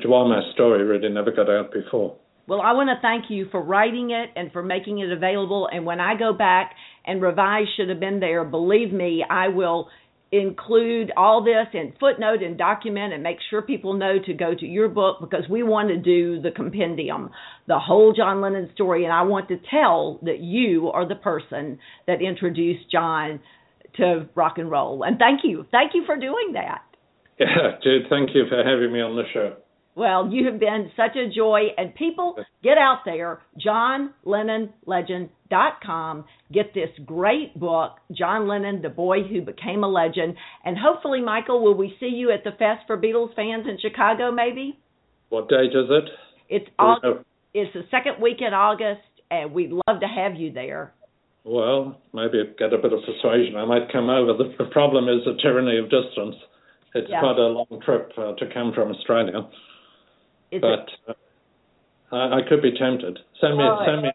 why 0.06 0.28
my 0.28 0.42
story 0.54 0.84
really 0.84 1.10
never 1.10 1.32
got 1.32 1.50
out 1.50 1.72
before. 1.72 2.16
Well, 2.50 2.62
I 2.62 2.74
want 2.74 2.90
to 2.90 3.00
thank 3.00 3.26
you 3.30 3.48
for 3.52 3.62
writing 3.62 4.10
it 4.10 4.32
and 4.36 4.52
for 4.52 4.64
making 4.64 4.98
it 4.98 5.12
available. 5.12 5.70
And 5.72 5.86
when 5.86 6.00
I 6.00 6.18
go 6.18 6.34
back 6.34 6.74
and 7.06 7.22
revise 7.22 7.68
should 7.78 7.90
have 7.90 8.00
been 8.00 8.20
there, 8.20 8.44
believe 8.44 8.92
me, 8.92 9.24
I 9.30 9.50
will 9.50 9.88
include 10.32 11.12
all 11.16 11.44
this 11.44 11.68
and 11.74 11.94
footnote 12.00 12.42
and 12.42 12.58
document 12.58 13.14
and 13.14 13.22
make 13.22 13.38
sure 13.52 13.62
people 13.62 13.94
know 13.94 14.18
to 14.26 14.34
go 14.34 14.56
to 14.56 14.66
your 14.66 14.90
book 14.90 15.18
because 15.22 15.44
we 15.48 15.62
want 15.62 15.90
to 15.90 15.98
do 15.98 16.42
the 16.42 16.50
compendium, 16.50 17.30
the 17.68 17.78
whole 17.78 18.14
John 18.14 18.42
Lennon 18.42 18.72
story. 18.74 19.04
And 19.04 19.14
I 19.14 19.22
want 19.22 19.48
to 19.50 19.58
tell 19.70 20.20
that 20.24 20.40
you 20.40 20.90
are 20.90 21.08
the 21.08 21.16
person 21.16 21.78
that 22.08 22.20
introduced 22.20 22.92
John 22.92 23.40
to 23.98 24.28
rock 24.34 24.58
and 24.58 24.72
roll. 24.72 25.04
And 25.04 25.20
thank 25.20 25.42
you. 25.44 25.68
Thank 25.72 25.92
you 25.94 26.04
for 26.04 26.18
doing 26.18 26.54
that. 26.54 26.82
Yeah, 27.40 27.78
Jude, 27.82 28.08
thank 28.10 28.32
you 28.36 28.44
for 28.50 28.58
having 28.58 28.92
me 28.92 29.00
on 29.00 29.16
the 29.16 29.24
show. 29.32 29.56
Well, 30.00 30.32
you 30.32 30.46
have 30.46 30.60
been 30.62 30.90
such 30.96 31.18
a 31.18 31.28
joy. 31.30 31.74
And 31.78 31.94
people, 31.94 32.38
get 32.64 32.78
out 32.78 33.02
there, 33.04 33.42
johnlennonlegend.com. 33.60 36.26
Get 36.54 36.74
this 36.74 36.88
great 37.06 37.60
book, 37.60 37.98
John 38.18 38.48
Lennon, 38.48 38.82
The 38.82 38.88
Boy 38.88 39.24
Who 39.24 39.42
Became 39.42 39.84
a 39.84 39.90
Legend. 39.90 40.38
And 40.64 40.78
hopefully, 40.78 41.22
Michael, 41.22 41.62
will 41.62 41.76
we 41.76 41.98
see 42.00 42.06
you 42.06 42.32
at 42.32 42.46
the 42.46 42.52
Fest 42.52 42.84
for 42.88 42.98
Beatles 42.98 43.36
fans 43.36 43.66
in 43.68 43.78
Chicago, 43.82 44.32
maybe? 44.32 44.80
What 45.28 45.50
date 45.50 45.76
is 45.76 45.90
it? 45.90 46.10
It's 46.48 46.70
August, 46.80 47.26
It's 47.54 47.74
the 47.74 47.84
second 47.92 48.22
week 48.22 48.38
in 48.40 48.54
August, 48.54 49.02
and 49.30 49.52
we'd 49.52 49.72
love 49.72 50.00
to 50.00 50.08
have 50.08 50.36
you 50.36 50.54
there. 50.54 50.94
Well, 51.44 52.00
maybe 52.14 52.54
get 52.58 52.72
a 52.72 52.78
bit 52.78 52.94
of 52.94 53.02
persuasion. 53.06 53.58
I 53.58 53.66
might 53.66 53.92
come 53.92 54.10
over. 54.10 54.32
The, 54.32 54.56
the 54.58 54.70
problem 54.72 55.10
is 55.10 55.26
the 55.26 55.36
tyranny 55.42 55.78
of 55.78 55.90
distance. 55.90 56.38
It's 56.96 57.10
yeah. 57.10 57.20
quite 57.20 57.38
a 57.38 57.48
long 57.48 57.82
trip 57.84 58.14
uh, 58.18 58.36
to 58.36 58.46
come 58.54 58.72
from 58.74 58.92
Australia. 58.92 59.46
Is 60.52 60.62
but? 60.62 60.90
Uh, 61.08 61.14
I, 62.16 62.40
I 62.40 62.40
could 62.48 62.62
be 62.62 62.72
tempted. 62.72 63.20
Send 63.40 63.58
me 63.58 63.64
oh, 63.64 63.84
send 63.86 64.02
me 64.02 64.12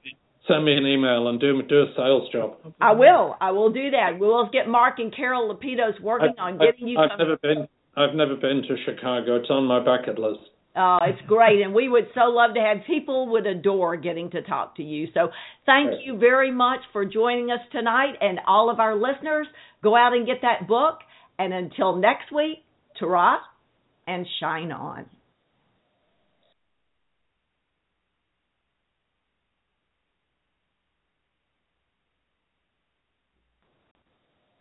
send 0.48 0.64
me 0.64 0.76
an 0.76 0.86
email 0.86 1.28
and 1.28 1.40
do 1.40 1.62
do 1.62 1.82
a 1.82 1.86
sales 1.96 2.30
job. 2.32 2.56
I 2.80 2.92
will. 2.92 3.36
I 3.40 3.52
will 3.52 3.72
do 3.72 3.90
that. 3.90 4.18
We'll 4.18 4.48
get 4.50 4.68
Mark 4.68 4.98
and 4.98 5.14
Carol 5.14 5.54
Lapidus 5.54 6.00
working 6.00 6.34
I, 6.38 6.42
on 6.42 6.58
getting 6.58 6.86
I, 6.86 6.90
you. 6.90 6.98
I've 6.98 7.10
some... 7.10 7.18
never 7.18 7.36
been. 7.38 7.68
I've 7.96 8.14
never 8.14 8.34
been 8.34 8.62
to 8.62 8.76
Chicago. 8.84 9.36
It's 9.36 9.50
on 9.50 9.64
my 9.64 9.82
bucket 9.84 10.18
list. 10.18 10.40
Oh, 10.76 10.98
it's 11.02 11.20
great, 11.28 11.62
and 11.62 11.72
we 11.72 11.88
would 11.88 12.08
so 12.16 12.22
love 12.30 12.54
to 12.54 12.60
have 12.60 12.78
people 12.84 13.28
would 13.28 13.46
adore 13.46 13.96
getting 13.96 14.28
to 14.32 14.42
talk 14.42 14.76
to 14.76 14.82
you. 14.82 15.06
So, 15.14 15.28
thank 15.66 15.90
right. 15.90 15.98
you 16.04 16.18
very 16.18 16.50
much 16.50 16.80
for 16.92 17.04
joining 17.04 17.52
us 17.52 17.60
tonight, 17.70 18.14
and 18.20 18.40
all 18.48 18.70
of 18.70 18.80
our 18.80 18.96
listeners. 18.96 19.46
Go 19.84 19.94
out 19.94 20.14
and 20.14 20.26
get 20.26 20.38
that 20.42 20.66
book, 20.66 20.98
and 21.38 21.54
until 21.54 21.94
next 21.94 22.32
week, 22.34 22.64
ta 22.98 23.38
and 24.08 24.26
shine 24.40 24.72
on. 24.72 25.06